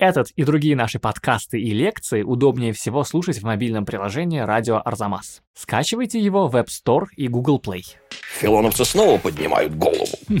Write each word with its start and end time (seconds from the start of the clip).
Этот 0.00 0.30
и 0.30 0.44
другие 0.44 0.76
наши 0.76 0.98
подкасты 0.98 1.60
и 1.60 1.74
лекции 1.74 2.22
удобнее 2.22 2.72
всего 2.72 3.04
слушать 3.04 3.36
в 3.36 3.42
мобильном 3.42 3.84
приложении 3.84 4.40
«Радио 4.40 4.80
Арзамас». 4.82 5.42
Скачивайте 5.52 6.18
его 6.18 6.48
в 6.48 6.56
App 6.56 6.68
Store 6.68 7.04
и 7.18 7.28
Google 7.28 7.60
Play. 7.62 7.82
Филоновцы 8.40 8.86
снова 8.86 9.18
поднимают 9.18 9.76
голову. 9.76 10.06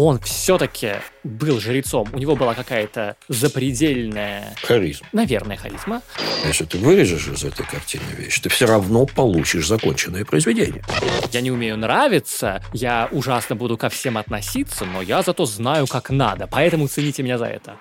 Он 0.00 0.20
все-таки 0.20 0.92
был 1.24 1.58
жрецом, 1.58 2.06
у 2.12 2.18
него 2.18 2.36
была 2.36 2.54
какая-то 2.54 3.16
запредельная, 3.26 4.54
Харизм. 4.62 5.04
наверное, 5.12 5.56
харизма. 5.56 6.02
Если 6.46 6.66
ты 6.66 6.78
вырежешь 6.78 7.26
из 7.26 7.42
этой 7.42 7.66
картины 7.66 8.04
вещь, 8.16 8.38
ты 8.38 8.48
все 8.48 8.66
равно 8.66 9.06
получишь 9.06 9.66
законченное 9.66 10.24
произведение. 10.24 10.84
Я 11.32 11.40
не 11.40 11.50
умею 11.50 11.76
нравиться, 11.76 12.62
я 12.72 13.08
ужасно 13.10 13.56
буду 13.56 13.76
ко 13.76 13.88
всем 13.88 14.18
относиться, 14.18 14.84
но 14.84 15.02
я 15.02 15.22
зато 15.22 15.46
знаю, 15.46 15.88
как 15.88 16.10
надо, 16.10 16.46
поэтому 16.46 16.86
цените 16.86 17.24
меня 17.24 17.36
за 17.36 17.46
это. 17.46 17.80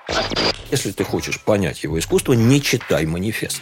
Если 0.71 0.93
ты 0.93 1.03
хочешь 1.03 1.39
понять 1.39 1.83
его 1.83 1.99
искусство, 1.99 2.33
не 2.33 2.63
читай 2.63 3.05
манифест. 3.05 3.61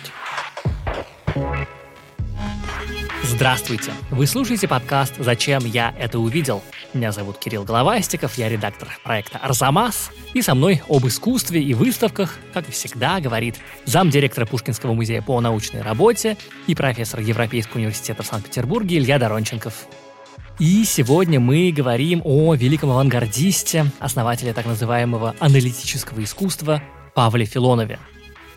Здравствуйте! 3.36 3.92
Вы 4.12 4.28
слушаете 4.28 4.66
подкаст 4.66 5.16
«Зачем 5.20 5.66
я 5.66 5.94
это 6.00 6.20
увидел?». 6.20 6.64
Меня 6.94 7.12
зовут 7.12 7.38
Кирилл 7.38 7.66
Головастиков, 7.66 8.38
я 8.38 8.48
редактор 8.48 8.88
проекта 9.04 9.40
«Арзамас». 9.40 10.10
И 10.34 10.42
со 10.42 10.56
мной 10.56 10.82
об 10.88 11.06
искусстве 11.06 11.62
и 11.62 11.74
выставках, 11.74 12.40
как 12.54 12.66
всегда, 12.70 13.20
говорит 13.20 13.56
замдиректора 13.84 14.46
Пушкинского 14.46 14.94
музея 14.94 15.22
по 15.22 15.42
научной 15.42 15.82
работе 15.82 16.38
и 16.68 16.76
профессор 16.76 17.20
Европейского 17.20 17.80
университета 17.80 18.24
в 18.24 18.26
Санкт-Петербурге 18.26 19.00
Илья 19.00 19.20
Доронченков. 19.20 19.86
И 20.60 20.86
сегодня 20.86 21.42
мы 21.42 21.74
говорим 21.76 22.22
о 22.24 22.56
великом 22.56 22.92
авангардисте, 22.92 23.92
основателе 24.00 24.54
так 24.54 24.66
называемого 24.66 25.36
аналитического 25.42 26.24
искусства 26.24 26.82
Павле 27.14 27.44
Филонове. 27.44 28.00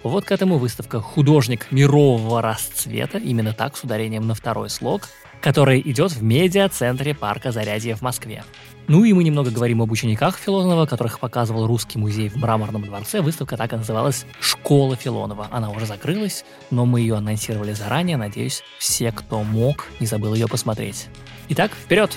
Вот 0.03 0.25
к 0.25 0.33
этому 0.33 0.59
выставка 0.59 1.01
«Художник 1.01 1.73
мирового 1.73 2.41
расцвета», 2.41 3.19
именно 3.19 3.53
так, 3.53 3.77
с 3.77 3.85
ударением 3.85 4.27
на 4.27 4.35
второй 4.35 4.71
слог, 4.71 5.03
который 5.41 5.81
идет 5.81 6.13
в 6.13 6.23
медиа-центре 6.23 7.15
парка 7.15 7.53
Зарядье 7.53 7.95
в 7.95 8.03
Москве. 8.03 8.45
Ну 8.87 9.05
и 9.05 9.13
мы 9.13 9.23
немного 9.23 9.51
говорим 9.51 9.83
об 9.83 9.93
учениках 9.93 10.37
Филонова, 10.39 10.87
которых 10.87 11.21
показывал 11.21 11.67
Русский 11.67 11.99
музей 11.99 12.29
в 12.29 12.37
Мраморном 12.37 12.85
дворце. 12.85 13.21
Выставка 13.21 13.57
так 13.57 13.73
и 13.73 13.77
называлась 13.77 14.25
«Школа 14.41 14.97
Филонова». 14.97 15.49
Она 15.51 15.71
уже 15.71 15.85
закрылась, 15.85 16.45
но 16.71 16.87
мы 16.87 17.01
ее 17.01 17.17
анонсировали 17.17 17.73
заранее. 17.73 18.17
Надеюсь, 18.17 18.63
все, 18.79 19.13
кто 19.13 19.43
мог, 19.43 19.87
не 20.01 20.07
забыл 20.07 20.33
ее 20.33 20.49
посмотреть. 20.49 21.09
Итак, 21.51 21.73
вперед! 21.73 22.17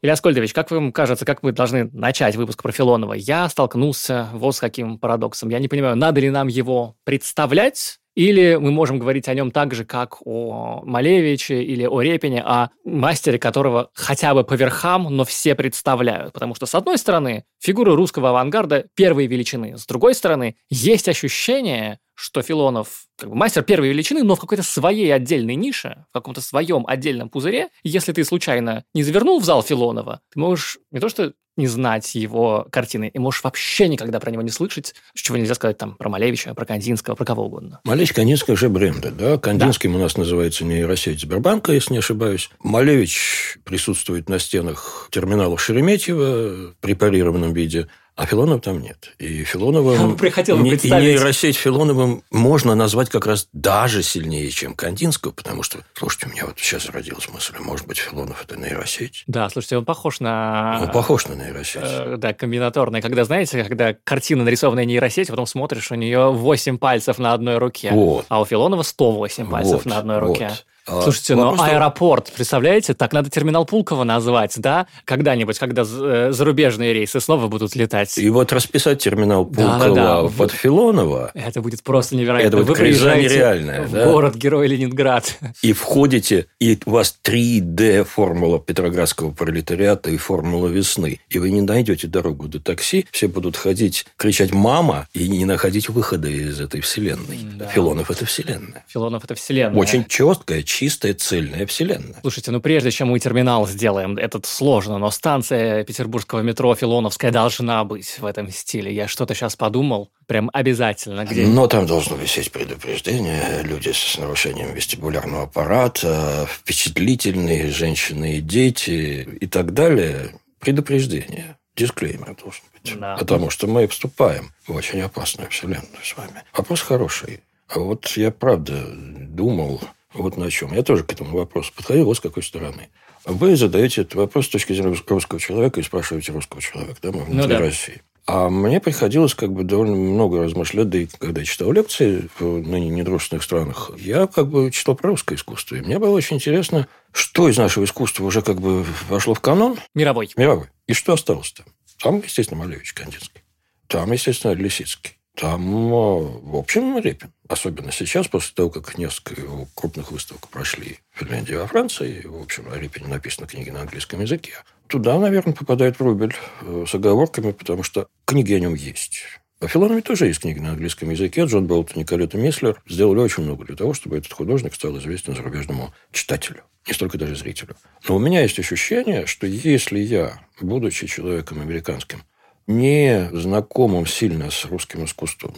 Илья 0.00 0.14
Скольдович, 0.14 0.52
как 0.52 0.70
вам 0.70 0.92
кажется, 0.92 1.24
как 1.24 1.42
мы 1.42 1.50
должны 1.50 1.90
начать 1.92 2.36
выпуск 2.36 2.62
про 2.62 2.70
Филонова? 2.70 3.14
Я 3.14 3.48
столкнулся 3.48 4.28
вот 4.32 4.54
с 4.54 4.60
каким 4.60 4.96
парадоксом. 4.96 5.48
Я 5.48 5.58
не 5.58 5.66
понимаю, 5.66 5.96
надо 5.96 6.20
ли 6.20 6.30
нам 6.30 6.46
его 6.46 6.94
представлять, 7.02 7.98
или 8.18 8.56
мы 8.56 8.72
можем 8.72 8.98
говорить 8.98 9.28
о 9.28 9.34
нем 9.34 9.52
так 9.52 9.74
же, 9.74 9.84
как 9.84 10.16
о 10.26 10.82
Малевиче 10.84 11.62
или 11.62 11.86
о 11.86 12.00
Репине, 12.00 12.42
о 12.42 12.70
мастере, 12.84 13.38
которого 13.38 13.90
хотя 13.94 14.34
бы 14.34 14.42
по 14.42 14.54
верхам, 14.54 15.04
но 15.04 15.24
все 15.24 15.54
представляют. 15.54 16.32
Потому 16.32 16.56
что, 16.56 16.66
с 16.66 16.74
одной 16.74 16.98
стороны, 16.98 17.44
фигура 17.60 17.94
русского 17.94 18.30
авангарда 18.30 18.86
первой 18.96 19.28
величины. 19.28 19.78
С 19.78 19.86
другой 19.86 20.16
стороны, 20.16 20.56
есть 20.68 21.08
ощущение, 21.08 22.00
что 22.16 22.42
Филонов 22.42 23.06
как 23.16 23.30
бы 23.30 23.36
мастер 23.36 23.62
первой 23.62 23.90
величины, 23.90 24.24
но 24.24 24.34
в 24.34 24.40
какой-то 24.40 24.64
своей 24.64 25.14
отдельной 25.14 25.54
нише, 25.54 26.04
в 26.10 26.14
каком-то 26.14 26.40
своем 26.40 26.84
отдельном 26.88 27.28
пузыре. 27.28 27.68
Если 27.84 28.10
ты 28.10 28.24
случайно 28.24 28.82
не 28.94 29.04
завернул 29.04 29.38
в 29.38 29.44
зал 29.44 29.62
Филонова, 29.62 30.22
ты 30.32 30.40
можешь 30.40 30.78
не 30.90 30.98
то 30.98 31.08
что 31.08 31.34
не 31.58 31.66
знать 31.66 32.14
его 32.14 32.66
картины, 32.70 33.10
и 33.12 33.18
можешь 33.18 33.44
вообще 33.44 33.88
никогда 33.88 34.20
про 34.20 34.30
него 34.30 34.42
не 34.42 34.50
слышать, 34.50 34.94
чего 35.14 35.36
нельзя 35.36 35.54
сказать 35.54 35.76
там 35.76 35.96
про 35.96 36.08
Малевича, 36.08 36.54
про 36.54 36.64
Кандинского, 36.64 37.14
про 37.14 37.24
кого 37.24 37.44
угодно. 37.46 37.80
Малевич, 37.84 38.12
Кандинский 38.12 38.54
уже 38.54 38.68
бренды, 38.68 39.10
да? 39.10 39.36
Кандинским 39.36 39.92
да. 39.92 39.98
у 39.98 40.02
нас 40.02 40.16
называется 40.16 40.64
нейросеть 40.64 41.20
Сбербанка, 41.20 41.72
если 41.72 41.92
не 41.92 41.98
ошибаюсь. 41.98 42.50
Малевич 42.60 43.58
присутствует 43.64 44.28
на 44.28 44.38
стенах 44.38 45.08
терминалов 45.10 45.60
Шереметьево 45.60 46.70
в 46.70 46.74
препарированном 46.80 47.52
виде. 47.52 47.88
А 48.18 48.26
Филонова 48.26 48.60
там 48.60 48.80
нет. 48.80 49.14
И 49.20 49.44
Филонова... 49.44 50.14
Бы 50.14 50.30
не. 50.58 50.70
И 50.72 50.90
нейросеть 50.90 51.56
Филоновым 51.56 52.24
можно 52.32 52.74
назвать 52.74 53.10
как 53.10 53.26
раз 53.26 53.46
даже 53.52 54.02
сильнее, 54.02 54.50
чем 54.50 54.74
Кандинского, 54.74 55.30
потому 55.30 55.62
что, 55.62 55.78
слушайте, 55.94 56.26
у 56.26 56.30
меня 56.30 56.46
вот 56.46 56.58
сейчас 56.58 56.86
родилась 56.90 57.28
мысль, 57.28 57.54
а 57.56 57.62
может 57.62 57.86
быть, 57.86 57.98
Филонов– 57.98 58.42
это 58.44 58.58
нейросеть? 58.58 59.22
Да, 59.28 59.48
слушайте, 59.48 59.78
он 59.78 59.84
похож 59.84 60.18
на... 60.18 60.80
Он 60.82 60.90
похож 60.90 61.28
на 61.28 61.34
нейросеть. 61.34 61.82
Э, 61.84 62.16
да, 62.18 62.34
комбинаторная. 62.34 63.02
Когда, 63.02 63.22
знаете, 63.22 63.62
когда 63.62 63.94
картина 64.02 64.42
нарисованная 64.42 64.84
нейросеть, 64.84 65.28
потом 65.28 65.46
смотришь, 65.46 65.92
у 65.92 65.94
нее 65.94 66.32
8 66.32 66.78
пальцев 66.78 67.18
на 67.18 67.32
одной 67.32 67.58
руке, 67.58 67.92
вот. 67.92 68.26
а 68.28 68.40
у 68.40 68.44
Филонова 68.44 68.82
108 68.82 69.48
пальцев 69.48 69.84
вот, 69.84 69.86
на 69.86 69.96
одной 69.96 70.18
руке. 70.18 70.48
Вот. 70.48 70.64
Слушайте, 70.88 71.34
но 71.34 71.50
Вопрос 71.50 71.68
аэропорт, 71.68 72.32
представляете, 72.34 72.94
так 72.94 73.12
надо 73.12 73.30
терминал 73.30 73.64
Пулково 73.64 74.04
назвать, 74.04 74.54
да? 74.56 74.86
Когда-нибудь, 75.04 75.58
когда 75.58 75.84
э, 75.86 76.28
зарубежные 76.32 76.92
рейсы 76.92 77.20
снова 77.20 77.48
будут 77.48 77.76
летать. 77.76 78.16
И 78.18 78.28
вот 78.30 78.52
расписать 78.52 79.02
терминал 79.02 79.44
Пулково 79.44 79.78
Да, 79.78 79.88
да, 79.88 80.22
да. 80.22 80.28
под 80.28 80.52
Филонова. 80.52 81.30
Это 81.34 81.60
будет 81.60 81.82
просто 81.82 82.16
невероятно. 82.16 82.48
Это 82.48 82.56
будет 82.56 82.68
Вы 82.68 82.74
приезжаете 82.74 83.34
нереальное, 83.34 83.82
в 83.82 83.92
да? 83.92 84.10
город-герой 84.10 84.66
Ленинград. 84.68 85.38
И 85.62 85.72
входите, 85.72 86.46
и 86.60 86.78
у 86.86 86.90
вас 86.92 87.18
3D 87.24 88.04
формула 88.04 88.58
Петроградского 88.58 89.30
пролетариата 89.30 90.10
и 90.10 90.16
формула 90.16 90.68
весны. 90.68 91.20
И 91.28 91.38
вы 91.38 91.50
не 91.50 91.60
найдете 91.60 92.06
дорогу 92.06 92.48
до 92.48 92.60
такси, 92.60 93.06
все 93.10 93.28
будут 93.28 93.56
ходить, 93.56 94.06
кричать 94.16 94.52
«мама» 94.52 95.08
и 95.12 95.28
не 95.28 95.44
находить 95.44 95.88
выхода 95.88 96.28
из 96.28 96.60
этой 96.60 96.80
вселенной. 96.80 97.38
Да. 97.56 97.66
Филонов– 97.66 98.10
это 98.12 98.24
вселенная. 98.26 98.84
Филонов– 98.88 99.24
это 99.24 99.34
вселенная. 99.34 99.78
Очень 99.78 100.04
четкая, 100.06 100.62
чистая, 100.78 101.12
цельная 101.12 101.66
вселенная. 101.66 102.20
Слушайте, 102.20 102.52
ну 102.52 102.60
прежде 102.60 102.92
чем 102.92 103.08
мы 103.08 103.18
терминал 103.18 103.66
сделаем, 103.66 104.16
этот 104.16 104.46
сложно, 104.46 104.98
но 104.98 105.10
станция 105.10 105.82
петербургского 105.82 106.40
метро 106.40 106.72
Филоновская 106.72 107.32
должна 107.32 107.82
быть 107.82 108.20
в 108.20 108.24
этом 108.24 108.48
стиле. 108.52 108.94
Я 108.94 109.08
что-то 109.08 109.34
сейчас 109.34 109.56
подумал, 109.56 110.12
прям 110.26 110.50
обязательно. 110.52 111.24
Где... 111.24 111.48
Но 111.48 111.66
там 111.66 111.86
должно 111.86 112.14
висеть 112.14 112.52
предупреждение. 112.52 113.62
Люди 113.64 113.90
с 113.92 114.18
нарушением 114.18 114.72
вестибулярного 114.72 115.44
аппарата, 115.44 116.48
впечатлительные 116.48 117.72
женщины 117.72 118.36
и 118.36 118.40
дети 118.40 119.28
и 119.40 119.46
так 119.48 119.74
далее. 119.74 120.30
Предупреждение. 120.60 121.56
Дисклеймер 121.74 122.36
должен 122.36 122.62
быть. 122.72 123.00
Да. 123.00 123.16
Потому 123.16 123.50
что 123.50 123.66
мы 123.66 123.88
вступаем 123.88 124.52
в 124.64 124.76
очень 124.76 125.00
опасную 125.00 125.50
вселенную 125.50 126.04
с 126.04 126.16
вами. 126.16 126.44
Вопрос 126.56 126.82
хороший. 126.82 127.40
А 127.68 127.80
вот 127.80 128.06
я 128.16 128.30
правда 128.30 128.86
думал 128.94 129.82
вот 130.14 130.36
на 130.36 130.50
чем. 130.50 130.72
Я 130.72 130.82
тоже 130.82 131.04
к 131.04 131.12
этому 131.12 131.36
вопросу 131.36 131.72
подходил 131.74 132.06
вот 132.06 132.16
с 132.16 132.20
какой 132.20 132.42
стороны. 132.42 132.88
Вы 133.24 133.56
задаете 133.56 134.02
этот 134.02 134.14
вопрос 134.14 134.46
с 134.46 134.48
точки 134.48 134.72
зрения 134.72 134.96
русского 135.06 135.40
человека 135.40 135.80
и 135.80 135.82
спрашиваете 135.82 136.32
русского 136.32 136.62
человека, 136.62 136.98
да, 137.02 137.12
мы 137.12 137.24
внутри 137.24 137.36
Ну 137.36 137.46
да. 137.48 137.58
России. 137.58 138.02
А 138.26 138.50
мне 138.50 138.78
приходилось 138.78 139.34
как 139.34 139.52
бы 139.52 139.64
довольно 139.64 139.96
много 139.96 140.42
размышлять, 140.44 140.90
да 140.90 140.98
и 140.98 141.06
когда 141.06 141.40
я 141.40 141.46
читал 141.46 141.72
лекции 141.72 142.28
в 142.38 142.58
ныне 142.58 142.90
недружественных 142.90 143.42
странах, 143.42 143.90
я 143.98 144.26
как 144.26 144.48
бы 144.48 144.70
читал 144.70 144.94
про 144.96 145.08
русское 145.10 145.34
искусство. 145.36 145.76
И 145.76 145.80
мне 145.80 145.98
было 145.98 146.10
очень 146.14 146.36
интересно, 146.36 146.88
что 147.12 147.48
из 147.48 147.56
нашего 147.56 147.84
искусства 147.84 148.24
уже 148.24 148.42
как 148.42 148.60
бы 148.60 148.84
вошло 149.08 149.32
в 149.32 149.40
канон 149.40 149.78
Мировой. 149.94 150.30
мировой, 150.36 150.66
и 150.86 150.92
что 150.92 151.14
осталось 151.14 151.52
там. 151.52 151.66
Там, 152.02 152.22
естественно, 152.22 152.60
Малевич 152.62 152.92
Кандинский. 152.92 153.42
Там, 153.88 154.12
естественно, 154.12 154.52
Лисицкий. 154.52 155.17
Там, 155.38 155.62
э, 155.62 156.40
в 156.42 156.56
общем, 156.56 156.98
Репин. 156.98 157.32
Особенно 157.48 157.92
сейчас, 157.92 158.26
после 158.26 158.54
того, 158.54 158.70
как 158.70 158.98
несколько 158.98 159.40
его 159.40 159.68
крупных 159.74 160.10
выставок 160.10 160.48
прошли 160.48 160.98
в 161.12 161.20
Финляндии 161.20 161.52
и 161.52 161.56
во 161.56 161.68
Франции, 161.68 162.22
в 162.26 162.42
общем, 162.42 162.64
о 162.72 162.76
Репине 162.76 163.06
написаны 163.06 163.46
книги 163.46 163.70
на 163.70 163.82
английском 163.82 164.20
языке, 164.20 164.54
туда, 164.88 165.16
наверное, 165.16 165.54
попадает 165.54 166.00
Врубель 166.00 166.34
э, 166.62 166.84
с 166.88 166.92
оговорками, 166.92 167.52
потому 167.52 167.84
что 167.84 168.08
книги 168.24 168.52
о 168.52 168.58
нем 168.58 168.74
есть. 168.74 169.22
О 169.60 169.68
Филонове 169.68 170.02
тоже 170.02 170.26
есть 170.26 170.40
книги 170.40 170.58
на 170.58 170.70
английском 170.70 171.08
языке. 171.10 171.44
Джон 171.44 171.68
Болтон 171.68 172.02
и 172.02 172.04
Калета 172.04 172.36
Мислер 172.36 172.82
сделали 172.88 173.20
очень 173.20 173.44
много 173.44 173.64
для 173.64 173.76
того, 173.76 173.94
чтобы 173.94 174.18
этот 174.18 174.32
художник 174.32 174.74
стал 174.74 174.98
известен 174.98 175.36
зарубежному 175.36 175.94
читателю, 176.10 176.62
не 176.84 176.94
столько 176.94 177.16
даже 177.16 177.36
зрителю. 177.36 177.76
Но 178.08 178.16
у 178.16 178.18
меня 178.18 178.42
есть 178.42 178.58
ощущение, 178.58 179.26
что 179.26 179.46
если 179.46 180.00
я, 180.00 180.40
будучи 180.60 181.06
человеком 181.06 181.60
американским, 181.60 182.22
не 182.68 183.30
знакомым 183.32 184.06
сильно 184.06 184.50
с 184.50 184.64
русским 184.66 185.04
искусством, 185.04 185.54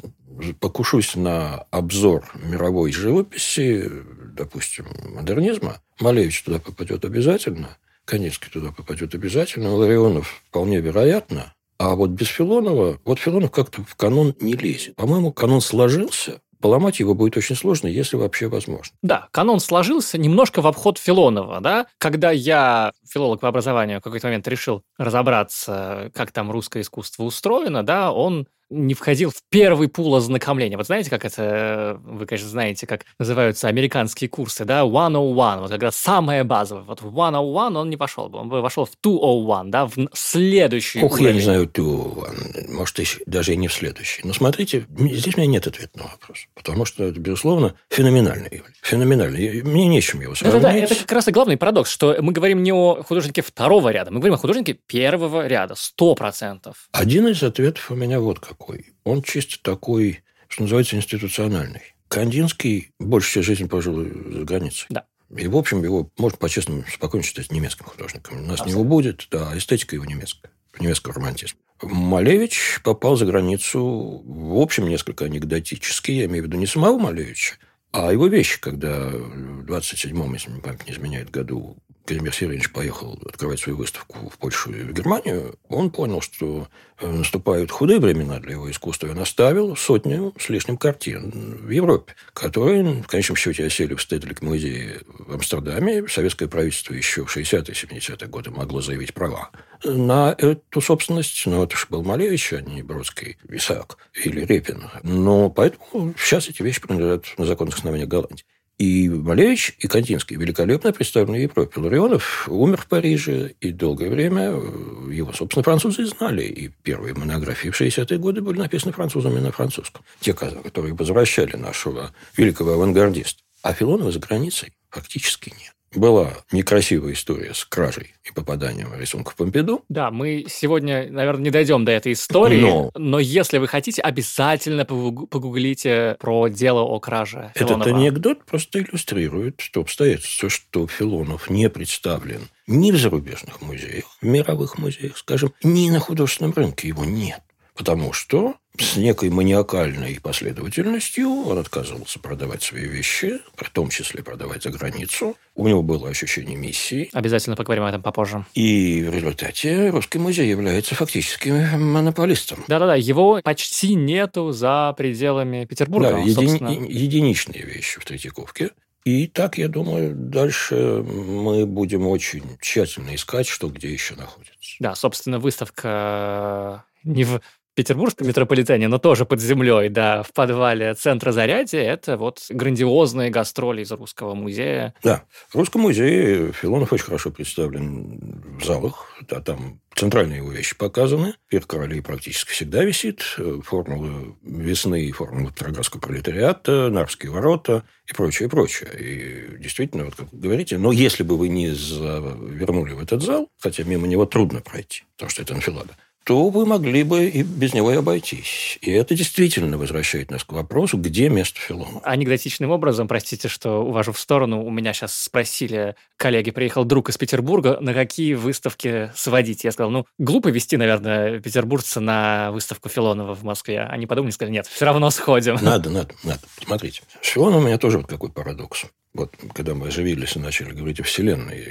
покушусь 0.60 1.16
на 1.16 1.66
обзор 1.70 2.24
мировой 2.34 2.92
живописи, 2.92 3.90
допустим, 4.34 4.86
модернизма, 5.14 5.82
Малевич 6.00 6.42
туда 6.44 6.60
попадет 6.60 7.04
обязательно, 7.04 7.76
Каневский 8.06 8.50
туда 8.50 8.72
попадет 8.72 9.14
обязательно, 9.14 9.74
Ларионов 9.74 10.42
вполне 10.48 10.80
вероятно, 10.80 11.52
а 11.78 11.94
вот 11.96 12.10
без 12.10 12.28
Филонова, 12.28 13.00
вот 13.04 13.18
Филонов 13.18 13.50
как-то 13.50 13.82
в 13.82 13.94
канон 13.96 14.34
не 14.40 14.54
лезет. 14.54 14.94
По-моему, 14.96 15.32
канон 15.32 15.60
сложился, 15.60 16.40
поломать 16.60 17.00
его 17.00 17.14
будет 17.14 17.36
очень 17.36 17.56
сложно, 17.56 17.88
если 17.88 18.16
вообще 18.16 18.48
возможно. 18.48 18.94
Да, 19.02 19.28
канон 19.32 19.60
сложился 19.60 20.18
немножко 20.18 20.62
в 20.62 20.66
обход 20.66 20.98
Филонова, 20.98 21.60
да? 21.60 21.86
Когда 21.98 22.30
я, 22.30 22.92
филолог 23.08 23.40
по 23.40 23.48
образованию, 23.48 24.00
в 24.00 24.02
какой-то 24.02 24.26
момент 24.28 24.46
решил 24.48 24.82
разобраться, 24.98 26.10
как 26.14 26.32
там 26.32 26.50
русское 26.50 26.80
искусство 26.82 27.24
устроено, 27.24 27.82
да, 27.82 28.12
он 28.12 28.46
не 28.70 28.94
входил 28.94 29.30
в 29.30 29.42
первый 29.50 29.88
пул 29.88 30.14
ознакомления. 30.14 30.76
Вот 30.76 30.86
знаете, 30.86 31.10
как 31.10 31.24
это, 31.24 32.00
вы, 32.04 32.26
конечно, 32.26 32.48
знаете, 32.48 32.86
как 32.86 33.04
называются 33.18 33.68
американские 33.68 34.30
курсы, 34.30 34.64
да, 34.64 34.80
101, 34.80 35.60
вот 35.60 35.70
как 35.70 35.82
раз 35.82 35.96
самое 35.96 36.44
базовое. 36.44 36.84
Вот 36.84 37.02
в 37.02 37.10
101 37.10 37.76
он 37.76 37.90
не 37.90 37.96
пошел 37.96 38.28
бы, 38.28 38.38
он 38.38 38.48
бы 38.48 38.60
вошел 38.62 38.84
в 38.84 38.92
201, 39.02 39.70
да, 39.70 39.86
в 39.86 39.94
следующий 40.14 41.02
Ох, 41.02 41.12
уровень. 41.12 41.26
я 41.26 41.32
не 41.34 41.40
знаю, 41.40 41.66
201, 41.66 42.74
может, 42.74 42.98
еще, 42.98 43.20
даже 43.26 43.52
и 43.52 43.56
не 43.56 43.68
в 43.68 43.72
следующий. 43.72 44.22
Но 44.24 44.32
смотрите, 44.32 44.86
здесь 44.88 45.34
у 45.36 45.40
меня 45.40 45.50
нет 45.50 45.66
ответа 45.66 45.98
на 45.98 46.04
вопрос, 46.04 46.46
потому 46.54 46.84
что 46.84 47.04
это, 47.04 47.18
безусловно, 47.18 47.74
феноменальный 47.90 48.46
явление. 48.46 48.74
Феноменальный. 48.82 49.62
Мне 49.62 49.86
нечем 49.88 50.20
его 50.20 50.34
сравнить. 50.34 50.62
Да-да-да, 50.62 50.78
это 50.78 50.94
как 50.94 51.12
раз 51.12 51.28
и 51.28 51.32
главный 51.32 51.56
парадокс, 51.56 51.90
что 51.90 52.16
мы 52.20 52.32
говорим 52.32 52.62
не 52.62 52.72
о 52.72 53.02
художнике 53.02 53.42
второго 53.42 53.90
ряда, 53.90 54.10
мы 54.10 54.18
говорим 54.18 54.34
о 54.34 54.38
художнике 54.38 54.74
первого 54.74 55.46
ряда, 55.46 55.74
сто 55.76 56.14
процентов. 56.14 56.88
Один 56.92 57.28
из 57.28 57.42
ответов 57.42 57.90
у 57.90 57.94
меня 57.94 58.20
вот 58.20 58.38
какой. 58.60 58.92
Он 59.04 59.22
чисто 59.22 59.60
такой, 59.62 60.20
что 60.48 60.62
называется, 60.62 60.96
институциональный. 60.96 61.94
Кандинский 62.08 62.90
больше 62.98 63.30
всю 63.30 63.42
жизнь 63.42 63.68
прожил 63.68 63.96
за 63.96 64.44
границей. 64.44 64.86
Да. 64.90 65.06
И, 65.36 65.46
в 65.46 65.56
общем, 65.56 65.82
его 65.82 66.10
можно 66.18 66.36
по-честному 66.38 66.84
спокойно 66.92 67.24
считать 67.24 67.52
немецким 67.52 67.86
художником. 67.86 68.38
У 68.38 68.40
нас 68.42 68.60
Абсолютно. 68.60 68.78
не 68.78 68.84
будет, 68.84 69.28
да, 69.30 69.56
эстетика 69.56 69.94
его 69.94 70.04
немецкая, 70.04 70.50
немецкого 70.78 71.14
романтизма. 71.14 71.58
Малевич 71.82 72.80
попал 72.84 73.16
за 73.16 73.26
границу, 73.26 74.22
в 74.24 74.60
общем, 74.60 74.88
несколько 74.88 75.24
анекдотически, 75.24 76.10
я 76.10 76.26
имею 76.26 76.44
в 76.44 76.46
виду 76.48 76.58
не 76.58 76.66
самого 76.66 76.98
Малевича, 76.98 77.54
а 77.92 78.12
его 78.12 78.26
вещи, 78.26 78.60
когда 78.60 79.08
в 79.08 79.64
27-м, 79.64 80.34
если 80.34 80.50
мне 80.50 80.60
память 80.60 80.86
не 80.86 80.92
изменяет, 80.92 81.30
году 81.30 81.78
Казимир 82.04 82.34
Сергеевич 82.34 82.72
поехал 82.72 83.18
открывать 83.26 83.60
свою 83.60 83.78
выставку 83.78 84.28
в 84.28 84.38
Польшу 84.38 84.72
и 84.72 84.82
в 84.82 84.92
Германию, 84.92 85.54
он 85.68 85.90
понял, 85.90 86.20
что 86.20 86.68
э, 86.98 87.10
наступают 87.10 87.70
худые 87.70 88.00
времена 88.00 88.40
для 88.40 88.52
его 88.52 88.70
искусства, 88.70 89.06
и 89.06 89.10
он 89.10 89.18
оставил 89.18 89.76
сотню 89.76 90.34
с 90.38 90.48
лишним 90.48 90.76
картин 90.76 91.30
в 91.62 91.70
Европе, 91.70 92.14
которые, 92.32 93.02
в 93.02 93.06
конечном 93.06 93.36
счете, 93.36 93.64
осели 93.64 93.94
в 93.94 94.02
Стедлик 94.02 94.42
музее 94.42 95.02
в 95.18 95.34
Амстердаме. 95.34 96.06
Советское 96.08 96.48
правительство 96.48 96.94
еще 96.94 97.24
в 97.24 97.36
60-е 97.36 97.74
70-е 97.74 98.28
годы 98.28 98.50
могло 98.50 98.80
заявить 98.80 99.14
права 99.14 99.50
на 99.84 100.34
эту 100.36 100.80
собственность. 100.80 101.46
Но 101.46 101.64
это 101.64 101.76
же 101.76 101.86
был 101.88 102.02
Малевич, 102.02 102.52
а 102.52 102.60
не 102.60 102.82
Бродский, 102.82 103.38
Исаак 103.48 103.98
или 104.24 104.44
Репин. 104.44 104.90
Но 105.02 105.50
поэтому 105.50 106.14
сейчас 106.18 106.48
эти 106.48 106.62
вещи 106.62 106.80
принадлежат 106.80 107.26
на 107.38 107.44
законных 107.44 107.76
основаниях 107.76 108.08
Голландии. 108.08 108.44
И 108.80 109.10
Малевич, 109.10 109.76
и 109.78 109.86
Кандинский 109.88 110.36
великолепно 110.36 110.90
представлены 110.90 111.36
в 111.36 111.42
Европе. 111.42 111.80
Ларионов 111.80 112.48
умер 112.48 112.78
в 112.78 112.86
Париже, 112.86 113.52
и 113.60 113.72
долгое 113.72 114.08
время 114.08 114.52
э, 114.52 115.12
его, 115.12 115.34
собственно, 115.34 115.62
французы 115.62 116.06
знали. 116.06 116.44
И 116.44 116.68
первые 116.82 117.12
монографии 117.12 117.68
в 117.68 117.78
60-е 117.78 118.18
годы 118.18 118.40
были 118.40 118.58
написаны 118.58 118.94
французами 118.94 119.38
на 119.38 119.52
французском. 119.52 120.02
Те, 120.20 120.32
которые 120.32 120.94
возвращали 120.94 121.56
нашего 121.56 122.14
великого 122.38 122.72
авангардиста. 122.72 123.42
А 123.62 123.74
Филонова 123.74 124.12
за 124.12 124.18
границей 124.18 124.72
фактически 124.88 125.50
нет. 125.50 125.74
Была 125.94 126.34
некрасивая 126.52 127.14
история 127.14 127.52
с 127.52 127.64
кражей 127.64 128.14
и 128.24 128.32
попаданием 128.32 128.94
рисунков 128.96 129.34
Помпиду. 129.34 129.84
Да, 129.88 130.12
мы 130.12 130.44
сегодня, 130.48 131.10
наверное, 131.10 131.42
не 131.44 131.50
дойдем 131.50 131.84
до 131.84 131.90
этой 131.90 132.12
истории, 132.12 132.60
Но- 132.60 132.90
но, 132.94 133.18
если 133.18 133.58
вы 133.58 133.66
хотите, 133.66 134.00
обязательно 134.00 134.84
погу- 134.84 135.26
погуглите 135.26 136.16
про 136.20 136.46
дело 136.46 136.82
о 136.82 137.00
краже 137.00 137.50
Этот 137.56 137.68
Филонова. 137.70 137.90
анекдот 137.90 138.44
просто 138.44 138.80
иллюстрирует 138.80 139.60
то 139.72 139.80
обстоятельство, 139.80 140.48
что 140.48 140.86
Филонов 140.86 141.50
не 141.50 141.68
представлен 141.68 142.48
ни 142.68 142.92
в 142.92 142.96
зарубежных 142.96 143.60
музеях, 143.60 144.04
в 144.20 144.24
мировых 144.24 144.78
музеях, 144.78 145.16
скажем, 145.18 145.52
ни 145.64 145.90
на 145.90 145.98
художественном 145.98 146.52
рынке 146.54 146.86
его 146.86 147.04
нет. 147.04 147.40
Потому 147.80 148.12
что 148.12 148.56
с 148.78 148.96
некой 148.96 149.30
маниакальной 149.30 150.20
последовательностью 150.22 151.30
он 151.30 151.56
отказывался 151.56 152.18
продавать 152.20 152.62
свои 152.62 152.84
вещи, 152.84 153.38
в 153.56 153.70
том 153.70 153.88
числе 153.88 154.22
продавать 154.22 154.64
за 154.64 154.68
границу. 154.68 155.34
У 155.54 155.66
него 155.66 155.82
было 155.82 156.10
ощущение 156.10 156.58
миссии. 156.58 157.08
Обязательно 157.14 157.56
поговорим 157.56 157.84
об 157.84 157.88
этом 157.88 158.02
попозже. 158.02 158.44
И 158.52 159.02
в 159.08 159.14
результате 159.14 159.88
Русский 159.88 160.18
музей 160.18 160.50
является 160.50 160.94
фактически 160.94 161.48
монополистом. 161.48 162.62
Да-да-да, 162.68 162.96
его 162.96 163.40
почти 163.42 163.94
нету 163.94 164.52
за 164.52 164.94
пределами 164.94 165.64
Петербурга. 165.64 166.10
Да, 166.10 166.16
он, 166.16 166.26
еди- 166.26 166.34
собственно. 166.34 166.68
единичные 166.86 167.64
вещи 167.64 167.98
в 167.98 168.04
Третьяковке. 168.04 168.72
И 169.06 169.26
так, 169.26 169.56
я 169.56 169.68
думаю, 169.68 170.14
дальше 170.14 170.74
мы 171.02 171.64
будем 171.64 172.06
очень 172.06 172.58
тщательно 172.60 173.14
искать, 173.14 173.46
что 173.46 173.70
где 173.70 173.90
еще 173.90 174.16
находится. 174.16 174.76
Да, 174.80 174.94
собственно, 174.94 175.38
выставка 175.38 176.84
э, 177.04 177.08
не 177.08 177.24
в 177.24 177.40
Петербургском 177.80 178.26
метрополитене, 178.28 178.88
но 178.88 178.98
тоже 178.98 179.24
под 179.24 179.40
землей, 179.40 179.88
да, 179.88 180.22
в 180.22 180.34
подвале 180.34 180.92
центра 180.92 181.32
Зарядье. 181.32 181.82
Это 181.82 182.18
вот 182.18 182.44
грандиозные 182.50 183.30
гастроли 183.30 183.80
из 183.80 183.90
Русского 183.90 184.34
музея. 184.34 184.92
Да, 185.02 185.22
в 185.48 185.54
Русском 185.54 185.80
музее 185.80 186.52
Филонов 186.52 186.92
очень 186.92 187.06
хорошо 187.06 187.30
представлен 187.30 188.58
в 188.60 188.64
залах. 188.66 189.06
Да, 189.26 189.40
там 189.40 189.80
центральные 189.94 190.38
его 190.38 190.52
вещи 190.52 190.76
показаны. 190.76 191.36
Пир 191.48 191.64
королей 191.64 192.02
практически 192.02 192.50
всегда 192.50 192.84
висит. 192.84 193.22
Э, 193.38 193.60
Формулы 193.64 194.36
весны 194.42 195.06
и 195.06 195.12
формулы 195.12 195.50
Петроградского 195.50 196.00
пролетариата, 196.00 196.90
Нарвские 196.90 197.32
ворота 197.32 197.84
и 198.06 198.12
прочее, 198.12 198.50
прочее. 198.50 198.90
И 198.98 199.58
действительно, 199.58 200.04
вот 200.04 200.16
как 200.16 200.30
вы 200.32 200.38
говорите, 200.38 200.76
но 200.76 200.92
если 200.92 201.22
бы 201.22 201.38
вы 201.38 201.48
не 201.48 201.70
завернули 201.70 202.92
в 202.92 203.00
этот 203.00 203.22
зал, 203.22 203.48
хотя 203.58 203.84
мимо 203.84 204.06
него 204.06 204.26
трудно 204.26 204.60
пройти, 204.60 205.04
потому 205.16 205.30
что 205.30 205.40
это 205.40 205.54
анфилада, 205.54 205.96
то 206.24 206.50
вы 206.50 206.66
могли 206.66 207.02
бы 207.02 207.26
и 207.26 207.42
без 207.42 207.74
него 207.74 207.90
и 207.92 207.96
обойтись. 207.96 208.78
И 208.82 208.90
это 208.90 209.14
действительно 209.14 209.78
возвращает 209.78 210.30
нас 210.30 210.44
к 210.44 210.52
вопросу, 210.52 210.98
где 210.98 211.28
место 211.28 211.58
Филонова. 211.58 212.00
Анекдотичным 212.04 212.70
образом, 212.70 213.08
простите, 213.08 213.48
что 213.48 213.82
увожу 213.84 214.12
в 214.12 214.18
сторону, 214.18 214.64
у 214.64 214.70
меня 214.70 214.92
сейчас 214.92 215.14
спросили, 215.14 215.96
коллеги, 216.16 216.50
приехал 216.50 216.84
друг 216.84 217.08
из 217.08 217.18
Петербурга, 217.18 217.78
на 217.80 217.94
какие 217.94 218.34
выставки 218.34 219.10
сводить. 219.16 219.64
Я 219.64 219.72
сказал, 219.72 219.90
ну, 219.90 220.06
глупо 220.18 220.48
вести, 220.48 220.76
наверное, 220.76 221.40
петербуржца 221.40 222.00
на 222.00 222.52
выставку 222.52 222.88
Филонова 222.88 223.34
в 223.34 223.42
Москве. 223.42 223.80
Они 223.80 224.06
подумали, 224.06 224.32
сказали, 224.32 224.52
нет, 224.52 224.66
все 224.66 224.84
равно 224.84 225.10
сходим. 225.10 225.56
Надо, 225.62 225.90
надо, 225.90 226.14
надо. 226.22 226.40
Смотрите, 226.64 227.02
с 227.22 227.28
Филоном 227.28 227.62
у 227.62 227.66
меня 227.66 227.78
тоже 227.78 227.98
вот 227.98 228.06
какой 228.06 228.30
парадокс. 228.30 228.86
Вот 229.12 229.34
когда 229.54 229.74
мы 229.74 229.88
оживились 229.88 230.36
и 230.36 230.38
начали 230.38 230.72
говорить 230.72 231.00
о 231.00 231.02
Вселенной, 231.02 231.66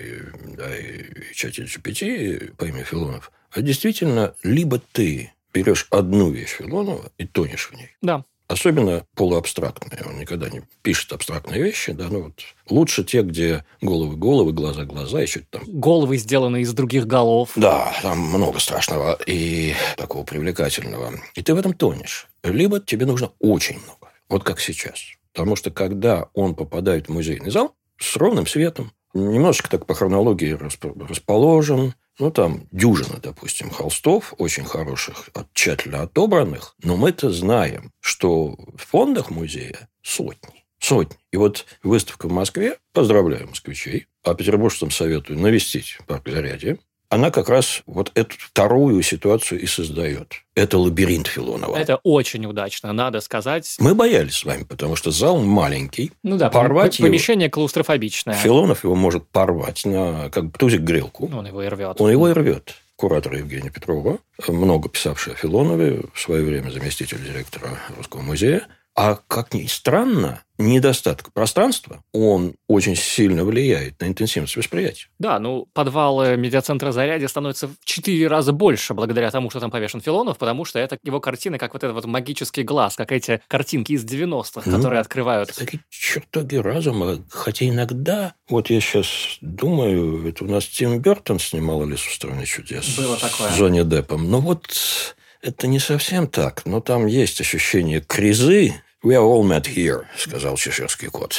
да, 0.57 0.77
и 0.77 1.33
чате 1.33 1.63
GPT 1.63 2.53
по 2.57 2.65
имени 2.65 2.83
Филонов, 2.83 3.31
а 3.51 3.61
действительно, 3.61 4.33
либо 4.43 4.79
ты 4.91 5.31
берешь 5.53 5.87
одну 5.89 6.29
вещь 6.31 6.57
Филонова 6.57 7.11
и 7.17 7.25
тонешь 7.25 7.69
в 7.71 7.75
ней, 7.75 7.89
Да, 8.01 8.23
Особенно 8.47 9.05
полуабстрактные. 9.15 10.01
Он 10.07 10.17
никогда 10.19 10.49
не 10.49 10.63
пишет 10.81 11.13
абстрактные 11.13 11.61
вещи. 11.61 11.91
Да? 11.91 12.07
Ну, 12.09 12.23
вот 12.23 12.41
лучше 12.67 13.03
те, 13.03 13.21
где 13.21 13.63
головы 13.79 14.15
головы, 14.17 14.53
глаза 14.53 14.85
глаза, 14.85 15.21
еще 15.21 15.41
там 15.51 15.61
головы 15.67 16.17
сделаны 16.17 16.61
из 16.61 16.73
других 16.73 17.05
голов. 17.05 17.51
да, 17.55 17.93
там 18.01 18.17
много 18.17 18.57
страшного 18.57 19.19
и 19.27 19.75
такого 19.97 20.23
привлекательного. 20.23 21.13
И 21.35 21.43
ты 21.43 21.53
в 21.53 21.59
этом 21.59 21.73
тонешь. 21.73 22.27
Либо 22.41 22.79
тебе 22.79 23.05
нужно 23.05 23.31
очень 23.37 23.75
много. 23.75 24.11
Вот 24.29 24.43
как 24.43 24.59
сейчас. 24.59 24.99
Потому 25.31 25.55
что 25.55 25.69
когда 25.69 26.29
он 26.33 26.55
попадает 26.55 27.07
в 27.07 27.11
музейный 27.11 27.51
зал 27.51 27.75
с 27.99 28.15
ровным 28.15 28.47
светом, 28.47 28.91
немножечко 29.13 29.69
так 29.69 29.85
по 29.85 29.93
хронологии 29.93 30.55
расп- 30.57 31.07
расположен, 31.07 31.93
ну, 32.19 32.31
там 32.31 32.67
дюжина, 32.71 33.19
допустим, 33.21 33.69
холстов, 33.69 34.33
очень 34.37 34.65
хороших, 34.65 35.29
тщательно 35.53 36.03
отобранных, 36.03 36.75
но 36.83 36.97
мы-то 36.97 37.31
знаем, 37.31 37.91
что 38.01 38.55
в 38.75 38.77
фондах 38.77 39.29
музея 39.29 39.89
сотни. 40.01 40.65
Сотни. 40.79 41.17
И 41.31 41.37
вот 41.37 41.65
выставка 41.83 42.27
в 42.27 42.31
Москве, 42.31 42.77
поздравляю 42.93 43.47
москвичей, 43.47 44.07
а 44.23 44.33
петербуржцам 44.33 44.91
советую 44.91 45.39
навестить 45.39 45.97
парк 46.07 46.27
Зарядье, 46.29 46.77
она 47.09 47.31
как 47.31 47.49
раз 47.49 47.81
вот 47.87 48.11
эту 48.13 48.35
вторую 48.37 49.01
ситуацию 49.01 49.59
и 49.59 49.65
создает. 49.65 50.33
Это 50.55 50.77
лабиринт 50.77 51.27
Филонова. 51.27 51.75
Это 51.75 51.97
очень 52.03 52.45
удачно, 52.45 52.93
надо 52.93 53.19
сказать. 53.19 53.75
Мы 53.79 53.95
боялись 53.95 54.35
с 54.35 54.45
вами, 54.45 54.63
потому 54.63 54.95
что 54.95 55.09
зал 55.09 55.39
маленький. 55.41 56.11
Ну 56.23 56.37
да, 56.37 56.49
Порвать 56.49 56.99
пом- 56.99 57.03
помещение 57.03 57.49
клаустрофобичное. 57.49 58.35
Филонов 58.35 58.83
его 58.83 58.95
может 58.95 59.27
порвать 59.27 59.85
на 59.85 60.29
как 60.29 60.55
тузик 60.57 60.81
грелку. 60.81 61.29
Он 61.33 61.47
его 61.47 61.63
и 61.63 61.67
рвет. 61.67 61.99
Он 61.99 62.11
его 62.11 62.29
и 62.29 62.33
рвет. 62.33 62.75
Куратор 62.95 63.33
Евгения 63.33 63.71
Петрова, 63.71 64.19
много 64.47 64.89
писавшая 64.89 65.33
о 65.33 65.37
Филонове, 65.37 66.01
в 66.13 66.19
свое 66.19 66.43
время 66.43 66.69
заместитель 66.69 67.23
директора 67.23 67.79
Русского 67.95 68.21
музея, 68.21 68.67
А 69.01 69.17
как 69.29 69.53
ни 69.53 69.65
странно, 69.67 70.43
недостаток 70.57 71.31
пространства, 71.31 72.03
он 72.11 72.55
очень 72.67 72.97
сильно 72.97 73.45
влияет 73.45 73.97
на 74.01 74.07
интенсивность 74.07 74.57
восприятия. 74.57 75.07
Да, 75.19 75.39
ну, 75.39 75.69
подвал 75.71 76.35
медиацентра 76.35 76.91
«Зарядье» 76.91 77.29
становится 77.29 77.69
в 77.69 77.75
четыре 77.85 78.27
раза 78.27 78.51
больше 78.51 78.93
благодаря 78.93 79.31
тому, 79.31 79.49
что 79.49 79.61
там 79.61 79.71
повешен 79.71 80.01
Филонов, 80.01 80.37
потому 80.37 80.65
что 80.65 80.79
это 80.79 80.97
его 81.01 81.21
картины, 81.21 81.57
как 81.57 81.71
вот 81.75 81.85
этот 81.85 81.95
вот 81.95 82.07
магический 82.07 82.63
глаз, 82.63 82.97
как 82.97 83.13
эти 83.13 83.41
картинки 83.47 83.93
из 83.93 84.03
90-х, 84.03 84.63
ну, 84.65 84.75
которые 84.75 84.99
открывают. 84.99 85.55
Такие 85.55 85.79
чертоги 85.89 86.57
разума, 86.57 87.23
хотя 87.29 87.69
иногда, 87.69 88.33
вот 88.49 88.69
я 88.69 88.81
сейчас 88.81 89.37
думаю, 89.39 90.27
это 90.27 90.43
у 90.43 90.47
нас 90.49 90.65
Тим 90.65 90.99
Бертон 90.99 91.39
снимал 91.39 91.83
«Алису 91.83 92.09
в 92.09 92.13
стране 92.13 92.45
чудес». 92.45 92.97
Было 92.97 93.15
такое. 93.15 93.49
С 93.49 93.57
Джонни 93.57 93.83
Деппом. 93.83 94.29
Но 94.29 94.41
вот 94.41 95.15
это 95.41 95.67
не 95.67 95.79
совсем 95.79 96.27
так, 96.27 96.65
но 96.65 96.81
там 96.81 97.05
есть 97.05 97.39
ощущение 97.39 98.01
кризы, 98.01 98.73
«We 99.03 99.15
are 99.15 99.23
all 99.23 99.43
met 99.43 99.65
here»,– 99.65 100.05
сказал 100.17 100.57
чеширский 100.57 101.09
кот. 101.09 101.35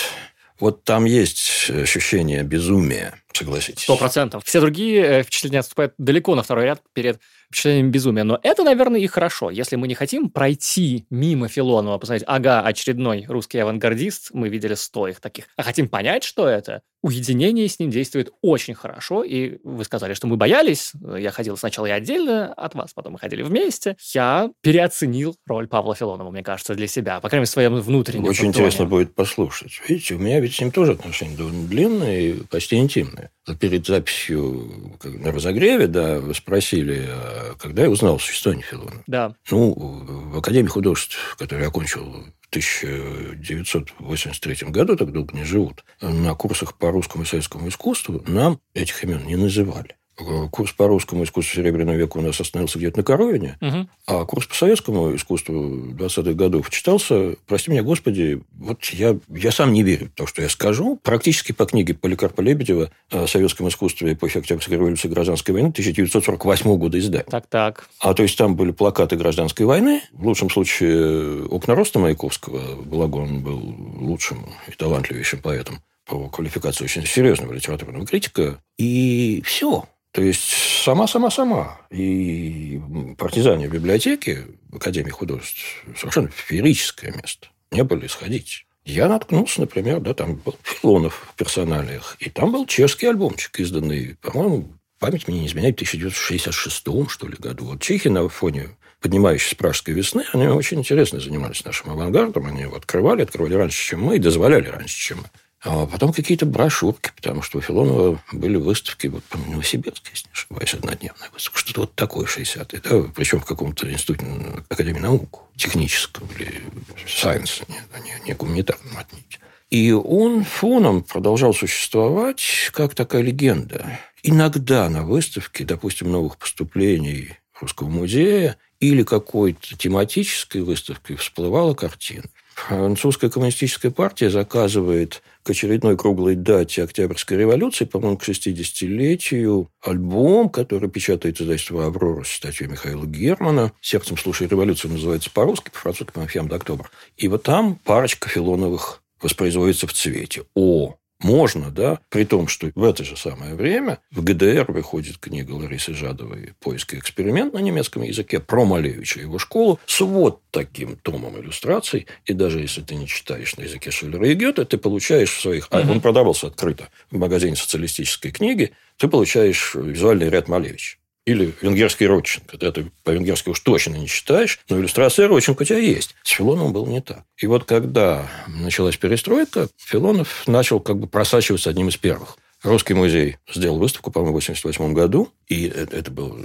Вот 0.61 0.85
там 0.85 1.07
есть 1.07 1.71
ощущение 1.71 2.43
безумия, 2.43 3.14
согласитесь. 3.33 3.85
Сто 3.85 3.97
процентов. 3.97 4.45
Все 4.45 4.61
другие 4.61 5.02
э, 5.02 5.23
впечатления 5.23 5.61
отступают 5.61 5.95
далеко 5.97 6.35
на 6.35 6.43
второй 6.43 6.67
ряд 6.67 6.83
перед 6.93 7.19
впечатлением 7.50 7.90
безумия. 7.90 8.25
Но 8.25 8.38
это, 8.42 8.62
наверное, 8.62 9.00
и 9.00 9.07
хорошо. 9.07 9.50
Если 9.50 9.76
мы 9.76 9.88
не 9.88 9.95
хотим 9.95 10.30
пройти 10.30 11.07
мимо 11.11 11.49
Филонова, 11.49 11.99
посмотреть, 11.99 12.25
ага, 12.26 12.62
очередной 12.62 13.26
русский 13.28 13.59
авангардист, 13.59 14.30
мы 14.33 14.49
видели 14.49 14.75
сто 14.75 15.09
их 15.09 15.21
таких, 15.21 15.47
а 15.57 15.62
хотим 15.62 15.88
понять, 15.88 16.23
что 16.23 16.47
это, 16.47 16.83
уединение 17.02 17.66
с 17.69 17.78
ним 17.78 17.90
действует 17.90 18.30
очень 18.42 18.75
хорошо. 18.75 19.25
И 19.25 19.59
вы 19.64 19.85
сказали, 19.85 20.14
что 20.14 20.26
мы 20.26 20.37
боялись. 20.37 20.92
Я 21.19 21.30
ходил 21.30 21.57
сначала 21.57 21.87
и 21.87 21.90
отдельно 21.90 22.52
от 22.52 22.75
вас, 22.75 22.92
потом 22.95 23.14
мы 23.14 23.19
ходили 23.19 23.42
вместе. 23.42 23.97
Я 24.14 24.50
переоценил 24.62 25.37
роль 25.47 25.66
Павла 25.66 25.95
Филонова, 25.95 26.30
мне 26.30 26.42
кажется, 26.42 26.75
для 26.75 26.87
себя. 26.87 27.21
По 27.21 27.28
крайней 27.28 27.42
мере, 27.42 27.49
в 27.49 27.52
своем 27.52 27.75
внутреннем 27.76 28.25
Очень 28.25 28.47
фактоне. 28.47 28.50
интересно 28.50 28.87
будет 28.87 29.14
послушать. 29.14 29.80
Видите, 29.88 30.14
у 30.14 30.19
меня 30.19 30.40
ведь 30.40 30.54
с 30.54 30.61
ним 30.61 30.71
тоже 30.71 30.92
отношения 30.92 31.37
довольно 31.37 31.66
длинные, 31.66 32.35
почти 32.50 32.76
интимные. 32.76 33.30
Перед 33.59 33.87
записью 33.87 34.99
на 35.02 35.33
разогреве, 35.33 35.87
да, 35.87 36.21
вы 36.21 36.35
спросили, 36.35 37.07
а 37.09 37.39
когда 37.59 37.82
я 37.82 37.90
узнал 37.90 38.16
о 38.16 38.18
существовании 38.18 38.64
Филонова. 38.64 39.04
Да. 39.06 39.35
Ну, 39.50 39.75
в 39.75 40.38
Академии 40.38 40.68
художеств, 40.68 41.37
который 41.38 41.61
я 41.62 41.68
окончил 41.68 42.04
в 42.04 42.32
1983 42.50 44.70
году, 44.70 44.97
так 44.97 45.12
долго 45.12 45.37
не 45.37 45.44
живут, 45.44 45.85
на 46.00 46.35
курсах 46.35 46.76
по 46.76 46.90
русскому 46.90 47.23
и 47.25 47.26
советскому 47.26 47.68
искусству 47.68 48.25
нам 48.26 48.59
этих 48.75 49.04
имен 49.04 49.25
не 49.26 49.37
называли. 49.37 49.97
Э, 50.20 50.48
курс 50.50 50.72
по 50.72 50.86
русскому 50.86 51.24
искусству 51.24 51.56
Серебряного 51.56 51.96
века 51.96 52.18
у 52.18 52.20
нас 52.20 52.40
остановился 52.40 52.78
где-то 52.78 52.98
на 52.98 53.02
Коровине, 53.02 53.56
угу. 53.60 53.88
а 54.06 54.24
курс 54.24 54.46
по 54.46 54.54
советскому 54.54 55.14
искусству 55.16 55.54
20-х 55.54 56.32
годов 56.32 56.70
читался, 56.70 57.36
прости 57.46 57.70
меня, 57.70 57.82
Господи, 57.82 58.42
вот 58.58 58.84
я, 58.86 59.18
я 59.28 59.52
сам 59.52 59.72
не 59.72 59.82
верю 59.82 60.06
в 60.08 60.10
то, 60.16 60.26
что 60.26 60.42
я 60.42 60.48
скажу, 60.48 60.98
практически 61.02 61.52
по 61.52 61.66
книге 61.66 61.94
Поликарпа 61.94 62.40
Лебедева 62.40 62.90
о 63.10 63.26
советском 63.26 63.68
искусстве 63.68 64.12
эпохи 64.12 64.38
Октябрьской 64.38 64.76
революции 64.76 65.08
и 65.08 65.10
Гражданской 65.10 65.54
войны 65.54 65.68
1948 65.68 66.76
года 66.76 66.98
издания. 66.98 67.24
Так-так. 67.24 67.88
А 68.00 68.14
то 68.14 68.22
есть 68.22 68.36
там 68.36 68.56
были 68.56 68.72
плакаты 68.72 69.16
Гражданской 69.16 69.66
войны, 69.66 70.02
в 70.12 70.26
лучшем 70.26 70.50
случае 70.50 71.46
окна 71.46 71.74
роста 71.74 71.98
Маяковского, 71.98 72.76
благо 72.82 73.16
он 73.16 73.40
был 73.40 73.74
лучшим 74.00 74.46
и 74.68 74.72
талантливейшим 74.72 75.40
поэтом 75.40 75.82
по 76.06 76.28
квалификации 76.28 76.84
очень 76.84 77.06
серьезного 77.06 77.52
литературного 77.52 78.04
критика, 78.04 78.60
и 78.76 79.42
все. 79.44 79.84
То 80.12 80.23
есть 80.23 80.83
сама-сама-сама. 80.85 81.81
И 81.90 82.81
партизане 83.17 83.69
в 83.69 83.73
библиотеке 83.73 84.47
в 84.69 84.76
Академии 84.76 85.11
художеств 85.11 85.85
совершенно 85.97 86.29
феерическое 86.29 87.12
место. 87.12 87.49
Не 87.71 87.85
были 87.85 88.07
сходить. 88.09 88.67
Я 88.85 89.09
наткнулся, 89.09 89.61
например, 89.61 90.00
да, 90.00 90.14
там 90.14 90.37
был 90.37 90.57
Филонов 90.62 91.29
в 91.33 91.37
персоналиях, 91.37 92.17
и 92.19 92.31
там 92.31 92.50
был 92.50 92.67
чешский 92.67 93.07
альбомчик, 93.07 93.61
изданный, 93.61 94.17
по-моему, 94.21 94.73
память 94.99 95.29
мне 95.29 95.40
не 95.40 95.47
изменяет, 95.47 95.76
в 95.76 95.83
1966 95.83 97.09
что 97.09 97.29
ли, 97.29 97.37
году. 97.38 97.67
Вот 97.67 97.81
чехи 97.81 98.09
на 98.09 98.29
фоне 98.29 98.71
поднимающейся 99.00 99.57
пражской 99.57 99.95
весны, 99.95 100.25
они 100.33 100.47
очень 100.47 100.81
интересно 100.81 101.21
занимались 101.21 101.64
нашим 101.64 101.90
авангардом, 101.90 102.47
они 102.47 102.62
его 102.62 102.76
открывали, 102.76 103.23
открывали 103.23 103.55
раньше, 103.55 103.90
чем 103.90 104.02
мы, 104.02 104.17
и 104.17 104.19
дозволяли 104.19 104.69
раньше, 104.69 104.97
чем 104.97 105.19
мы. 105.19 105.31
А 105.62 105.87
потом 105.87 106.12
какие-то 106.12 106.47
брошюрки, 106.47 107.11
потому 107.14 107.43
что 107.43 107.59
у 107.59 107.61
Филонова 107.61 108.23
были 108.33 108.57
выставки, 108.57 109.09
вот, 109.09 109.23
по 109.25 109.37
Новосибирске, 109.37 110.11
если 110.12 110.26
не 110.29 110.33
ошибаюсь, 110.33 110.75
однодневная 110.75 111.29
выставка, 111.33 111.59
что-то 111.59 111.81
вот 111.83 111.95
такое 111.95 112.26
60-е, 112.26 112.81
да, 112.81 113.12
причем 113.14 113.40
в 113.40 113.45
каком-то 113.45 113.90
институте 113.90 114.25
Академии 114.71 115.00
наук, 115.00 115.43
техническом 115.57 116.26
или 116.38 116.62
science, 117.07 117.62
не, 117.69 117.76
не, 118.02 118.29
не 118.29 118.35
гуманитарном 118.35 118.97
отнюдь. 118.97 119.38
И 119.69 119.93
он 119.93 120.45
фоном 120.45 121.02
продолжал 121.02 121.52
существовать 121.55 122.71
как 122.73 122.95
такая 122.95 123.23
легенда. 123.23 124.00
Иногда 124.23 124.88
на 124.88 125.05
выставке, 125.05 125.64
допустим, 125.64 126.11
новых 126.11 126.38
поступлений 126.38 127.37
Русского 127.61 127.88
музея 127.88 128.57
или 128.81 129.02
какой-то 129.02 129.76
тематической 129.76 130.62
выставки 130.62 131.14
всплывала 131.14 131.75
картина. 131.75 132.25
Французская 132.55 133.31
коммунистическая 133.31 133.90
партия 133.90 134.31
заказывает 134.31 135.23
к 135.42 135.50
очередной 135.50 135.97
круглой 135.97 136.35
дате 136.35 136.82
Октябрьской 136.82 137.38
революции, 137.38 137.85
по-моему, 137.85 138.18
к 138.18 138.28
60-летию, 138.28 139.70
альбом, 139.80 140.49
который 140.49 140.90
печатает 140.90 141.40
издательство 141.40 141.87
«Аврора» 141.87 142.25
с 142.25 142.28
статьей 142.28 142.68
Михаила 142.68 143.06
Германа. 143.06 143.73
«Сердцем 143.80 144.16
слушай 144.16 144.47
революцию» 144.47 144.92
называется 144.92 145.30
по-русски, 145.30 145.70
по-французски, 145.70 146.12
по-моему, 146.12 146.54
«Октябрь». 146.54 146.87
И 147.16 147.28
вот 147.28 147.42
там 147.42 147.76
парочка 147.76 148.28
Филоновых 148.28 149.02
воспроизводится 149.20 149.87
в 149.87 149.92
цвете. 149.92 150.44
О, 150.54 150.97
можно, 151.22 151.70
да, 151.70 152.00
при 152.08 152.24
том, 152.24 152.48
что 152.48 152.70
в 152.74 152.84
это 152.84 153.04
же 153.04 153.16
самое 153.16 153.54
время 153.54 153.98
в 154.10 154.22
ГДР 154.22 154.72
выходит 154.72 155.18
книга 155.18 155.52
Ларисы 155.52 155.94
Жадовой 155.94 156.54
«Поиск 156.60 156.94
и 156.94 156.98
эксперимент» 156.98 157.52
на 157.52 157.58
немецком 157.58 158.02
языке 158.02 158.40
про 158.40 158.64
Малевича 158.64 159.20
и 159.20 159.22
его 159.22 159.38
школу 159.38 159.78
с 159.86 160.00
вот 160.00 160.40
таким 160.50 160.96
томом 160.96 161.38
иллюстраций. 161.38 162.06
И 162.24 162.32
даже 162.32 162.60
если 162.60 162.80
ты 162.80 162.94
не 162.94 163.06
читаешь 163.06 163.56
на 163.56 163.62
языке 163.62 163.90
Шиллера 163.90 164.26
и 164.26 164.34
Гёте, 164.34 164.64
ты 164.64 164.78
получаешь 164.78 165.32
в 165.32 165.40
своих... 165.40 165.68
А 165.70 165.80
он 165.80 166.00
продавался 166.00 166.46
открыто 166.46 166.88
в 167.10 167.18
магазине 167.18 167.56
социалистической 167.56 168.30
книги, 168.30 168.72
ты 168.96 169.08
получаешь 169.08 169.74
визуальный 169.74 170.28
ряд 170.28 170.48
Малевича. 170.48 171.00
Или 171.26 171.54
венгерский 171.60 172.06
Родченко. 172.06 172.56
Ты 172.56 172.90
по-венгерски 173.04 173.50
уж 173.50 173.60
точно 173.60 173.96
не 173.96 174.08
читаешь, 174.08 174.58
но 174.68 174.78
иллюстрация 174.78 175.28
Родченко 175.28 175.62
у 175.62 175.64
тебя 175.64 175.78
есть. 175.78 176.14
С 176.22 176.30
Филоновым 176.30 176.72
было 176.72 176.86
не 176.86 177.00
так. 177.00 177.24
И 177.36 177.46
вот 177.46 177.64
когда 177.64 178.28
началась 178.48 178.96
перестройка, 178.96 179.68
Филонов 179.76 180.44
начал 180.46 180.80
как 180.80 180.98
бы 180.98 181.06
просачиваться 181.06 181.70
одним 181.70 181.88
из 181.88 181.96
первых. 181.96 182.36
Русский 182.62 182.92
музей 182.92 183.38
сделал 183.50 183.78
выставку, 183.78 184.10
по-моему, 184.10 184.38
в 184.38 184.42
1988 184.42 184.92
году, 184.94 185.30
и 185.48 185.64
это 185.66 186.10
был 186.10 186.38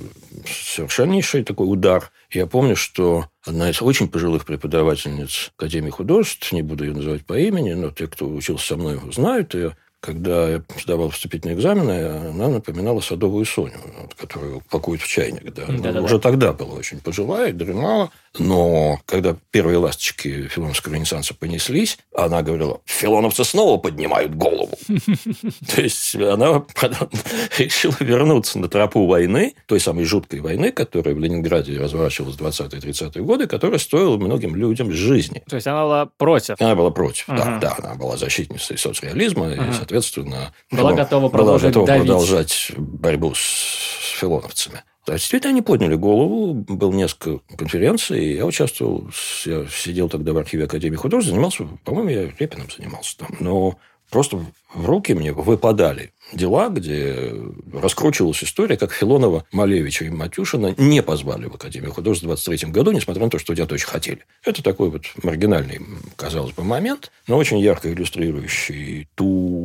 совершеннейший 0.48 1.44
такой 1.44 1.70
удар. 1.70 2.10
Я 2.32 2.48
помню, 2.48 2.77
что 2.77 3.27
одна 3.44 3.70
из 3.70 3.82
очень 3.82 4.08
пожилых 4.08 4.46
преподавательниц 4.46 5.51
Академии 5.58 5.89
художеств, 5.89 6.53
не 6.53 6.62
буду 6.62 6.86
ее 6.86 6.94
называть 6.94 7.25
по 7.25 7.38
имени, 7.38 7.74
но 7.74 7.91
те, 7.91 8.08
кто 8.08 8.29
учился 8.29 8.65
со 8.65 8.77
мной, 8.77 8.98
знают 9.12 9.55
ее, 9.55 9.75
когда 10.06 10.50
я 10.50 10.64
сдавал 10.80 11.10
вступительные 11.10 11.58
экзамены, 11.58 12.30
она 12.30 12.48
напоминала 12.48 13.00
садовую 13.00 13.46
Соню, 13.46 13.80
которую 14.18 14.62
пакуют 14.70 15.02
в 15.02 15.08
чайник. 15.08 15.54
Да. 15.54 15.66
Да, 15.68 15.92
да, 15.92 16.02
уже 16.02 16.20
тогда 16.20 16.54
была 16.54 16.76
очень 16.76 17.00
пожилая, 17.00 17.52
дремала. 17.52 18.12
Но 18.39 19.00
когда 19.06 19.36
первые 19.51 19.77
ласточки 19.77 20.48
филоновского 20.48 20.94
ренессанса 20.94 21.34
понеслись, 21.34 21.98
она 22.15 22.42
говорила, 22.42 22.82
филоновцы 22.86 23.44
снова 23.44 23.77
поднимают 23.77 24.36
голову. 24.36 24.77
То 24.88 25.82
есть 25.82 26.15
она 26.15 26.63
решила 27.58 27.96
вернуться 28.00 28.60
на 28.60 28.68
тропу 28.68 29.06
войны, 29.06 29.56
той 29.65 29.80
самой 29.80 30.06
жуткой 30.06 30.42
войны, 30.42 30.72
которая 30.72 31.15
в 31.15 31.20
Ленинграде 31.20 31.77
разворачивалась 31.80 32.36
в 32.36 32.42
20-30-е 32.42 33.24
годы, 33.24 33.48
которая 33.48 33.80
стоила 33.80 34.18
многим 34.18 34.56
людям 34.56 34.92
жизни. 34.92 35.44
То 35.50 35.56
есть 35.56 35.68
она 35.68 35.84
была 35.84 36.06
против? 36.18 36.56
Она 36.60 36.75
была 36.75 36.92
против, 36.92 37.25
да. 37.27 37.60
Да, 37.62 37.75
она 37.82 37.96
была 37.96 38.18
защитницей 38.18 38.77
социализма 38.77 39.51
и, 39.51 39.74
соответственно, 39.74 40.54
была 40.72 40.94
готова 40.94 41.30
продолжать 41.30 42.72
борьбу 42.77 43.34
с 43.34 44.15
филоновцами. 44.20 44.84
Да, 45.06 45.14
действительно, 45.14 45.52
они 45.52 45.62
подняли 45.62 45.96
голову, 45.96 46.54
было 46.54 46.92
несколько 46.92 47.40
конференций, 47.56 48.34
я 48.34 48.46
участвовал, 48.46 49.10
я 49.46 49.68
сидел 49.68 50.10
тогда 50.10 50.34
в 50.34 50.38
архиве 50.38 50.66
Академии 50.66 50.96
художеств, 50.96 51.30
занимался, 51.30 51.68
по-моему, 51.84 52.10
я 52.10 52.32
Репином 52.40 52.68
занимался 52.76 53.18
там, 53.20 53.30
но 53.40 53.78
просто 54.10 54.44
в 54.74 54.86
руки 54.86 55.14
мне 55.14 55.32
выпадали 55.32 56.12
дела, 56.34 56.70
где 56.70 57.34
раскручивалась 57.72 58.44
история, 58.44 58.78
как 58.78 58.92
Филонова, 58.92 59.46
Малевича 59.52 60.06
и 60.06 60.10
Матюшина 60.10 60.74
не 60.78 61.02
позвали 61.02 61.46
в 61.46 61.56
Академию 61.56 61.92
художеств 61.92 62.24
в 62.24 62.28
23 62.28 62.72
году, 62.72 62.92
несмотря 62.92 63.24
на 63.24 63.30
то, 63.30 63.38
что 63.38 63.46
студенты 63.46 63.76
очень 63.76 63.88
хотели. 63.88 64.26
Это 64.44 64.64
такой 64.64 64.90
вот 64.90 65.04
маргинальный, 65.24 65.82
казалось 66.16 66.54
бы, 66.54 66.64
момент, 66.64 67.12
но 67.28 67.38
очень 67.38 67.60
ярко 67.60 67.92
иллюстрирующий 67.94 69.08
ту 69.16 69.65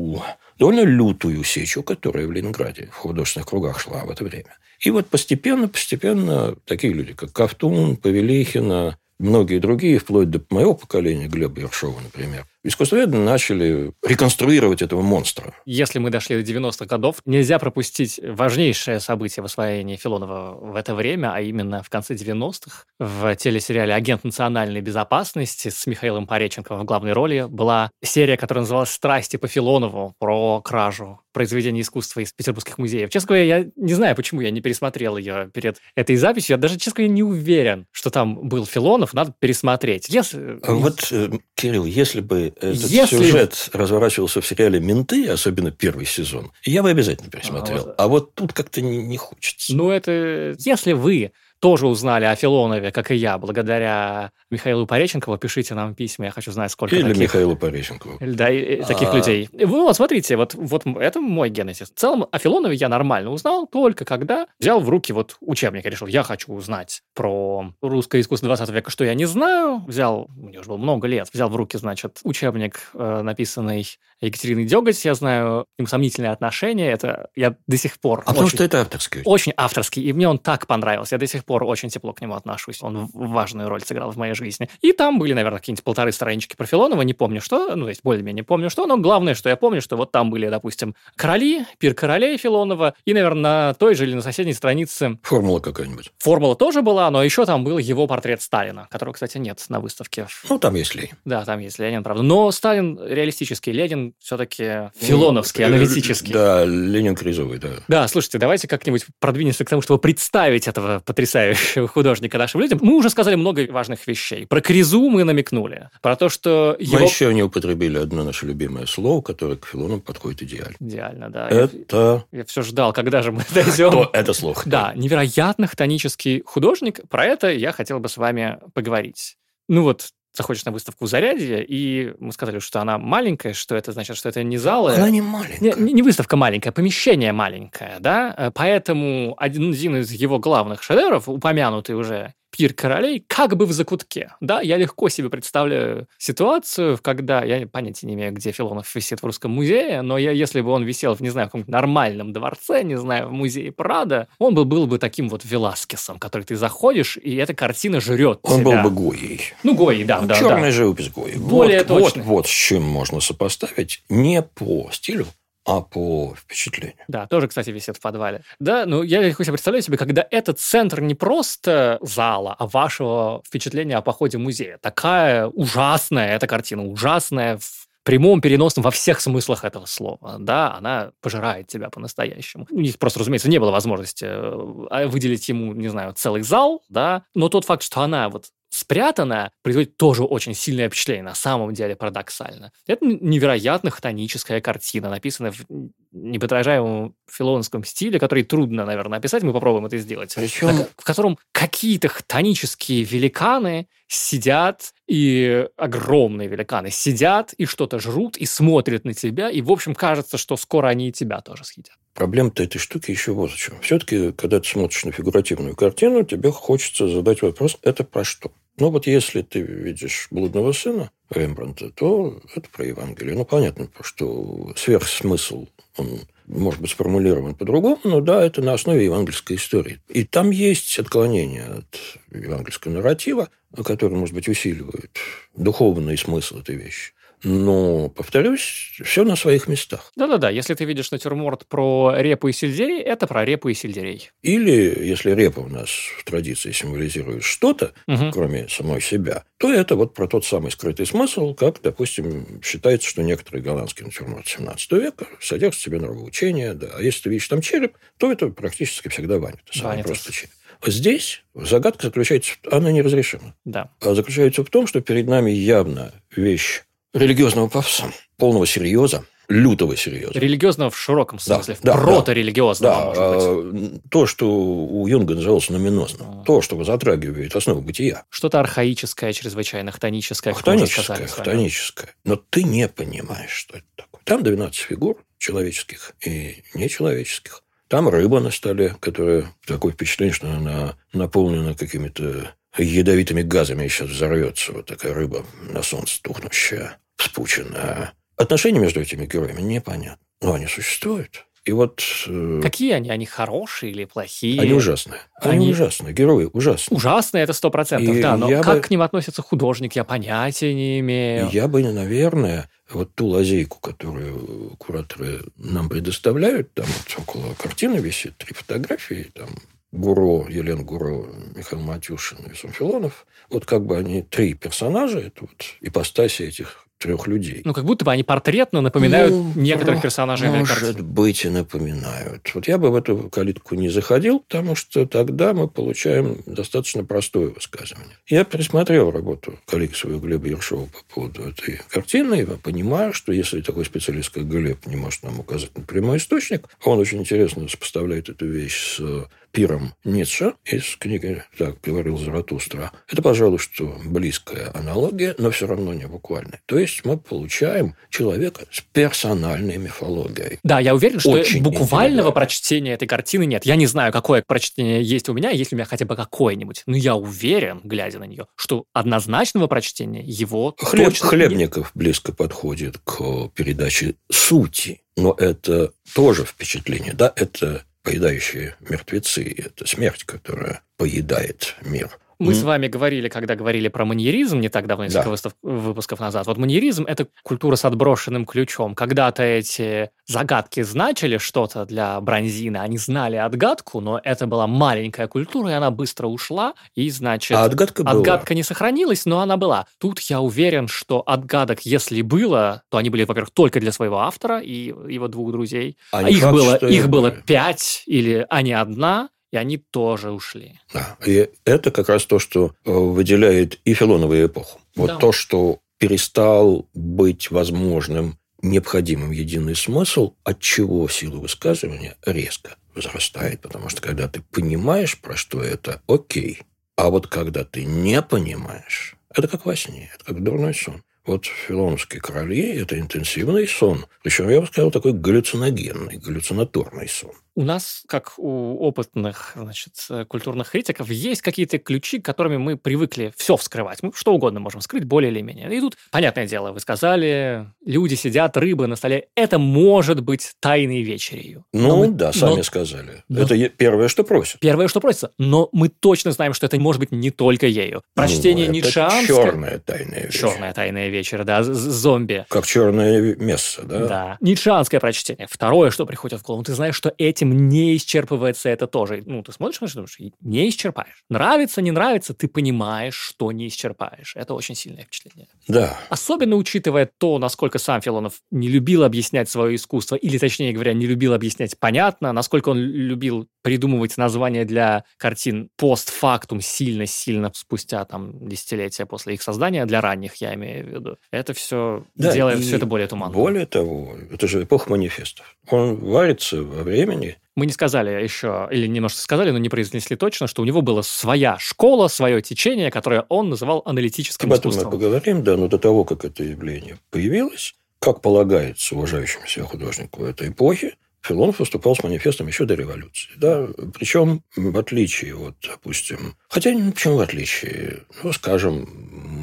довольно 0.59 0.85
лютую 0.85 1.43
сечу, 1.45 1.83
которая 1.83 2.27
в 2.27 2.33
Ленинграде 2.33 2.89
в 2.93 2.97
художественных 2.97 3.49
кругах 3.49 3.81
шла 3.81 4.05
в 4.05 4.11
это 4.11 4.25
время. 4.25 4.57
И 4.81 4.91
вот 4.91 5.09
постепенно, 5.09 5.69
постепенно 5.69 6.55
такие 6.65 6.93
люди, 6.93 7.13
как 7.13 7.33
Ковтун, 7.33 7.97
Павелихина, 7.97 8.99
многие 9.19 9.59
другие, 9.59 9.99
вплоть 9.99 10.31
до 10.31 10.43
моего 10.51 10.75
поколения, 10.75 11.29
Глеба 11.29 11.61
Ершова, 11.61 12.01
например, 12.01 12.47
искусствоведы 12.65 13.17
начали 13.17 13.93
реконструировать 14.07 14.83
этого 14.83 15.03
монстра. 15.03 15.55
Если 15.65 15.99
мы 15.99 16.11
дошли 16.11 16.43
до 16.43 16.51
90-х 16.51 16.87
годов, 16.87 17.17
нельзя 17.25 17.59
пропустить 17.59 18.21
важнейшее 18.23 19.01
событие 19.01 19.43
в 19.43 19.47
освоении 19.47 19.97
Филонова 19.97 20.59
в 20.61 20.77
это 20.77 20.95
время, 20.95 21.33
а 21.35 21.41
именно 21.41 21.83
в 21.83 21.91
конце 21.91 22.15
90-х 22.15 22.85
в 22.99 23.37
телесериале 23.37 23.95
«Агент 23.95 24.25
национальной 24.25 24.81
безопасности» 24.81 25.69
с 25.69 25.87
Михаилом 25.87 26.27
Пореченковым 26.27 26.83
в 26.83 26.87
главной 26.87 27.13
роли 27.13 27.47
была 27.49 27.91
серия, 28.03 28.37
которая 28.37 28.63
называлась 28.63 28.91
«Страсти 28.91 29.37
по 29.37 29.49
Филонову» 29.49 30.15
про 30.19 30.61
кражу 30.61 31.21
произведений 31.33 31.83
искусства 31.83 32.21
из 32.21 32.33
петербургских 32.33 32.79
музеев. 32.79 33.11
Честно 33.11 33.29
говоря, 33.29 33.45
я 33.45 33.67
не 33.77 33.95
знаю, 33.95 34.17
почему 34.17 34.41
я 34.41 34.51
не 34.51 34.61
пересмотрел 34.61 35.17
ее 35.17 35.51
перед 35.53 35.79
этой 35.95 36.17
записью. 36.17 36.55
Я 36.55 36.59
даже, 36.59 36.77
честно 36.77 36.99
говоря, 36.99 37.13
не 37.13 37.23
уверен, 37.23 37.87
что 37.93 38.11
там 38.11 38.49
был 38.49 38.67
Филонов. 38.67 39.15
Надо 39.15 39.35
пересмотреть. 39.39 40.09
Если... 40.09 40.59
А 40.63 40.73
вот, 40.73 41.09
э, 41.13 41.31
Кирилл, 41.55 41.85
если 41.85 42.21
бы 42.21 42.50
этот 42.59 42.91
Если... 42.91 43.17
сюжет 43.17 43.69
разворачивался 43.73 44.41
в 44.41 44.47
сериале 44.47 44.81
«Менты», 44.81 45.29
особенно 45.29 45.71
первый 45.71 46.07
сезон, 46.07 46.53
я 46.65 46.83
бы 46.83 46.91
обязательно 46.91 47.31
пересмотрел. 47.31 47.79
А 47.81 47.85
вот, 47.87 47.95
а 47.99 48.09
вот 48.09 48.35
тут 48.35 48.53
как-то 48.53 48.81
не, 48.81 48.99
не 48.99 49.17
хочется. 49.17 49.75
Ну, 49.77 49.91
это... 49.91 50.55
Если 50.59 50.93
вы 50.93 51.33
тоже 51.61 51.87
узнали 51.87 52.25
о 52.25 52.35
Филонове, 52.35 52.91
как 52.91 53.11
и 53.11 53.15
я, 53.15 53.39
благодаря 53.39 54.33
Михаилу 54.51 54.87
Пореченкову. 54.87 55.39
Пишите 55.39 55.75
нам 55.75 55.95
письма, 55.95 56.27
я 56.27 56.31
хочу 56.31 56.51
знать, 56.53 56.73
сколько 56.73 56.97
Или 56.97 57.05
таких... 57.05 57.19
Михаилу 57.19 57.57
Пореченкову. 57.57 58.19
Да, 58.21 58.51
и, 58.51 58.83
таких 58.83 59.13
а... 59.13 59.17
людей. 59.17 59.49
Ну, 59.53 59.85
вот 59.85 59.97
смотрите, 59.97 60.37
вот, 60.37 60.55
вот 60.55 60.87
это 60.87 61.21
мой 61.21 61.51
генезис. 61.51 61.91
В 61.91 61.95
целом 61.95 62.27
о 62.31 62.39
Филонове 62.39 62.75
я 62.77 62.89
нормально 62.89 63.31
узнал 63.31 63.67
только 63.67 64.05
когда 64.05 64.47
взял 64.59 64.81
в 64.81 64.89
руки 64.89 65.13
вот 65.13 65.37
учебник 65.41 65.87
и 65.87 65.91
решил, 65.91 66.07
я 66.07 66.23
хочу 66.23 66.53
узнать 66.53 67.03
про 67.15 67.73
русское 67.83 68.21
искусство 68.21 68.49
20 68.49 68.71
века, 68.71 68.91
что 68.91 69.05
я 69.05 69.15
не 69.15 69.27
знаю. 69.27 69.85
Взял, 69.87 70.29
мне 70.31 70.59
уже 70.59 70.69
было 70.69 70.79
много 70.79 71.07
лет, 71.07 71.29
взял 71.33 71.51
в 71.51 71.57
руки, 71.57 71.77
значит, 71.77 72.21
учебник, 72.25 72.91
э, 72.95 73.21
написанный 73.23 73.87
Екатериной 74.21 74.65
Деготь. 74.65 75.05
Я 75.05 75.15
знаю 75.15 75.67
им 75.79 75.87
сомнительные 75.87 76.33
отношения. 76.33 76.91
Это 76.91 77.29
я 77.35 77.57
до 77.67 77.77
сих 77.77 78.01
пор... 78.01 78.21
А 78.21 78.23
очень, 78.23 78.33
потому 78.33 78.49
что 78.49 78.65
это 78.65 78.81
авторский. 78.81 79.23
Очень 79.25 79.53
авторский. 79.57 80.03
И 80.03 80.13
мне 80.13 80.29
он 80.29 80.39
так 80.39 80.67
понравился. 80.67 81.15
Я 81.15 81.19
до 81.19 81.27
сих 81.27 81.45
пор 81.45 81.50
очень 81.51 81.89
тепло 81.89 82.13
к 82.13 82.21
нему 82.21 82.35
отношусь. 82.35 82.83
Он 82.83 83.09
важную 83.13 83.69
роль 83.69 83.83
сыграл 83.83 84.11
в 84.11 84.17
моей 84.17 84.35
жизни. 84.35 84.69
И 84.81 84.93
там 84.93 85.19
были, 85.19 85.33
наверное, 85.33 85.59
какие-нибудь 85.59 85.85
полторы 85.85 86.13
странички 86.13 86.57
про 86.57 86.67
Филонова, 86.67 87.03
не 87.03 87.15
помню 87.15 87.41
что, 87.41 87.75
ну, 87.77 87.85
то 87.85 87.89
есть 87.89 88.03
более-менее 88.03 88.45
помню 88.45 88.71
что, 88.71 88.87
но 88.87 88.97
главное, 88.97 89.35
что 89.35 89.49
я 89.49 89.57
помню, 89.57 89.83
что 89.83 89.97
вот 89.97 90.13
там 90.13 90.31
были, 90.31 90.49
допустим, 90.49 90.95
короли, 91.17 91.65
пир 91.79 91.95
королей 91.95 92.37
Филонова, 92.37 92.95
и, 93.05 93.15
наверное, 93.15 93.41
на 93.41 93.75
той 93.75 93.95
же 93.95 94.05
или 94.05 94.15
на 94.15 94.23
соседней 94.23 94.53
странице... 94.53 95.19
Формула 95.23 95.61
какая-нибудь. 95.61 96.13
Формула 96.19 96.57
тоже 96.57 96.83
была, 96.83 97.11
но 97.11 97.23
еще 97.23 97.47
там 97.47 97.65
был 97.65 97.79
его 97.79 98.07
портрет 98.07 98.43
Сталина, 98.43 98.87
которого, 98.91 99.15
кстати, 99.15 99.39
нет 99.39 99.65
на 99.69 99.81
выставке. 99.81 100.27
Ну, 100.49 100.59
там 100.59 100.75
есть 100.75 100.95
Ленин. 100.95 101.17
Да, 101.25 101.45
там 101.45 101.59
есть 101.59 101.79
Ленин, 101.79 102.03
правда. 102.03 102.23
Но 102.23 102.51
Сталин 102.51 102.99
реалистический, 103.03 103.73
Ленин 103.73 104.15
все-таки 104.19 104.91
филоновский, 104.97 105.65
ну, 105.65 105.75
аналитический. 105.75 106.33
Да, 106.33 106.65
Ленин 106.65 107.17
кризовый, 107.17 107.59
да. 107.59 107.71
Да, 107.89 108.09
слушайте, 108.09 108.39
давайте 108.39 108.69
как-нибудь 108.69 109.07
продвинемся 109.19 109.65
к 109.65 109.69
тому, 109.69 109.83
чтобы 109.83 110.01
представить 110.01 110.69
этого 110.69 111.01
потрясающего 111.01 111.40
художника 111.89 112.39
нашим 112.39 112.61
людям. 112.61 112.79
Мы 112.83 112.97
уже 112.97 113.11
сказали 113.11 113.35
много 113.35 113.67
важных 113.71 114.07
вещей. 114.07 114.47
Про 114.47 114.61
Кризу 114.61 115.09
мы 115.09 115.25
намекнули. 115.25 115.91
Про 116.03 116.17
то, 116.17 116.29
что 116.29 116.77
его... 116.79 116.99
Мы 116.99 117.05
еще 117.05 117.33
не 117.35 117.43
употребили 117.43 117.99
одно 117.99 118.25
наше 118.25 118.47
любимое 118.47 118.87
слово, 118.87 119.21
которое 119.23 119.57
к 119.57 119.67
Филону 119.67 120.01
подходит 120.01 120.43
идеально. 120.43 120.77
Идеально, 120.81 121.31
да. 121.31 121.49
Это... 121.49 122.25
Я, 122.33 122.39
я 122.41 122.45
все 122.45 122.63
ждал, 122.63 122.93
когда 122.93 123.23
же 123.23 123.33
мы 123.33 123.45
дойдем. 123.55 123.91
Кто 123.91 124.11
это 124.13 124.33
слово? 124.33 124.57
Да, 124.67 124.93
невероятно 124.95 125.67
хтонический 125.67 126.43
художник. 126.45 127.01
Про 127.09 127.25
это 127.25 127.51
я 127.51 127.73
хотел 127.73 127.99
бы 127.99 128.09
с 128.09 128.17
вами 128.17 128.59
поговорить. 128.73 129.37
Ну 129.69 129.83
вот, 129.83 130.11
заходишь 130.33 130.65
на 130.65 130.73
выставку 130.73 131.07
Зарядье, 131.07 131.65
и 131.67 132.15
мы 132.19 132.33
сказали, 132.33 132.59
что 132.59 132.81
она 132.81 132.99
маленькая, 132.99 133.53
что 133.53 133.75
это 133.77 133.93
значит, 133.93 134.17
что 134.17 134.29
это 134.29 134.43
не 134.43 134.59
залы. 134.59 134.95
Она 134.95 135.11
не 135.11 135.21
маленькая. 135.21 135.75
Не, 135.75 135.93
не 135.93 136.03
выставка 136.03 136.37
маленькая, 136.37 136.73
помещение 136.73 137.33
маленькое, 137.33 137.97
да? 138.01 138.35
Э, 138.37 138.51
поэтому 138.55 139.35
один 139.39 139.73
из 139.73 140.13
его 140.13 140.39
главных 140.39 140.83
шедевров, 140.83 141.29
упомянутый 141.29 141.95
уже 141.95 142.35
пир 142.51 142.75
королей 142.75 143.25
как 143.27 143.57
бы 143.57 143.67
в 143.67 143.73
закутке. 143.73 144.35
Да, 144.41 144.61
я 144.61 144.77
легко 144.77 145.09
себе 145.09 145.31
представляю 145.31 146.07
ситуацию, 146.19 146.99
когда 147.01 147.43
я 147.43 147.67
понятия 147.67 148.07
не 148.07 148.15
имею, 148.15 148.33
где 148.33 148.53
Филонов 148.53 148.95
висит 148.95 149.23
в 149.23 149.27
Русском 149.27 149.53
музее, 149.53 150.03
но 150.03 150.19
я, 150.19 150.31
если 150.33 150.61
бы 150.61 150.71
он 150.71 150.85
висел 150.85 151.15
в, 151.15 151.21
не 151.21 151.31
знаю, 151.31 151.49
каком-нибудь 151.49 151.73
нормальном 151.73 152.33
дворце, 152.33 152.83
не 152.83 152.97
знаю, 152.97 153.29
в 153.29 153.33
музее 153.33 153.73
Прада, 153.73 154.29
он 154.39 154.55
бы 154.55 154.65
был 154.65 154.87
бы 154.87 154.99
таким 154.99 155.29
вот 155.29 155.45
Веласкесом, 155.45 156.19
который 156.19 156.43
ты 156.43 156.57
заходишь, 156.57 157.17
и 157.17 157.37
эта 157.37 157.55
картина 157.55 158.01
жрет 158.01 158.41
Он 158.43 158.61
тебя. 158.61 158.83
был 158.83 158.91
бы 158.91 158.97
Гоей. 159.11 159.41
Ну, 159.63 159.75
Гоей, 159.75 160.05
да, 160.05 160.21
ну, 160.21 160.29
да. 160.29 160.39
Черная 160.39 160.71
да. 160.71 160.71
живопись 160.73 161.11
Гои. 161.11 161.37
Более 161.37 161.85
вот, 161.85 161.89
точно. 161.89 162.23
Вот, 162.23 162.37
вот 162.37 162.47
с 162.47 162.51
чем 162.51 162.83
можно 162.83 163.21
сопоставить 163.21 164.03
не 164.09 164.43
по 164.43 164.91
стилю, 164.93 165.27
а 165.67 165.83
по 165.83 166.35
впечатлению. 166.37 167.05
Да, 167.09 167.27
тоже, 167.27 167.49
кстати, 167.49 167.71
висит 167.71 167.97
в 167.97 168.01
подвале. 168.01 168.43
Да, 168.59 168.87
ну 168.87 169.03
я 169.03 169.23
легко 169.23 169.43
себе 169.45 169.53
представляю 169.53 169.83
себе, 169.83 169.99
когда 169.99 170.27
этот 170.31 170.59
центр 170.59 171.01
не 171.01 171.15
просто 171.15 171.99
зала, 172.01 172.55
а 172.59 172.67
вашего 172.67 173.43
впечатления 173.47 173.97
о 173.97 174.03
походе 174.03 174.39
в 174.39 174.41
музее. 174.41 174.79
Такая 174.81 175.47
ужасная 175.47 176.35
эта 176.37 176.47
картина, 176.47 176.85
ужасная 176.85 177.59
в 177.59 177.89
прямом, 178.03 178.41
переносном, 178.41 178.83
во 178.83 178.91
всех 178.91 179.21
смыслах 179.21 179.65
этого 179.65 179.87
слова. 179.87 180.37
Да, 180.39 180.75
она 180.75 181.13
пожирает 181.21 181.67
тебя 181.67 181.91
по-настоящему. 181.91 182.67
У 182.71 182.81
них 182.81 182.99
просто, 182.99 183.21
разумеется, 183.21 183.49
не 183.49 183.59
было 183.59 183.71
возможности 183.71 184.25
э, 184.25 185.07
выделить 185.07 185.49
ему, 185.49 185.75
не 185.75 185.89
знаю, 185.89 186.15
целый 186.15 186.43
зал, 186.43 186.83
да, 186.89 187.25
но 187.35 187.49
тот 187.49 187.65
факт, 187.67 187.83
что 187.83 188.01
она 188.01 188.29
вот 188.29 188.47
спрятанная, 188.71 189.51
производит 189.63 189.97
тоже 189.97 190.25
очень 190.25 190.55
сильное 190.55 190.89
впечатление, 190.89 191.25
на 191.25 191.35
самом 191.35 191.75
деле 191.75 191.97
парадоксально. 191.97 192.73
Это 192.87 193.05
невероятно 193.05 193.91
хтоническая 193.91 194.61
картина, 194.61 195.11
написанная 195.11 195.53
в 195.53 195.65
неподражаемом 196.13 197.15
филонском 197.31 197.85
стиле, 197.85 198.19
который 198.19 198.45
трудно, 198.45 198.85
наверное, 198.85 199.19
описать, 199.19 199.43
мы 199.43 199.53
попробуем 199.53 199.87
это 199.87 199.99
сделать. 199.99 200.35
Причем... 200.35 200.87
В 200.97 201.05
котором 201.05 201.39
какие-то 201.53 202.09
хтонические 202.09 203.03
великаны 203.03 203.89
сидят, 204.07 204.93
и 205.07 205.67
огромные 205.77 206.49
великаны 206.49 206.91
сидят, 206.91 207.53
и 207.55 207.65
что-то 207.65 207.99
жрут, 207.99 208.37
и 208.37 208.47
смотрят 208.47 209.05
на 209.05 209.15
тебя, 209.15 209.51
и, 209.51 209.61
в 209.61 209.71
общем, 209.71 209.95
кажется, 209.95 210.39
что 210.39 210.57
скоро 210.57 210.89
они 210.89 211.09
и 211.09 211.13
тебя 211.13 211.41
тоже 211.41 211.65
съедят. 211.65 211.95
Проблема-то 212.15 212.63
этой 212.63 212.79
штуки 212.79 213.11
еще 213.11 213.33
вот 213.33 213.51
в 213.51 213.57
чем. 213.57 213.81
Все-таки, 213.81 214.33
когда 214.33 214.61
ты 214.61 214.69
смотришь 214.69 215.05
на 215.05 215.13
фигуративную 215.13 215.77
картину, 215.77 216.25
тебе 216.25 216.51
хочется 216.51 217.09
задать 217.09 217.43
вопрос, 217.43 217.79
это 217.83 218.05
про 218.05 218.25
что? 218.25 218.53
Ну, 218.81 218.89
вот 218.91 219.07
если 219.07 219.43
ты 219.43 219.61
видишь 219.61 220.29
«Блудного 220.31 220.73
сына» 220.73 221.11
Рембранта, 221.29 221.91
то 221.91 222.41
это 222.57 222.69
про 222.71 222.87
Евангелие. 222.87 223.37
Ну, 223.37 223.45
понятно, 223.45 223.89
что 224.01 224.73
сверхсмысл, 224.75 225.67
он 225.99 226.21
может 226.47 226.81
быть 226.81 226.91
сформулирован 226.91 227.55
по-другому, 227.55 228.01
но 228.05 228.21
да, 228.23 228.43
это 228.43 228.63
на 228.63 228.73
основе 228.73 229.05
евангельской 229.05 229.57
истории. 229.57 230.01
И 230.09 230.25
там 230.25 230.51
есть 230.51 230.99
отклонение 230.99 231.65
от 231.65 232.19
евангельского 232.33 232.93
нарратива, 232.93 233.51
который, 233.85 234.17
может 234.17 234.35
быть, 234.35 234.49
усиливает 234.49 235.19
духовный 235.55 236.17
смысл 236.17 236.61
этой 236.61 236.77
вещи. 236.77 237.13
Но, 237.43 238.09
повторюсь, 238.09 238.99
все 239.03 239.25
на 239.25 239.37
своих 239.37 239.69
местах. 239.69 240.13
Да-да-да, 240.17 240.51
если 240.51 240.75
ты 240.75 240.85
видишь 240.85 241.11
натюрморт 241.11 241.67
про 241.67 242.15
репу 242.17 242.49
и 242.49 242.53
сельдерей, 242.53 243.01
это 243.01 243.27
про 243.27 243.45
репу 243.45 243.69
и 243.69 243.75
сельдерей. 243.75 244.31
Или, 244.43 245.07
если 245.07 245.33
репа 245.33 245.61
у 245.61 245.69
нас 245.69 245.89
в 245.91 246.25
традиции 246.25 246.73
символизирует 246.73 247.43
что-то, 247.43 247.93
угу. 248.07 248.31
кроме 248.33 248.69
самой 248.69 249.01
себя, 249.01 249.45
то 249.59 249.73
это 249.73 249.97
вот 249.97 250.15
про 250.15 250.27
тот 250.27 250.45
самый 250.45 250.71
скрытый 250.71 251.07
смысл, 251.07 251.55
как, 251.55 251.81
допустим, 251.83 252.61
считается, 252.63 253.09
что 253.09 253.23
некоторые 253.23 253.63
голландские 253.63 254.07
натюрморты 254.07 254.51
17 254.51 254.93
века 254.93 255.27
содержат 255.41 255.81
в 255.81 255.83
себе 255.83 255.99
нравоучение. 255.99 256.75
Да. 256.75 256.91
А 256.97 257.03
если 257.03 257.23
ты 257.23 257.31
видишь 257.31 257.49
там 257.49 257.61
череп, 257.61 257.97
то 258.19 258.31
это 258.31 258.49
практически 258.49 259.09
всегда 259.09 259.39
ванит. 259.39 259.61
Это 259.67 259.79
самый 259.79 260.03
просто 260.03 260.33
череп. 260.33 260.51
Здесь 260.87 261.43
загадка 261.55 262.07
заключается, 262.07 262.55
она 262.71 262.91
неразрешима. 262.91 263.55
Да. 263.65 263.91
А 264.01 264.15
заключается 264.15 264.65
в 264.65 264.71
том, 264.71 264.87
что 264.87 265.01
перед 265.01 265.27
нами 265.27 265.51
явно 265.51 266.13
вещь 266.35 266.83
религиозного 267.13 267.69
пафоса, 267.69 268.13
полного 268.37 268.67
серьеза, 268.67 269.25
лютого 269.49 269.97
серьеза. 269.97 270.39
Религиозного 270.39 270.91
в 270.91 270.99
широком 270.99 271.39
смысле, 271.39 271.77
да, 271.83 271.97
в 271.97 272.05
проторелигиозного, 272.05 273.15
да, 273.15 273.25
может 273.31 273.73
быть. 273.73 273.93
А, 274.05 274.09
то, 274.09 274.27
что 274.27 274.49
у 274.49 275.07
Юнга 275.07 275.35
называлось 275.35 275.69
номинозно, 275.69 276.41
а. 276.41 276.45
то, 276.45 276.63
что 276.63 276.83
затрагивает 276.85 277.55
основу 277.55 277.83
бытия. 277.83 278.25
Что-то 278.31 278.61
архаическое, 278.61 279.33
чрезвычайно 279.33 279.91
хтоническое. 279.91 280.55
Хтоническое, 280.55 281.27
хтоническое. 281.27 282.15
Но 282.25 282.37
ты 282.37 282.63
не 282.63 282.89
понимаешь, 282.89 283.51
что 283.51 283.79
это 283.79 283.87
такое. 283.97 284.23
Там 284.25 284.43
12 284.43 284.77
фигур 284.77 285.23
человеческих 285.39 286.13
и 286.25 286.63
нечеловеческих. 286.75 287.63
Там 287.89 288.09
рыба 288.09 288.39
на 288.39 288.53
столе, 288.53 288.95
которая 289.01 289.53
такое 289.67 289.93
впечатление, 289.93 290.33
что 290.33 290.49
она 290.49 290.97
наполнена 291.13 291.75
какими-то 291.75 292.55
ядовитыми 292.79 293.43
газами 293.43 293.89
сейчас 293.89 294.11
взорвется. 294.11 294.73
Вот 294.73 294.87
такая 294.87 295.15
рыба 295.15 295.45
на 295.71 295.83
солнце 295.83 296.23
тухнущая, 296.23 296.99
вспученная. 297.17 298.13
Отношения 298.37 298.79
между 298.79 299.01
этими 299.01 299.27
героями 299.27 299.61
непонятны. 299.61 300.25
Но 300.41 300.55
они 300.55 300.67
существуют. 300.67 301.45
И 301.67 301.73
вот... 301.73 302.03
Э, 302.27 302.61
Какие 302.63 302.93
они? 302.93 303.11
Они 303.11 303.27
хорошие 303.27 303.93
или 303.93 304.07
плохие? 304.07 304.61
Они 304.61 304.73
ужасные. 304.73 305.21
Они, 305.41 305.57
они 305.57 305.73
ужасные. 305.73 306.15
Герои 306.15 306.49
ужасные. 306.51 306.97
Ужасные, 306.97 307.45
это 307.45 307.53
сто 307.53 307.71
процентов, 307.71 308.19
да. 308.21 308.37
Но 308.37 308.63
как 308.63 308.77
бы... 308.77 308.81
к 308.81 308.91
ним 308.91 309.03
относится 309.03 309.43
художник, 309.43 309.95
я 309.95 310.05
понятия 310.05 310.73
не 310.73 311.01
имею. 311.01 311.51
Я 311.53 311.69
бы, 311.69 311.83
наверное, 311.83 312.71
вот 312.91 313.15
ту 313.15 313.27
лазейку, 313.27 313.79
которую 313.79 314.75
кураторы 314.79 315.43
нам 315.57 315.91
предоставляют, 315.91 316.73
там 316.73 316.87
вот 316.87 317.23
около 317.23 317.53
картины 317.55 317.99
висит 317.99 318.39
три 318.39 318.55
фотографии, 318.55 319.31
там 319.35 319.51
Гуро, 319.93 320.47
Елена 320.49 320.83
Гуро, 320.83 321.27
Михаил 321.55 321.83
Матюшин 321.83 322.39
и 322.51 322.55
Сумфилонов. 322.55 323.27
Вот 323.49 323.67
как 323.67 323.85
бы 323.85 323.97
они 323.97 324.23
три 324.23 324.55
персонажа, 324.55 325.19
это 325.19 325.43
вот 325.43 325.65
ипостаси 325.81 326.43
этих 326.43 326.87
трех 327.01 327.27
людей. 327.27 327.63
Ну, 327.65 327.73
как 327.73 327.85
будто 327.85 328.05
бы 328.05 328.13
они 328.13 328.23
портретно 328.23 328.83
напоминают 328.83 329.33
ну, 329.33 329.53
некоторых 329.57 330.03
персонажей 330.03 330.51
Может 330.51 331.01
быть, 331.01 331.45
и 331.47 331.49
напоминают. 331.49 332.51
Вот 332.55 332.69
я 332.69 332.77
бы 332.77 332.91
в 332.91 332.95
эту 332.95 333.31
калитку 333.31 333.75
не 333.75 333.89
заходил, 333.89 334.41
потому 334.41 334.75
что 334.77 335.07
тогда 335.07 335.55
мы 335.55 335.67
получаем 335.67 336.43
достаточно 336.45 337.03
простое 337.03 337.49
высказывание. 337.49 338.17
Я 338.27 338.45
пересмотрел 338.45 339.11
работу 339.11 339.59
коллеги 339.67 339.95
своего 339.95 340.21
Глеба 340.21 340.49
Ершова 340.49 340.87
по 340.87 341.15
поводу 341.15 341.43
этой 341.49 341.81
картины, 341.89 342.43
и 342.43 342.45
понимаю, 342.45 343.15
что 343.15 343.33
если 343.33 343.63
такой 343.63 343.87
специалист, 343.87 344.29
как 344.29 344.47
Глеб, 344.47 344.87
не 344.87 344.97
может 344.97 345.23
нам 345.23 345.41
указать 345.41 345.77
на 345.77 345.85
прямой 345.85 346.19
источник, 346.19 346.69
он 346.85 346.99
очень 346.99 347.21
интересно 347.21 347.67
сопоставляет 347.67 348.29
эту 348.29 348.47
вещь 348.47 348.99
с 348.99 349.27
пиром 349.53 349.95
Ницше 350.05 350.55
из 350.65 350.97
книги 350.97 351.43
«Так 351.59 351.81
говорил 351.81 352.17
Заратустра». 352.17 352.93
Это, 353.09 353.23
пожалуй, 353.23 353.59
что 353.59 353.97
близкая 354.05 354.71
аналогия, 354.75 355.35
но 355.39 355.51
все 355.51 355.67
равно 355.67 355.93
не 355.95 356.07
буквальная. 356.07 356.61
То 356.67 356.79
есть 356.79 357.05
мы 357.05 357.19
получаем 357.19 357.97
человека 358.09 358.65
с 358.71 358.81
персональной 358.81 359.77
мифологией. 359.77 360.59
Да, 360.63 360.81
я 360.81 360.95
уверен, 360.95 361.21
что 361.21 361.31
Очень 361.31 361.63
буквального 361.63 362.31
прочтения 362.31 362.93
этой 362.93 363.09
картины 363.09 363.47
нет. 363.47 363.67
Я 363.67 363.77
не 363.77 363.87
знаю, 363.87 364.13
какое 364.13 364.43
прочтение 364.47 365.03
есть 365.03 365.29
у 365.29 365.33
меня, 365.33 365.51
есть 365.51 365.73
ли 365.73 365.77
у 365.77 365.79
меня 365.79 365.87
хотя 365.87 366.05
бы 366.05 366.17
какое-нибудь. 366.17 366.83
Но 366.87 366.97
я 366.97 367.17
уверен, 367.17 367.81
глядя 367.85 368.19
на 368.19 368.25
нее, 368.25 368.47
что 368.57 368.85
однозначного 368.93 369.67
прочтения 369.67 370.23
его 370.23 370.75
Хлеб, 370.79 371.07
точно 371.07 371.29
Хлебников 371.29 371.85
нет. 371.85 371.93
близко 371.95 372.33
подходит 372.33 372.99
к 372.99 373.49
передаче 373.55 374.15
сути. 374.31 375.03
Но 375.17 375.35
это 375.37 375.93
тоже 376.15 376.45
впечатление, 376.45 377.13
да, 377.13 377.33
это 377.37 377.85
поедающие 378.03 378.77
мертвецы. 378.81 379.55
Это 379.57 379.87
смерть, 379.87 380.25
которая 380.25 380.83
поедает 380.97 381.77
мир. 381.83 382.19
Мы 382.41 382.53
mm. 382.53 382.55
с 382.55 382.63
вами 382.63 382.89
говорили, 382.89 383.29
когда 383.29 383.55
говорили 383.55 383.89
про 383.89 384.07
маньеризм 384.07 384.61
не 384.61 384.71
так 384.71 384.87
давно, 384.87 385.05
несколько 385.05 385.25
да. 385.25 385.31
выстав, 385.31 385.53
выпусков 385.63 386.21
назад. 386.21 386.47
Вот 386.47 386.57
маньеризм– 386.57 387.05
это 387.07 387.27
культура 387.43 387.77
с 387.77 387.85
отброшенным 387.85 388.47
ключом. 388.47 388.95
Когда-то 388.95 389.43
эти 389.43 390.11
загадки 390.27 390.83
значили 390.83 391.37
что-то 391.37 391.85
для 391.85 392.19
Бронзина, 392.23 392.81
они 392.81 392.97
знали 392.97 393.37
отгадку, 393.37 394.01
но 394.01 394.19
это 394.25 394.47
была 394.47 394.67
маленькая 394.67 395.29
культура, 395.29 395.69
и 395.69 395.75
она 395.75 395.91
быстро 395.91 396.29
ушла, 396.29 396.73
и, 396.95 397.11
значит... 397.11 397.59
А 397.59 397.65
отгадка 397.65 398.05
была. 398.05 398.13
Отгадка 398.19 398.55
не 398.55 398.63
сохранилась, 398.63 399.27
но 399.27 399.41
она 399.41 399.59
была. 399.59 399.87
Тут 399.99 400.21
я 400.21 400.41
уверен, 400.41 400.89
что 400.89 401.23
отгадок, 401.27 401.81
если 401.83 402.23
было, 402.23 402.85
то 402.89 402.97
они 402.97 403.11
были, 403.11 403.25
во-первых, 403.25 403.51
только 403.51 403.81
для 403.81 403.93
своего 403.93 404.21
автора 404.21 404.61
и 404.61 404.87
его 404.87 405.29
двух 405.29 405.53
друзей. 405.53 405.99
А, 406.11 406.21
а 406.21 406.31
их, 406.31 406.41
факт, 406.41 406.55
было, 406.55 406.77
их 406.77 407.09
было 407.11 407.31
пять 407.31 408.03
или 408.07 408.47
а 408.49 408.63
не 408.63 408.73
одна, 408.73 409.29
и 409.51 409.57
они 409.57 409.79
тоже 409.79 410.31
ушли. 410.31 410.81
Да, 410.93 411.17
и 411.25 411.51
это 411.65 411.91
как 411.91 412.09
раз 412.09 412.25
то, 412.27 412.39
что 412.39 412.75
э, 412.85 412.91
выделяет 412.91 413.81
и 413.85 413.95
Филонову 413.95 414.35
эпоху. 414.35 414.81
Вот 414.97 415.09
да. 415.09 415.17
то, 415.17 415.33
что 415.33 415.81
перестал 415.99 416.89
быть 416.95 417.51
возможным 417.51 418.39
необходимым 418.63 419.31
единый 419.31 419.77
смысл, 419.77 420.35
от 420.45 420.61
чего 420.61 421.09
сила 421.09 421.37
высказывания 421.37 422.17
резко 422.25 422.77
возрастает. 422.95 423.61
Потому 423.61 423.89
что 423.89 424.03
когда 424.03 424.29
ты 424.29 424.43
понимаешь, 424.51 425.19
про 425.19 425.37
что 425.37 425.63
это, 425.63 426.03
окей. 426.07 426.63
А 426.97 427.11
вот 427.11 427.27
когда 427.27 427.65
ты 427.65 427.85
не 427.85 428.21
понимаешь, 428.23 429.17
это 429.35 429.49
как 429.49 429.65
во 429.65 429.77
сне, 429.77 430.11
это 430.15 430.25
как 430.25 430.43
дурной 430.43 430.75
сон. 430.75 431.03
Вот 431.27 431.45
филоновские 431.45 432.21
короли– 432.21 432.61
это 432.77 432.99
интенсивный 432.99 433.69
сон. 433.69 434.07
Причем, 434.23 434.49
я 434.49 434.61
бы 434.61 434.67
сказал, 434.67 434.91
такой 434.91 435.13
галлюциногенный, 435.13 436.17
галлюцинаторный 436.17 437.09
сон. 437.09 437.33
У 437.55 437.63
нас, 437.63 438.03
как 438.07 438.35
у 438.39 438.79
опытных 438.79 439.53
значит, 439.57 439.95
культурных 440.29 440.71
критиков, 440.71 441.09
есть 441.11 441.43
какие-то 441.43 441.79
ключи, 441.79 442.21
которыми 442.21 442.57
мы 442.57 442.77
привыкли 442.77 443.33
все 443.37 443.57
вскрывать. 443.57 444.03
Мы 444.03 444.13
что 444.15 444.33
угодно 444.35 444.61
можем 444.61 444.81
вскрыть, 444.81 445.05
более 445.05 445.31
или 445.31 445.41
менее. 445.41 445.75
И 445.75 445.81
тут, 445.81 445.97
понятное 446.11 446.47
дело, 446.47 446.73
вы 446.73 446.81
сказали, 446.81 447.67
люди 447.85 448.15
сидят, 448.15 448.57
рыбы 448.57 448.87
на 448.87 448.97
столе. 448.97 449.29
Это 449.35 449.59
может 449.59 450.21
быть 450.21 450.53
тайной 450.61 451.03
вечерью. 451.03 451.65
Ну, 451.73 451.97
мы, 451.97 452.09
да, 452.09 452.33
сами 452.33 452.57
но, 452.57 452.63
сказали. 452.63 453.25
Но, 453.29 453.43
это 453.43 453.69
первое, 453.69 454.09
что 454.09 454.25
просят. 454.25 454.61
Первое, 454.61 454.89
что 454.89 455.01
просится. 455.01 455.33
Но 455.39 455.69
мы 455.73 455.89
точно 455.89 456.33
знаем, 456.33 456.55
что 456.55 456.67
это 456.67 456.79
может 456.81 457.01
быть 457.01 457.13
не 457.13 457.31
только 457.31 457.67
ею. 457.67 458.03
Прочтение 458.15 458.67
ну, 458.67 458.73
Ницшеанского... 458.75 459.45
черная 459.45 459.79
тайная 459.79 460.27
вечер. 460.27 460.51
Черная 460.51 460.73
тайная 460.73 461.09
вечер, 461.09 461.45
да, 461.45 461.63
зомби. 461.63 462.47
Как 462.49 462.67
черное 462.67 463.37
место, 463.37 463.83
да? 463.83 464.07
Да. 464.07 464.39
Ницшеанское 464.41 465.01
прочтение. 465.01 465.47
Второе, 465.51 465.91
что 465.91 466.07
приходит 466.07 466.41
в 466.41 466.45
голову. 466.45 466.63
Ты 466.63 466.75
знаешь, 466.75 466.95
что 466.95 467.13
эти 467.19 467.40
этим 467.41 467.69
не 467.69 467.97
исчерпывается 467.97 468.69
это 468.69 468.87
тоже. 468.87 469.23
Ну, 469.25 469.43
ты 469.43 469.53
смотришь 469.53 469.77
что 469.77 469.95
думаешь, 469.95 470.19
не 470.41 470.69
исчерпаешь. 470.69 471.25
Нравится, 471.29 471.81
не 471.81 471.91
нравится, 471.91 472.35
ты 472.35 472.49
понимаешь, 472.49 473.15
что 473.15 473.51
не 473.53 473.69
исчерпаешь. 473.69 474.37
Это 474.37 474.55
очень 474.55 474.75
сильное 474.75 475.05
впечатление. 475.05 475.49
Да. 475.69 475.99
Особенно 476.11 476.57
учитывая 476.57 477.11
то, 477.19 477.39
насколько 477.39 477.79
сам 477.79 478.03
Филонов 478.03 478.41
не 478.51 478.69
любил 478.69 479.05
объяснять 479.05 479.49
свое 479.49 479.77
искусство, 479.77 480.17
или, 480.17 480.39
точнее 480.39 480.73
говоря, 480.73 480.93
не 480.93 481.07
любил 481.07 481.33
объяснять 481.33 481.79
понятно, 481.79 482.33
насколько 482.33 482.69
он 482.69 482.79
любил 482.79 483.49
придумывать 483.63 484.17
названия 484.17 484.65
для 484.65 485.05
картин 485.17 485.71
постфактум 485.77 486.61
сильно-сильно 486.61 487.51
спустя 487.55 488.05
там 488.05 488.49
десятилетия 488.49 489.07
после 489.07 489.35
их 489.35 489.43
создания, 489.43 489.87
для 489.87 490.01
ранних, 490.01 490.37
я 490.37 490.55
имею 490.55 490.87
в 490.87 490.89
виду. 490.89 491.17
Это 491.31 491.55
все 491.55 492.05
да, 492.15 492.33
делает 492.33 492.61
все 492.61 492.77
это 492.77 492.87
более 492.87 493.07
туманно. 493.07 493.33
Более 493.33 493.67
того, 493.67 494.17
это 494.31 494.47
же 494.47 494.63
эпоха 494.63 494.91
манифестов. 494.91 495.57
Он 495.69 495.97
варится 495.97 496.63
во 496.63 496.83
времени, 496.83 497.37
мы 497.57 497.67
не 497.67 497.73
сказали 497.73 498.23
еще, 498.23 498.69
или 498.71 498.87
немножко 498.87 499.21
сказали, 499.21 499.51
но 499.51 499.59
не 499.59 499.69
произнесли 499.69 500.17
точно, 500.17 500.47
что 500.47 500.63
у 500.63 500.65
него 500.65 500.81
была 500.83 501.03
своя 501.03 501.59
школа, 501.59 502.09
свое 502.09 502.41
течение, 502.41 502.91
которое 502.91 503.27
он 503.29 503.51
называл 503.51 503.83
аналитическим 503.85 504.47
Об 504.47 504.59
этом 504.59 504.71
искусством. 504.71 504.93
мы 504.93 504.99
поговорим, 504.99 505.43
да, 505.43 505.57
но 505.57 505.69
до 505.69 505.79
того, 505.79 506.05
как 506.05 506.25
это 506.25 506.43
явление 506.43 506.97
появилось, 507.11 507.75
как 507.99 508.23
полагается 508.23 508.95
уважающемуся 508.95 509.65
художнику 509.65 510.25
этой 510.25 510.49
эпохи, 510.49 510.95
Филонов 511.23 511.59
выступал 511.59 511.95
с 511.95 512.03
манифестом 512.03 512.47
еще 512.47 512.65
до 512.65 512.75
революции. 512.75 513.31
Да? 513.37 513.69
Причем, 513.95 514.43
в 514.57 514.79
отличие 514.79 515.37
от, 515.37 515.55
допустим... 515.63 516.35
Хотя, 516.49 516.75
почему 516.93 517.17
в 517.17 517.21
отличие? 517.21 518.05
Ну, 518.23 518.33
скажем, 518.33 518.89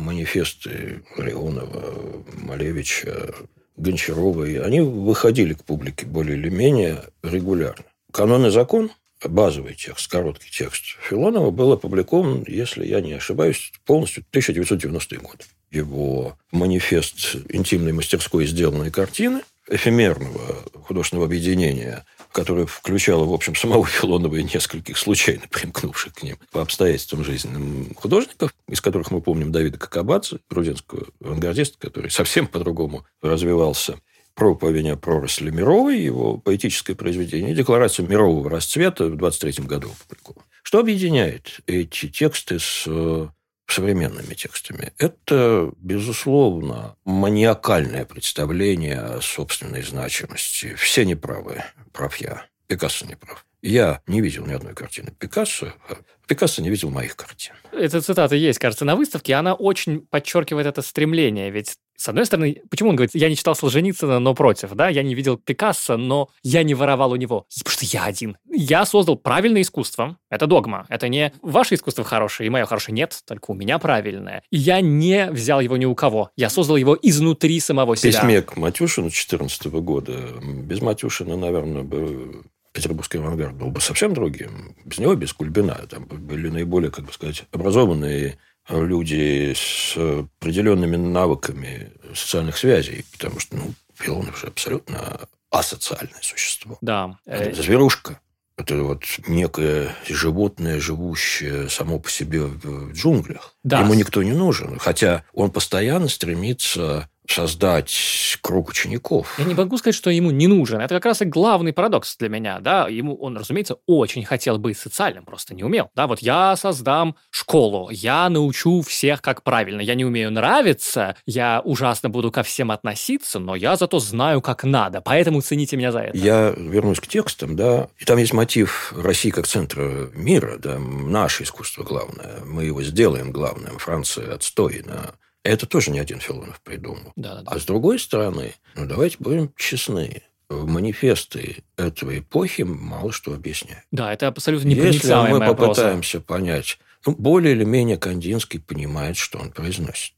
манифесты 0.04 1.04
Леонова, 1.18 2.24
Малевича, 2.34 3.34
Гончарова, 3.76 4.46
они 4.66 4.82
выходили 4.82 5.54
к 5.54 5.64
публике 5.64 6.06
более 6.06 6.38
или 6.38 6.50
менее 6.50 7.04
регулярно. 7.22 7.86
«Канон 8.12 8.48
и 8.48 8.50
закон», 8.50 8.90
базовый 9.24 9.76
текст, 9.76 10.10
короткий 10.10 10.50
текст 10.52 10.84
Филонова, 11.08 11.52
был 11.52 11.72
опубликован, 11.72 12.44
если 12.48 12.86
я 12.86 13.02
не 13.02 13.14
ошибаюсь, 13.14 13.72
полностью 13.86 14.24
1990 14.30 15.18
год. 15.18 15.46
Его 15.72 16.38
манифест 16.52 17.36
интимной 17.50 17.94
мастерской 17.94 18.46
сделанной 18.46 18.92
картины, 18.92 19.42
эфемерного 19.70 20.64
художественного 20.84 21.28
объединения, 21.28 22.06
которое 22.32 22.66
включало, 22.66 23.26
в 23.26 23.34
общем, 23.34 23.56
самого 23.56 23.86
Филонова 23.86 24.36
и 24.36 24.44
нескольких 24.44 24.98
случайно 24.98 25.44
примкнувших 25.50 26.14
к 26.14 26.24
ним 26.24 26.38
по 26.52 26.62
обстоятельствам 26.62 27.24
жизненным 27.24 27.94
художников, 27.96 28.54
из 28.68 28.82
которых 28.82 29.12
мы 29.12 29.22
помним 29.22 29.52
Давида 29.52 29.78
Кокабадзе, 29.78 30.40
грузинского 30.50 31.08
авангардиста, 31.24 31.78
который 31.80 32.12
совсем 32.12 32.48
по-другому 32.48 33.06
развивался 33.22 34.00
про 34.38 34.54
поведение 34.54 34.98
проросли 34.98 35.50
Мировой, 35.50 36.00
его 36.00 36.38
поэтическое 36.38 36.96
произведение, 36.96 37.56
декларацию 37.56 38.08
мирового 38.08 38.52
расцвета 38.52 39.06
в 39.06 39.18
23 39.18 39.66
году 39.66 39.90
опубликована. 39.90 40.46
Что 40.62 40.80
объединяет 40.80 41.62
эти 41.66 42.08
тексты 42.08 42.60
с 42.60 42.84
э, 42.86 43.28
современными 43.72 44.34
текстами? 44.34 44.94
Это, 44.98 45.72
безусловно, 45.78 46.96
маниакальное 47.06 48.06
представление 48.06 49.00
о 49.00 49.22
собственной 49.22 49.84
значимости. 49.84 50.76
Все 50.76 51.06
неправы, 51.06 51.64
прав 51.92 52.16
я. 52.18 52.46
Пикассо 52.68 53.06
не 53.06 53.16
прав. 53.16 53.47
Я 53.62 54.02
не 54.08 54.22
видел 54.22 54.46
ни 54.46 54.54
одной 54.54 54.74
картины 54.74 55.12
Пикассо, 55.18 55.74
а 55.90 55.98
Пикассо 56.28 56.62
не 56.62 56.70
видел 56.70 56.90
моих 56.90 57.16
картин. 57.16 57.54
Эта 57.72 58.02
цитата 58.02 58.36
есть, 58.36 58.60
кажется, 58.60 58.86
на 58.86 58.96
выставке, 58.96 59.34
она 59.34 59.54
очень 59.54 60.02
подчеркивает 60.02 60.68
это 60.68 60.82
стремление, 60.82 61.50
ведь 61.50 61.78
с 61.96 62.08
одной 62.10 62.28
стороны, 62.28 62.62
почему 62.70 62.90
он 62.92 62.96
говорит, 62.96 63.16
я 63.16 63.28
не 63.28 63.36
читал 63.36 63.56
Солженицына, 63.56 64.20
но 64.20 64.36
против, 64.36 64.74
да, 64.74 64.88
я 64.88 65.02
не 65.02 65.16
видел 65.16 65.38
Пикассо, 65.38 65.98
но 65.98 66.30
я 66.44 66.62
не 66.62 66.76
воровал 66.76 67.12
у 67.12 67.16
него, 67.16 67.48
потому 67.58 67.74
что 67.74 67.86
я 67.86 68.04
один. 68.04 68.38
Я 68.52 68.86
создал 68.86 69.16
правильное 69.16 69.64
искусство, 69.64 70.18
это 70.30 70.46
догма, 70.46 70.86
это 70.90 71.08
не 71.08 71.34
ваше 71.42 71.74
искусство 71.74 72.04
хорошее 72.04 72.48
и 72.48 72.50
мое 72.52 72.66
хорошее, 72.66 72.94
нет, 72.94 73.20
только 73.26 73.50
у 73.50 73.56
меня 73.56 73.80
правильное. 73.80 74.44
И 74.52 74.58
я 74.58 74.80
не 74.80 75.32
взял 75.32 75.60
его 75.60 75.76
ни 75.76 75.86
у 75.86 75.96
кого, 75.96 76.30
я 76.36 76.52
создал 76.52 76.76
его 76.76 76.96
изнутри 77.02 77.60
самого 77.60 77.96
себя. 77.96 78.12
Письме 78.12 78.42
к 78.44 78.58
Матюшину 78.58 79.08
2014 79.08 79.66
года, 79.66 80.14
без 80.44 80.82
Матюшина, 80.82 81.36
наверное, 81.36 81.82
бы 81.82 82.44
петербургский 82.78 83.18
авангард 83.18 83.56
был 83.56 83.72
бы 83.72 83.82
совсем 83.82 84.14
другим. 84.14 84.76
Без 84.86 85.00
него, 85.00 85.16
без 85.16 85.34
Кульбина, 85.34 85.74
там 85.90 86.06
были 86.06 86.50
наиболее, 86.50 86.92
как 86.92 87.06
бы 87.06 87.12
сказать, 87.12 87.44
образованные 87.52 88.38
люди 88.70 89.54
с 89.56 89.98
определенными 89.98 90.96
навыками 90.96 91.92
социальных 92.14 92.56
связей, 92.56 93.04
потому 93.12 93.40
что, 93.40 93.56
ну, 93.56 93.74
Филонов 93.96 94.40
же 94.40 94.48
абсолютно 94.48 95.22
асоциальное 95.50 96.22
существо. 96.22 96.78
Да. 96.82 97.18
Это 97.26 97.64
зверушка. 97.64 98.20
Это 98.58 98.76
вот 98.84 99.04
некое 99.28 99.96
животное, 100.08 100.80
живущее 100.80 101.70
само 101.70 102.00
по 102.00 102.12
себе 102.12 102.42
в 102.42 102.92
джунглях. 102.92 103.56
Да. 103.64 103.82
Ему 103.82 103.96
никто 103.96 104.22
не 104.22 104.34
нужен. 104.34 104.78
Хотя 104.78 105.24
он 105.34 105.50
постоянно 105.52 106.10
стремится 106.10 107.10
создать 107.32 108.38
круг 108.42 108.70
учеников. 108.70 109.36
Я 109.38 109.46
не 109.46 109.54
могу 109.54 109.78
сказать, 109.78 109.96
что 109.96 110.10
ему 110.10 110.32
не 110.32 110.48
нужен. 110.48 110.80
Это 110.80 110.96
как 110.96 111.06
раз 111.06 111.22
и 111.22 111.26
главный 111.26 111.74
парадокс 111.74 112.18
для 112.18 112.30
меня. 112.30 112.60
Да? 112.60 112.88
Ему 112.88 113.16
он, 113.16 113.38
разумеется, 113.38 113.78
очень 113.86 114.24
хотел 114.26 114.58
быть 114.58 114.78
социальным, 114.78 115.26
просто 115.26 115.54
не 115.54 115.64
умел. 115.64 115.90
Да, 115.96 116.08
вот 116.08 116.20
я 116.20 116.56
создам 116.56 117.16
школу, 117.30 117.90
я 117.92 118.30
научу 118.30 118.82
всех, 118.82 119.22
как 119.22 119.44
правильно. 119.44 119.82
Я 119.82 119.96
не 119.96 120.06
умею 120.06 120.32
нравиться, 120.32 121.16
я 121.26 121.62
ужасно 121.64 122.10
буду 122.10 122.32
ко 122.32 122.44
всем 122.44 122.72
относиться, 122.72 123.40
но 123.40 123.56
я 123.56 123.76
зато 123.76 124.00
знаю, 124.00 124.42
как 124.42 124.64
надо. 124.64 125.02
Поэтому 125.02 125.42
цените 125.42 125.78
меня 125.78 125.92
за 125.92 126.00
это. 126.00 126.18
Я 126.18 126.54
вернусь 126.58 127.00
к 127.00 127.08
текстам, 127.08 127.56
да. 127.56 127.90
И 127.98 128.06
там 128.06 128.18
есть 128.18 128.34
мотив 128.34 128.94
России 128.96 129.30
как 129.30 129.48
центра 129.48 130.10
мира, 130.14 130.58
да, 130.58 130.78
наше 130.80 131.44
искусство 131.44 131.84
главное. 131.84 132.40
Мы 132.46 132.66
его 132.66 132.82
сделаем 132.84 133.32
главным. 133.32 133.78
Франция 133.78 134.34
отстойна 134.34 135.14
это 135.48 135.66
тоже 135.66 135.92
не 135.92 136.00
один 136.00 136.20
Филонов 136.20 136.62
придумал. 136.62 137.14
Да, 137.16 137.36
да, 137.36 137.42
да. 137.42 137.52
А 137.52 137.60
с 137.60 137.66
другой 137.66 138.00
стороны, 138.00 138.54
ну 138.76 138.86
давайте 138.86 139.18
будем 139.20 139.54
честны, 139.58 140.24
манифесты 140.50 141.64
этой 141.78 142.20
эпохи 142.20 142.62
мало 142.64 143.12
что 143.12 143.34
объясняют. 143.34 143.84
Да, 143.92 144.14
это 144.14 144.28
абсолютно 144.28 144.68
непроницаемый 144.68 145.32
Если 145.32 145.40
мы 145.40 145.56
попытаемся 145.56 146.20
вопрос. 146.20 146.38
понять, 146.38 146.80
ну, 147.06 147.16
более 147.18 147.54
или 147.54 147.64
менее 147.64 147.98
Кандинский 147.98 148.60
понимает, 148.60 149.18
что 149.18 149.40
он 149.40 149.52
произносит. 149.52 150.14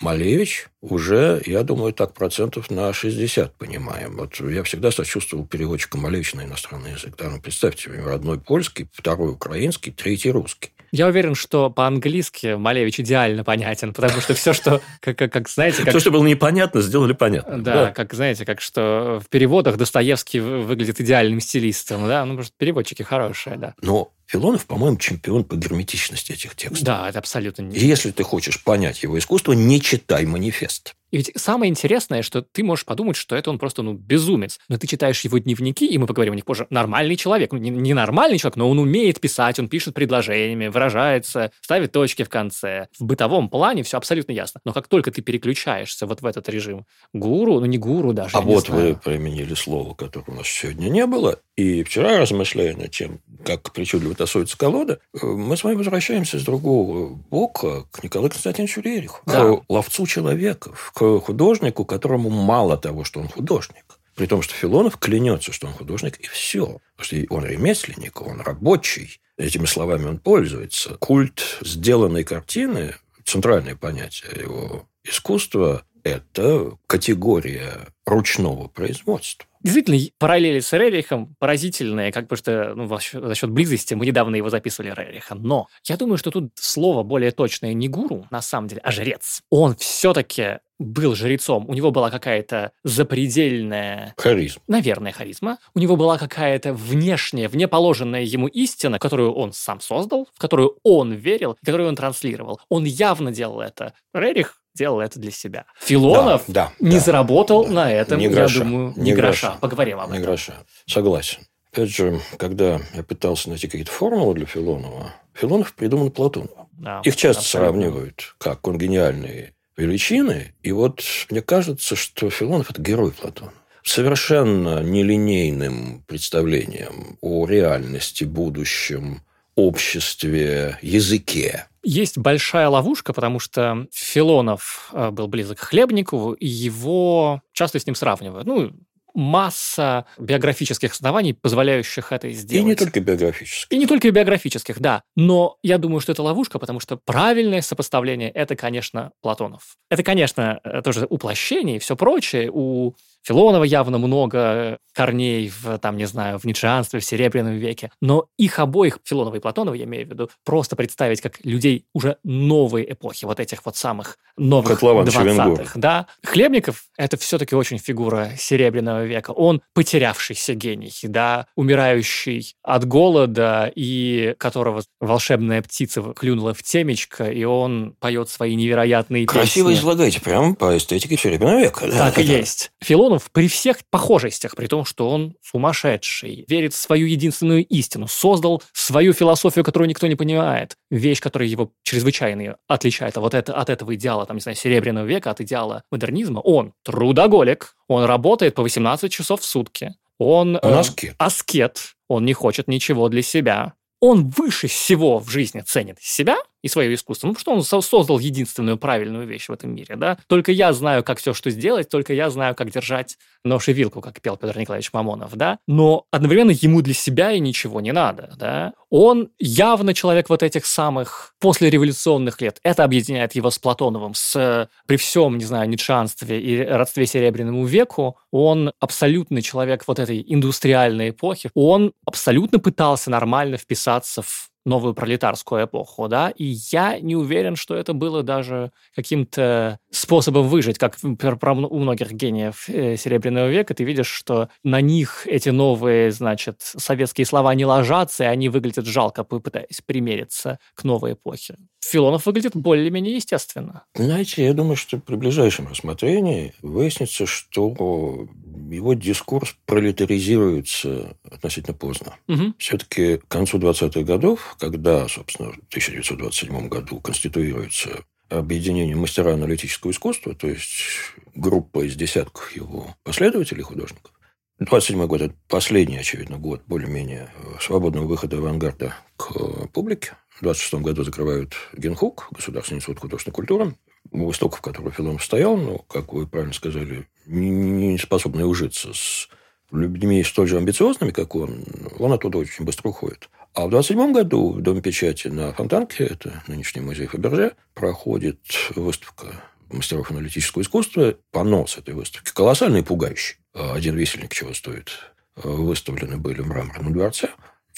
Малевич 0.00 0.68
уже, 0.80 1.42
я 1.44 1.62
думаю, 1.62 1.92
так 1.92 2.14
процентов 2.14 2.70
на 2.70 2.90
60 2.92 3.54
понимаем. 3.56 4.16
Вот 4.16 4.40
я 4.40 4.62
всегда 4.62 4.90
сочувствовал 4.90 5.46
переводчику 5.46 5.98
Малевича 5.98 6.38
на 6.38 6.44
иностранный 6.44 6.92
язык. 6.92 7.16
Да, 7.18 7.28
ну, 7.28 7.38
представьте 7.38 7.84
себе, 7.84 8.02
родной 8.02 8.40
польский, 8.40 8.88
второй 8.92 9.32
украинский, 9.32 9.92
третий 9.92 10.30
русский. 10.30 10.70
Я 10.92 11.06
уверен, 11.06 11.34
что 11.34 11.70
по-английски 11.70 12.54
Малевич 12.54 13.00
идеально 13.00 13.44
понятен, 13.44 13.92
потому 13.92 14.20
что 14.20 14.34
все, 14.34 14.52
что, 14.52 14.80
как, 15.00 15.16
как, 15.16 15.32
как 15.32 15.48
знаете... 15.48 15.84
Как... 15.84 15.92
То, 15.92 16.00
что 16.00 16.10
было 16.10 16.26
непонятно, 16.26 16.80
сделали 16.80 17.12
понятно. 17.12 17.62
Да, 17.62 17.74
да, 17.74 17.90
как, 17.92 18.12
знаете, 18.14 18.44
как 18.44 18.60
что 18.60 19.20
в 19.24 19.28
переводах 19.28 19.76
Достоевский 19.76 20.40
выглядит 20.40 21.00
идеальным 21.00 21.40
стилистом, 21.40 22.06
да, 22.08 22.24
ну, 22.24 22.34
просто 22.34 22.54
переводчики 22.58 23.02
хорошие, 23.02 23.56
да. 23.56 23.74
Но 23.82 24.12
Филонов, 24.26 24.66
по-моему, 24.66 24.96
чемпион 24.96 25.44
по 25.44 25.56
герметичности 25.56 26.32
этих 26.32 26.54
текстов. 26.54 26.84
Да, 26.84 27.08
это 27.08 27.18
абсолютно 27.18 27.62
не... 27.62 27.76
Если 27.76 28.12
ты 28.12 28.22
хочешь 28.22 28.62
понять 28.62 29.02
его 29.02 29.18
искусство, 29.18 29.52
не 29.52 29.80
читай 29.80 30.24
манифест. 30.24 30.94
И 31.10 31.18
ведь 31.18 31.32
самое 31.36 31.70
интересное, 31.70 32.22
что 32.22 32.42
ты 32.42 32.62
можешь 32.62 32.84
подумать, 32.84 33.16
что 33.16 33.36
это 33.36 33.50
он 33.50 33.58
просто, 33.58 33.82
ну, 33.82 33.94
безумец. 33.94 34.58
Но 34.68 34.78
ты 34.78 34.86
читаешь 34.86 35.20
его 35.22 35.38
дневники, 35.38 35.86
и 35.86 35.98
мы 35.98 36.06
поговорим 36.06 36.32
о 36.32 36.36
них 36.36 36.44
позже, 36.44 36.66
нормальный 36.70 37.16
человек. 37.16 37.52
Ну, 37.52 37.58
не, 37.58 37.70
не 37.70 37.94
нормальный 37.94 38.38
человек, 38.38 38.56
но 38.56 38.70
он 38.70 38.78
умеет 38.78 39.20
писать, 39.20 39.58
он 39.58 39.68
пишет 39.68 39.94
предложениями, 39.94 40.68
выражается, 40.68 41.50
ставит 41.60 41.92
точки 41.92 42.22
в 42.22 42.28
конце. 42.28 42.88
В 42.98 43.04
бытовом 43.04 43.48
плане 43.48 43.82
все 43.82 43.96
абсолютно 43.96 44.32
ясно. 44.32 44.60
Но 44.64 44.72
как 44.72 44.88
только 44.88 45.10
ты 45.10 45.22
переключаешься 45.22 46.06
вот 46.06 46.22
в 46.22 46.26
этот 46.26 46.48
режим 46.48 46.86
гуру, 47.12 47.60
ну, 47.60 47.66
не 47.66 47.78
гуру 47.78 48.12
даже, 48.12 48.36
А 48.36 48.40
вот 48.40 48.68
вы 48.68 48.94
применили 48.94 49.54
слово, 49.54 49.94
которого 49.94 50.30
у 50.30 50.34
нас 50.34 50.46
сегодня 50.46 50.88
не 50.88 51.06
было, 51.06 51.40
и 51.56 51.82
вчера, 51.82 52.18
размышляя 52.18 52.74
над 52.74 52.90
тем, 52.90 53.20
как 53.44 53.72
причудливо 53.72 54.14
тасуется 54.14 54.56
колода, 54.56 54.98
э, 55.20 55.26
мы 55.26 55.56
с 55.56 55.64
вами 55.64 55.76
возвращаемся 55.76 56.38
с 56.38 56.42
другого 56.42 57.08
бока 57.08 57.84
к 57.90 58.02
Николаю 58.02 58.30
Константиновичу 58.30 58.80
Рериху, 58.80 59.20
да. 59.26 59.56
к 59.56 59.62
ловцу 59.68 60.06
человеков, 60.06 60.90
художнику, 61.00 61.84
которому 61.84 62.30
мало 62.30 62.76
того, 62.76 63.04
что 63.04 63.20
он 63.20 63.28
художник. 63.28 63.84
При 64.14 64.26
том, 64.26 64.42
что 64.42 64.54
Филонов 64.54 64.98
клянется, 64.98 65.52
что 65.52 65.66
он 65.66 65.72
художник, 65.72 66.16
и 66.18 66.26
все. 66.26 66.80
Потому 66.96 67.26
что 67.26 67.34
он 67.34 67.44
ремесленник, 67.46 68.20
он 68.20 68.40
рабочий. 68.40 69.20
Этими 69.36 69.66
словами 69.66 70.04
он 70.06 70.18
пользуется. 70.18 70.96
Культ 70.96 71.58
сделанной 71.62 72.24
картины, 72.24 72.96
центральное 73.24 73.76
понятие 73.76 74.42
его 74.42 74.86
искусства, 75.04 75.84
это 76.04 76.72
категория 76.86 77.88
ручного 78.06 78.68
производства. 78.68 79.46
Действительно, 79.62 79.98
параллели 80.18 80.60
с 80.60 80.72
Рерихом 80.72 81.36
поразительные, 81.38 82.12
как 82.12 82.28
бы 82.28 82.36
что 82.36 82.74
ну, 82.74 82.88
за 82.88 83.34
счет 83.34 83.50
близости 83.50 83.92
мы 83.92 84.06
недавно 84.06 84.36
его 84.36 84.48
записывали 84.48 84.94
Рериха. 84.96 85.34
Но 85.34 85.68
я 85.84 85.98
думаю, 85.98 86.16
что 86.16 86.30
тут 86.30 86.52
слово 86.54 87.02
более 87.02 87.30
точное 87.30 87.74
не 87.74 87.88
гуру, 87.88 88.26
на 88.30 88.40
самом 88.40 88.68
деле, 88.68 88.80
а 88.82 88.90
жрец. 88.90 89.42
Он 89.50 89.76
все-таки 89.76 90.60
был 90.80 91.14
жрецом, 91.14 91.66
у 91.68 91.74
него 91.74 91.90
была 91.92 92.10
какая-то 92.10 92.72
запредельная... 92.82 94.14
Харизма. 94.16 94.62
Наверное, 94.66 95.12
харизма. 95.12 95.58
У 95.74 95.78
него 95.78 95.96
была 95.96 96.18
какая-то 96.18 96.72
внешняя, 96.72 97.48
внеположенная 97.48 98.22
ему 98.22 98.48
истина, 98.48 98.98
которую 98.98 99.32
он 99.34 99.52
сам 99.52 99.80
создал, 99.80 100.26
в 100.34 100.38
которую 100.38 100.78
он 100.82 101.12
верил, 101.12 101.56
которую 101.64 101.88
он 101.90 101.96
транслировал. 101.96 102.60
Он 102.70 102.84
явно 102.84 103.30
делал 103.30 103.60
это. 103.60 103.92
Рерих 104.14 104.56
делал 104.74 105.00
это 105.00 105.20
для 105.20 105.30
себя. 105.30 105.66
Филонов 105.80 106.44
да, 106.46 106.72
да, 106.80 106.86
не 106.88 106.96
да, 106.96 107.00
заработал 107.00 107.64
да, 107.64 107.70
на 107.70 107.92
этом, 107.92 108.18
ни 108.18 108.28
гроша, 108.28 108.58
я 108.58 108.64
думаю, 108.64 108.94
ни 108.96 109.12
гроша. 109.12 109.48
гроша. 109.48 109.58
Поговорим 109.60 110.00
об 110.00 110.08
ни 110.08 110.14
этом. 110.14 110.24
гроша. 110.24 110.54
Согласен. 110.86 111.40
Опять 111.72 111.90
же, 111.90 112.20
когда 112.38 112.80
я 112.94 113.02
пытался 113.02 113.50
найти 113.50 113.68
какие-то 113.68 113.92
формулы 113.92 114.34
для 114.34 114.46
Филонова, 114.46 115.12
Филонов 115.34 115.74
придумал 115.74 116.10
Платонова. 116.10 116.68
Да, 116.72 117.02
Их 117.04 117.14
часто 117.16 117.40
абсолютно. 117.42 117.68
сравнивают 117.68 118.34
как 118.38 118.62
конгениальные 118.62 119.54
величины. 119.80 120.54
И 120.62 120.72
вот 120.72 121.02
мне 121.30 121.42
кажется, 121.42 121.96
что 121.96 122.30
Филонов– 122.30 122.70
это 122.70 122.80
герой 122.80 123.12
Платона 123.12 123.52
совершенно 123.82 124.82
нелинейным 124.82 126.04
представлением 126.06 127.18
о 127.20 127.46
реальности, 127.46 128.24
будущем, 128.24 129.22
обществе, 129.54 130.78
языке. 130.82 131.66
Есть 131.82 132.18
большая 132.18 132.68
ловушка, 132.68 133.12
потому 133.14 133.38
что 133.38 133.86
Филонов 133.90 134.90
э, 134.92 135.10
был 135.10 135.28
близок 135.28 135.58
к 135.58 135.62
Хлебникову, 135.62 136.34
и 136.34 136.46
его 136.46 137.40
часто 137.52 137.78
с 137.78 137.86
ним 137.86 137.94
сравнивают. 137.94 138.46
Ну, 138.46 138.72
масса 139.14 140.06
биографических 140.18 140.92
оснований, 140.92 141.32
позволяющих 141.32 142.12
это 142.12 142.30
сделать. 142.30 142.64
И 142.64 142.68
не 142.68 142.74
только 142.74 143.00
биографических. 143.00 143.66
И 143.70 143.78
не 143.78 143.86
только 143.86 144.10
биографических, 144.10 144.80
да. 144.80 145.02
Но 145.16 145.56
я 145.62 145.78
думаю, 145.78 146.00
что 146.00 146.12
это 146.12 146.22
ловушка, 146.22 146.58
потому 146.58 146.80
что 146.80 146.96
правильное 146.96 147.62
сопоставление– 147.62 148.30
это, 148.34 148.56
конечно, 148.56 149.12
Платонов. 149.20 149.76
Это, 149.90 150.02
конечно, 150.02 150.60
э, 150.64 150.82
тоже 150.82 151.06
уплощение 151.08 151.76
и 151.76 151.78
все 151.78 151.96
прочее. 151.96 152.50
У 152.52 152.94
Филонова 153.22 153.64
явно 153.64 153.98
много 153.98 154.78
корней 154.94 155.48
в, 155.48 155.78
там, 155.78 155.96
не 155.96 156.06
знаю, 156.06 156.38
в 156.38 156.44
ницшеанстве, 156.44 157.00
в 157.00 157.04
Серебряном 157.04 157.54
веке. 157.54 157.90
Но 158.00 158.26
их 158.38 158.58
обоих, 158.58 158.98
Филонова 159.04 159.36
и 159.36 159.40
Платонова, 159.40 159.74
я 159.74 159.84
имею 159.84 160.06
в 160.06 160.10
виду, 160.10 160.30
просто 160.44 160.76
представить 160.76 161.20
как 161.20 161.44
людей 161.44 161.84
уже 161.94 162.16
новой 162.24 162.84
эпохи, 162.90 163.24
вот 163.24 163.40
этих 163.40 163.64
вот 163.64 163.76
самых 163.76 164.18
новых 164.36 164.68
Котлован, 164.68 165.06
20-х. 165.06 165.72
Да. 165.76 166.06
Хлебников– 166.24 166.84
это 166.96 167.16
все-таки 167.16 167.54
очень 167.54 167.78
фигура 167.78 168.30
Серебряного 168.36 169.04
века. 169.04 169.30
Он 169.30 169.62
потерявшийся 169.74 170.54
гений, 170.54 170.92
да, 171.02 171.46
умирающий 171.56 172.54
от 172.62 172.86
голода, 172.86 173.70
и 173.74 174.34
которого 174.38 174.82
волшебная 175.00 175.62
птица 175.62 176.02
клюнула 176.14 176.54
в 176.54 176.62
темечко, 176.62 177.30
и 177.30 177.44
он 177.44 177.94
поет 178.00 178.28
свои 178.28 178.54
невероятные 178.54 179.26
Красиво 179.26 179.68
песни. 179.68 179.80
излагаете, 179.80 180.20
прямо 180.20 180.54
по 180.54 180.76
эстетике 180.76 181.16
Серебряного 181.16 181.60
века. 181.60 181.86
Да? 181.86 182.10
Так 182.10 182.18
и 182.18 182.22
есть. 182.22 182.72
Филон 182.82 183.09
Платонов 183.10 183.30
при 183.32 183.48
всех 183.48 183.78
похожестях, 183.90 184.54
при 184.54 184.66
том, 184.66 184.84
что 184.84 185.10
он 185.10 185.34
сумасшедший, 185.42 186.44
верит 186.48 186.74
в 186.74 186.76
свою 186.76 187.06
единственную 187.06 187.66
истину, 187.66 188.06
создал 188.06 188.62
свою 188.72 189.12
философию, 189.12 189.64
которую 189.64 189.88
никто 189.88 190.06
не 190.06 190.14
понимает, 190.14 190.76
вещь, 190.90 191.20
которая 191.20 191.48
его 191.48 191.72
чрезвычайно 191.82 192.56
отличает 192.68 193.16
а 193.16 193.20
вот 193.20 193.34
это, 193.34 193.52
от 193.54 193.68
этого 193.68 193.94
идеала, 193.96 194.26
там, 194.26 194.36
не 194.36 194.40
знаю, 194.40 194.56
Серебряного 194.56 195.04
века, 195.06 195.30
от 195.30 195.40
идеала 195.40 195.82
модернизма, 195.90 196.38
он 196.40 196.72
трудоголик, 196.84 197.74
он 197.88 198.04
работает 198.04 198.54
по 198.54 198.62
18 198.62 199.10
часов 199.10 199.40
в 199.40 199.44
сутки, 199.44 199.94
Он, 200.18 200.58
Он 200.62 200.74
аскет. 200.74 201.14
аскет. 201.18 201.94
Он 202.08 202.24
не 202.24 202.32
хочет 202.32 202.68
ничего 202.68 203.08
для 203.08 203.22
себя. 203.22 203.74
Он 204.00 204.28
выше 204.28 204.68
всего 204.68 205.18
в 205.18 205.28
жизни 205.28 205.60
ценит 205.60 205.98
себя 206.00 206.36
и 206.62 206.68
свое 206.68 206.94
искусство. 206.94 207.28
Ну, 207.28 207.34
что 207.36 207.52
он 207.52 207.62
создал 207.62 208.18
единственную 208.18 208.78
правильную 208.78 209.26
вещь 209.26 209.48
в 209.48 209.52
этом 209.52 209.74
мире, 209.74 209.96
да? 209.96 210.18
Только 210.26 210.52
я 210.52 210.72
знаю, 210.72 211.02
как 211.04 211.18
все, 211.18 211.34
что 211.34 211.50
сделать, 211.50 211.88
только 211.88 212.12
я 212.12 212.30
знаю, 212.30 212.54
как 212.54 212.70
держать 212.70 213.16
нож 213.44 213.68
и 213.68 213.72
вилку, 213.72 214.00
как 214.00 214.20
пел 214.20 214.36
Петр 214.36 214.58
Николаевич 214.58 214.92
Мамонов, 214.92 215.34
да? 215.36 215.58
Но 215.66 216.06
одновременно 216.10 216.50
ему 216.50 216.82
для 216.82 216.94
себя 216.94 217.32
и 217.32 217.40
ничего 217.40 217.80
не 217.80 217.92
надо, 217.92 218.34
да? 218.36 218.72
Он 218.90 219.30
явно 219.38 219.94
человек 219.94 220.28
вот 220.28 220.42
этих 220.42 220.66
самых 220.66 221.34
послереволюционных 221.40 222.40
лет. 222.40 222.58
Это 222.62 222.84
объединяет 222.84 223.34
его 223.34 223.50
с 223.50 223.58
Платоновым, 223.58 224.14
с 224.14 224.68
при 224.86 224.96
всем, 224.96 225.38
не 225.38 225.44
знаю, 225.44 225.68
ницшанстве 225.68 226.40
и 226.40 226.62
родстве 226.62 227.06
Серебряному 227.06 227.64
веку. 227.64 228.18
Он 228.32 228.72
абсолютный 228.80 229.42
человек 229.42 229.84
вот 229.86 229.98
этой 229.98 230.24
индустриальной 230.26 231.10
эпохи. 231.10 231.50
Он 231.54 231.92
абсолютно 232.04 232.58
пытался 232.58 233.10
нормально 233.10 233.56
вписаться 233.56 234.22
в 234.22 234.49
новую 234.64 234.94
пролетарскую 234.94 235.64
эпоху, 235.64 236.08
да, 236.08 236.30
и 236.30 236.44
я 236.70 236.98
не 237.00 237.16
уверен, 237.16 237.56
что 237.56 237.74
это 237.74 237.92
было 237.92 238.22
даже 238.22 238.72
каким-то 238.94 239.78
способом 239.90 240.48
выжить, 240.48 240.78
как 240.78 240.96
у 241.02 241.78
многих 241.78 242.12
гениев 242.12 242.68
э, 242.68 242.96
Серебряного 242.96 243.48
века, 243.48 243.74
ты 243.74 243.84
видишь, 243.84 244.08
что 244.08 244.48
на 244.62 244.80
них 244.80 245.26
эти 245.26 245.48
новые, 245.48 246.10
значит, 246.10 246.60
советские 246.60 247.26
слова 247.26 247.54
не 247.54 247.64
ложатся, 247.64 248.24
и 248.24 248.26
они 248.26 248.48
выглядят 248.48 248.86
жалко, 248.86 249.24
пытаясь 249.24 249.80
примериться 249.84 250.58
к 250.74 250.84
новой 250.84 251.12
эпохе. 251.12 251.56
Филонов 251.82 252.26
выглядит 252.26 252.54
более-менее 252.54 253.16
естественно. 253.16 253.84
Знаете, 253.94 254.44
я 254.44 254.52
думаю, 254.52 254.76
что 254.76 254.98
при 254.98 255.16
ближайшем 255.16 255.68
рассмотрении 255.68 256.54
выяснится, 256.62 257.26
что 257.26 258.28
его 258.70 258.94
дискурс 258.94 259.56
пролетаризируется 259.66 261.16
относительно 261.30 261.76
поздно. 261.76 262.16
Угу. 262.28 262.54
Все-таки 262.58 263.16
к 263.16 263.26
концу 263.28 263.58
20-х 263.58 264.02
годов, 264.02 264.56
когда, 264.58 265.08
собственно, 265.08 265.50
в 265.50 265.58
1927 265.68 266.68
году 266.68 267.00
конституируется 267.00 268.04
объединение 268.28 268.94
мастера 268.94 269.32
аналитического 269.32 269.90
искусства, 269.90 270.34
то 270.34 270.46
есть 270.46 271.14
группа 271.34 271.84
из 271.84 271.96
десятков 271.96 272.54
его 272.54 272.94
последователей 273.02 273.62
художников, 273.62 274.12
27 274.60 275.06
год– 275.06 275.20
это 275.22 275.34
последний, 275.48 275.96
очевидно, 275.96 276.36
год 276.36 276.62
более-менее 276.66 277.30
свободного 277.60 278.04
выхода 278.04 278.36
авангарда 278.36 278.94
к 279.16 279.32
публике. 279.68 280.12
В 280.40 280.42
26 280.42 280.74
году 280.82 281.04
закрывают 281.04 281.52
Генхук, 281.76 282.28
Государственный 282.30 282.78
институт 282.78 283.00
художественной 283.00 283.34
культуры, 283.34 283.74
у 284.10 284.30
истоков 284.30 284.62
которого 284.62 284.90
Филонов 284.90 285.22
стоял, 285.22 285.54
но, 285.54 285.78
как 285.78 286.14
вы 286.14 286.26
правильно 286.26 286.54
сказали, 286.54 287.06
не 287.26 287.98
способный 287.98 288.48
ужиться 288.48 288.94
с 288.94 289.28
людьми 289.70 290.24
столь 290.24 290.48
же 290.48 290.56
амбициозными, 290.56 291.10
как 291.10 291.34
он, 291.34 291.64
он 291.98 292.12
оттуда 292.14 292.38
очень 292.38 292.64
быстро 292.64 292.88
уходит. 292.88 293.28
А 293.52 293.66
в 293.66 293.70
27 293.70 294.14
году 294.14 294.52
в 294.52 294.62
Доме 294.62 294.80
печати 294.80 295.28
на 295.28 295.52
Фонтанке, 295.52 296.04
это 296.04 296.42
нынешний 296.46 296.80
музей 296.80 297.06
Фаберже, 297.06 297.52
проходит 297.74 298.40
выставка 298.74 299.42
мастеров 299.68 300.10
аналитического 300.10 300.62
искусства. 300.62 301.16
Понос 301.32 301.76
этой 301.76 301.92
выставки 301.92 302.32
колоссальный 302.32 302.80
и 302.80 302.84
пугающий. 302.84 303.36
Один 303.52 303.94
весельник 303.94 304.32
чего 304.32 304.54
стоит. 304.54 304.90
Выставлены 305.36 306.16
были 306.16 306.40
в 306.40 306.46
мраморном 306.46 306.94
дворце. 306.94 307.28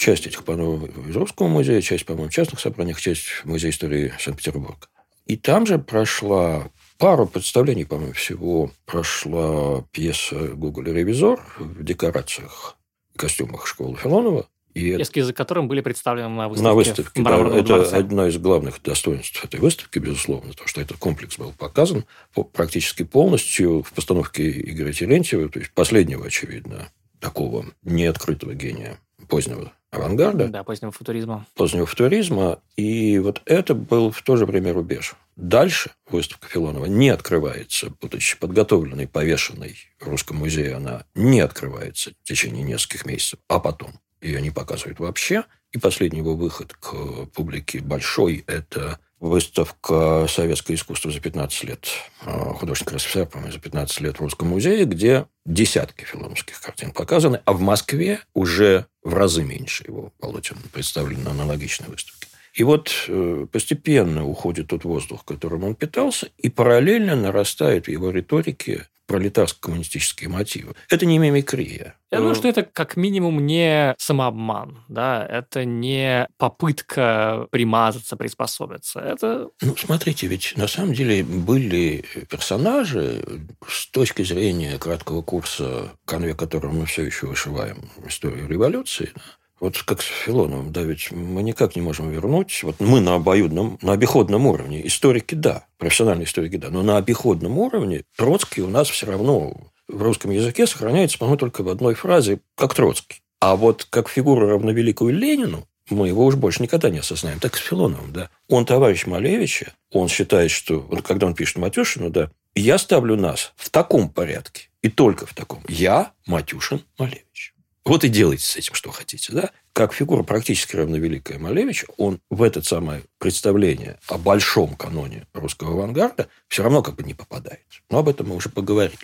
Часть 0.03 0.27
этих 0.27 0.43
панов 0.43 0.83
из 1.07 1.15
Русского 1.15 1.47
музея, 1.47 1.79
часть, 1.79 2.05
по-моему, 2.05 2.27
в 2.27 2.33
частных 2.33 2.59
собраниях, 2.59 2.99
часть 2.99 3.21
в 3.21 3.45
Музее 3.45 3.69
истории 3.69 4.11
Санкт-Петербурга. 4.19 4.89
И 5.27 5.37
там 5.37 5.65
же 5.65 5.79
прошла 5.79 6.67
пару 6.97 7.25
представлений, 7.25 7.85
по-моему, 7.85 8.11
всего 8.11 8.69
прошла 8.85 9.85
пьеса 9.93 10.49
«Гоголь 10.55 10.91
ревизор» 10.91 11.39
в 11.57 11.85
декорациях, 11.85 12.75
костюмах 13.15 13.65
школы 13.65 13.95
Филонова. 13.95 14.49
И 14.73 15.01
Эскизы 15.01 15.31
которым 15.31 15.69
были 15.69 15.79
представлены 15.79 16.27
на 16.27 16.49
выставке. 16.49 16.67
На 16.67 16.73
выставке, 16.73 17.21
да. 17.21 17.57
Это 17.57 17.95
одно 17.95 18.27
из 18.27 18.37
главных 18.37 18.81
достоинств 18.83 19.41
этой 19.41 19.61
выставки, 19.61 19.99
безусловно, 19.99 20.51
то, 20.51 20.67
что 20.67 20.81
этот 20.81 20.97
комплекс 20.97 21.37
был 21.37 21.53
показан 21.53 22.03
практически 22.51 23.03
полностью 23.03 23.83
в 23.83 23.93
постановке 23.93 24.51
Игоря 24.51 24.91
Терентьева, 24.91 25.47
то 25.47 25.59
есть 25.59 25.71
последнего, 25.71 26.25
очевидно, 26.25 26.89
такого 27.21 27.67
неоткрытого 27.83 28.53
гения 28.53 28.97
позднего 29.29 29.71
авангарда. 29.93 30.47
Да, 30.47 30.63
позднего 30.63 30.91
футуризма. 30.91 31.45
Позднего 31.55 31.85
футуризма. 31.85 32.59
И 32.75 33.19
вот 33.19 33.41
это 33.45 33.75
был 33.75 34.11
в 34.11 34.21
то 34.21 34.35
же 34.35 34.45
время 34.45 34.73
рубеж. 34.73 35.15
Дальше 35.35 35.91
выставка 36.09 36.47
Филонова 36.47 36.85
не 36.85 37.09
открывается, 37.09 37.91
будучи 38.01 38.37
подготовленной, 38.37 39.07
повешенной 39.07 39.75
в 39.99 40.07
Русском 40.07 40.37
музее, 40.37 40.75
она 40.75 41.05
не 41.15 41.39
открывается 41.39 42.11
в 42.23 42.27
течение 42.27 42.63
нескольких 42.63 43.05
месяцев, 43.05 43.39
а 43.47 43.59
потом 43.59 43.91
ее 44.21 44.41
не 44.41 44.51
показывают 44.51 44.99
вообще. 44.99 45.45
И 45.71 45.79
последний 45.79 46.19
его 46.19 46.35
выход 46.35 46.73
к 46.73 47.25
публике 47.33 47.79
большой– 47.79 48.43
это 48.47 48.99
выставка 49.23 50.27
«Советское 50.27 50.73
искусство 50.73 51.09
за 51.09 51.21
15 51.21 51.63
лет» 51.63 51.87
художника 52.19 52.95
РСФСР, 52.95 53.25
по-моему, 53.25 53.53
за 53.53 53.59
15 53.59 54.01
лет 54.01 54.17
в 54.17 54.21
Русском 54.21 54.49
музее, 54.49 54.83
где 54.83 55.27
десятки 55.45 56.03
филоновских 56.03 56.59
картин 56.59 56.91
показаны, 56.91 57.39
а 57.45 57.53
в 57.53 57.61
Москве 57.61 58.19
уже 58.33 58.85
в 59.01 59.13
разы 59.13 59.43
меньше 59.43 59.85
его 59.87 60.11
полотен 60.19 60.57
представлено 60.73 61.23
на 61.23 61.43
аналогичной 61.43 61.87
выставке. 61.87 62.27
И 62.53 62.63
вот 62.63 62.91
э, 63.07 63.47
постепенно 63.49 64.27
уходит 64.27 64.67
тот 64.67 64.83
воздух, 64.83 65.23
которым 65.23 65.63
он 65.63 65.75
питался, 65.75 66.29
и 66.37 66.49
параллельно 66.49 67.15
нарастает 67.15 67.85
в 67.85 67.91
его 67.91 68.11
риторике 68.11 68.87
пролетарско-коммунистические 69.13 70.27
мотивы. 70.27 70.73
Это 70.89 71.05
не 71.05 71.19
мимикрия. 71.19 71.95
Я 72.11 72.19
думаю, 72.19 72.35
что 72.35 72.47
это 72.47 72.63
как 72.63 72.95
минимум 72.95 73.45
не 73.45 73.95
самообман, 73.97 74.83
да, 74.87 75.25
это 75.25 75.65
не 75.65 76.27
попытка 76.37 77.47
примазаться, 77.49 78.15
приспособиться. 78.15 78.99
Это... 78.99 79.49
Ну, 79.61 79.75
смотрите, 79.75 80.27
ведь 80.27 80.53
на 80.55 80.67
самом 80.67 80.93
деле 80.93 81.23
были 81.23 82.05
персонажи 82.29 83.23
с 83.67 83.89
точки 83.89 84.23
зрения 84.23 84.77
краткого 84.77 85.23
курса, 85.23 85.91
конве 86.05 86.35
которого 86.35 86.71
мы 86.71 86.85
все 86.85 87.03
еще 87.03 87.27
вышиваем 87.27 87.89
историю 88.07 88.47
революции, 88.47 89.11
да, 89.15 89.21
вот 89.63 89.81
как 89.81 90.01
с 90.01 90.05
Филоновым, 90.05 90.73
да, 90.73 90.81
ведь 90.81 91.09
мы 91.13 91.41
никак 91.41 91.77
не 91.77 91.81
можем 91.81 92.11
вернуть. 92.11 92.63
Вот 92.63 92.81
мы 92.81 92.99
на 92.99 93.15
обоюдном, 93.15 93.79
на 93.81 93.93
обиходном 93.93 94.45
уровне. 94.45 94.85
Историки, 94.85 95.35
да, 95.35 95.67
профессиональные 95.77 96.25
историки, 96.25 96.57
да. 96.57 96.69
Но 96.69 96.83
на 96.83 96.97
обиходном 96.97 97.57
уровне 97.57 98.03
Троцкий 98.17 98.61
у 98.61 98.67
нас 98.67 98.89
все 98.89 99.05
равно 99.05 99.55
в 99.87 100.01
русском 100.01 100.31
языке 100.31 100.67
сохраняется, 100.67 101.17
по-моему, 101.17 101.37
только 101.37 101.63
в 101.63 101.69
одной 101.69 101.93
фразе, 101.93 102.41
как 102.57 102.73
Троцкий. 102.73 103.21
А 103.39 103.55
вот 103.55 103.87
как 103.89 104.09
фигура 104.09 104.49
равновеликую 104.49 105.13
Ленину, 105.13 105.65
мы 105.89 106.09
его 106.09 106.25
уж 106.25 106.35
больше 106.35 106.61
никогда 106.61 106.89
не 106.89 106.99
осознаем. 106.99 107.39
Так 107.39 107.55
с 107.55 107.61
Филоновым, 107.61 108.11
да. 108.11 108.29
Он 108.49 108.65
товарищ 108.65 109.05
Малевича, 109.05 109.71
он 109.93 110.09
считает, 110.09 110.51
что, 110.51 110.81
вот 110.81 111.03
когда 111.03 111.25
он 111.25 111.35
пишет 111.35 111.55
Матюшину, 111.55 112.09
да, 112.09 112.29
я 112.53 112.77
ставлю 112.77 113.15
нас 113.15 113.53
в 113.55 113.69
таком 113.69 114.09
порядке, 114.09 114.67
и 114.81 114.89
только 114.89 115.25
в 115.25 115.33
таком. 115.33 115.63
Я 115.69 116.11
Матюшин 116.25 116.81
Малевич. 116.99 117.53
Вот 117.85 118.05
и 118.05 118.09
делайте 118.09 118.45
с 118.45 118.55
этим, 118.55 118.73
что 118.75 118.91
хотите. 118.91 119.33
Да? 119.33 119.51
Как 119.73 119.93
фигура 119.93 120.23
практически 120.23 120.75
равновеликая 120.75 121.37
Малевич, 121.37 121.85
он 121.97 122.19
в 122.29 122.41
это 122.41 122.61
самое 122.61 123.03
представление 123.17 123.99
о 124.07 124.17
большом 124.17 124.75
каноне 124.75 125.27
русского 125.33 125.73
авангарда 125.73 126.29
все 126.47 126.63
равно 126.63 126.81
как 126.81 126.95
бы 126.95 127.03
не 127.03 127.13
попадает. 127.13 127.65
Но 127.89 127.99
об 127.99 128.09
этом 128.09 128.29
мы 128.29 128.35
уже 128.35 128.49
поговорили. 128.49 128.97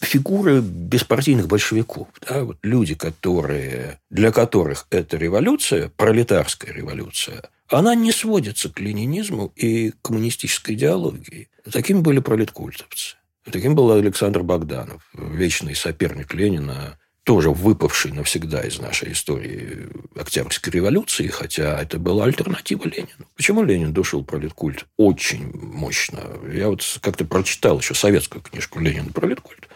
Фигуры 0.00 0.60
беспартийных 0.60 1.46
большевиков, 1.46 2.08
да, 2.28 2.44
вот 2.44 2.58
люди, 2.62 2.94
которые, 2.94 3.98
для 4.10 4.30
которых 4.30 4.86
эта 4.90 5.16
революция, 5.16 5.88
пролетарская 5.96 6.70
революция, 6.70 7.44
она 7.68 7.94
не 7.94 8.12
сводится 8.12 8.68
к 8.68 8.78
ленинизму 8.78 9.52
и 9.56 9.94
коммунистической 10.02 10.74
идеологии. 10.74 11.48
Такими 11.72 12.00
были 12.00 12.18
пролеткультовцы. 12.18 13.16
Таким 13.50 13.74
был 13.74 13.90
Александр 13.92 14.42
Богданов, 14.42 15.02
вечный 15.14 15.74
соперник 15.74 16.34
Ленина 16.34 16.98
тоже 17.26 17.50
выпавший 17.50 18.12
навсегда 18.12 18.62
из 18.62 18.78
нашей 18.78 19.10
истории 19.10 19.88
Октябрьской 20.14 20.72
революции, 20.72 21.26
хотя 21.26 21.82
это 21.82 21.98
была 21.98 22.24
альтернатива 22.24 22.84
Ленину. 22.84 23.26
Почему 23.34 23.64
Ленин 23.64 23.92
душил 23.92 24.24
пролеткульт? 24.24 24.86
Очень 24.96 25.50
мощно. 25.52 26.20
Я 26.48 26.68
вот 26.68 26.82
как-то 27.02 27.24
прочитал 27.24 27.80
еще 27.80 27.94
советскую 27.94 28.42
книжку 28.42 28.78
Ленина 28.78 29.10
пролеткульт. 29.12 29.68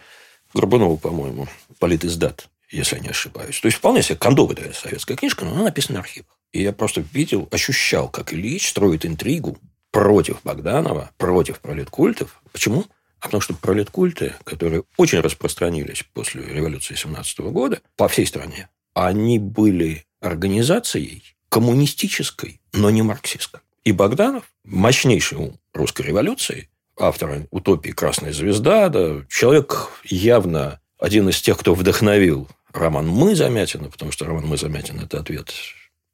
Горбунова, 0.53 0.95
по-моему, 0.95 1.49
политиздат, 1.77 2.47
если 2.69 2.95
я 2.95 3.01
не 3.01 3.09
ошибаюсь. 3.09 3.59
То 3.59 3.65
есть, 3.65 3.79
вполне 3.79 4.01
себе 4.01 4.15
кондовая 4.15 4.71
советская 4.71 5.17
книжка, 5.17 5.43
но 5.43 5.51
она 5.51 5.63
написана 5.63 5.99
в 5.99 6.03
архивах. 6.03 6.37
И 6.53 6.63
я 6.63 6.71
просто 6.71 7.03
видел, 7.11 7.49
ощущал, 7.51 8.07
как 8.07 8.33
Ильич 8.33 8.69
строит 8.69 9.05
интригу 9.05 9.57
против 9.91 10.41
Богданова, 10.45 11.11
против 11.17 11.59
пролеткультов. 11.59 12.41
Почему? 12.53 12.85
А 13.21 13.25
потому 13.25 13.41
что 13.41 13.53
пролеткульты, 13.53 14.35
которые 14.43 14.83
очень 14.97 15.19
распространились 15.19 16.03
после 16.13 16.43
революции 16.43 16.95
17 16.95 17.39
года 17.51 17.79
по 17.95 18.07
всей 18.07 18.25
стране, 18.25 18.67
они 18.93 19.37
были 19.37 20.05
организацией 20.19 21.23
коммунистической, 21.49 22.59
но 22.73 22.89
не 22.89 23.03
марксистской. 23.03 23.61
И 23.83 23.91
Богданов, 23.91 24.45
мощнейший 24.63 25.37
ум 25.37 25.59
русской 25.73 26.03
революции, 26.03 26.69
автор 26.97 27.45
утопии 27.51 27.91
«Красная 27.91 28.33
звезда», 28.33 28.89
да, 28.89 29.25
человек 29.29 29.89
явно 30.03 30.79
один 30.99 31.29
из 31.29 31.41
тех, 31.41 31.57
кто 31.57 31.75
вдохновил 31.75 32.47
роман 32.73 33.07
«Мы 33.07 33.35
Замятина», 33.35 33.89
потому 33.89 34.11
что 34.11 34.25
роман 34.25 34.47
«Мы 34.47 34.57
Замятина»– 34.57 35.01
это 35.03 35.19
ответ 35.19 35.53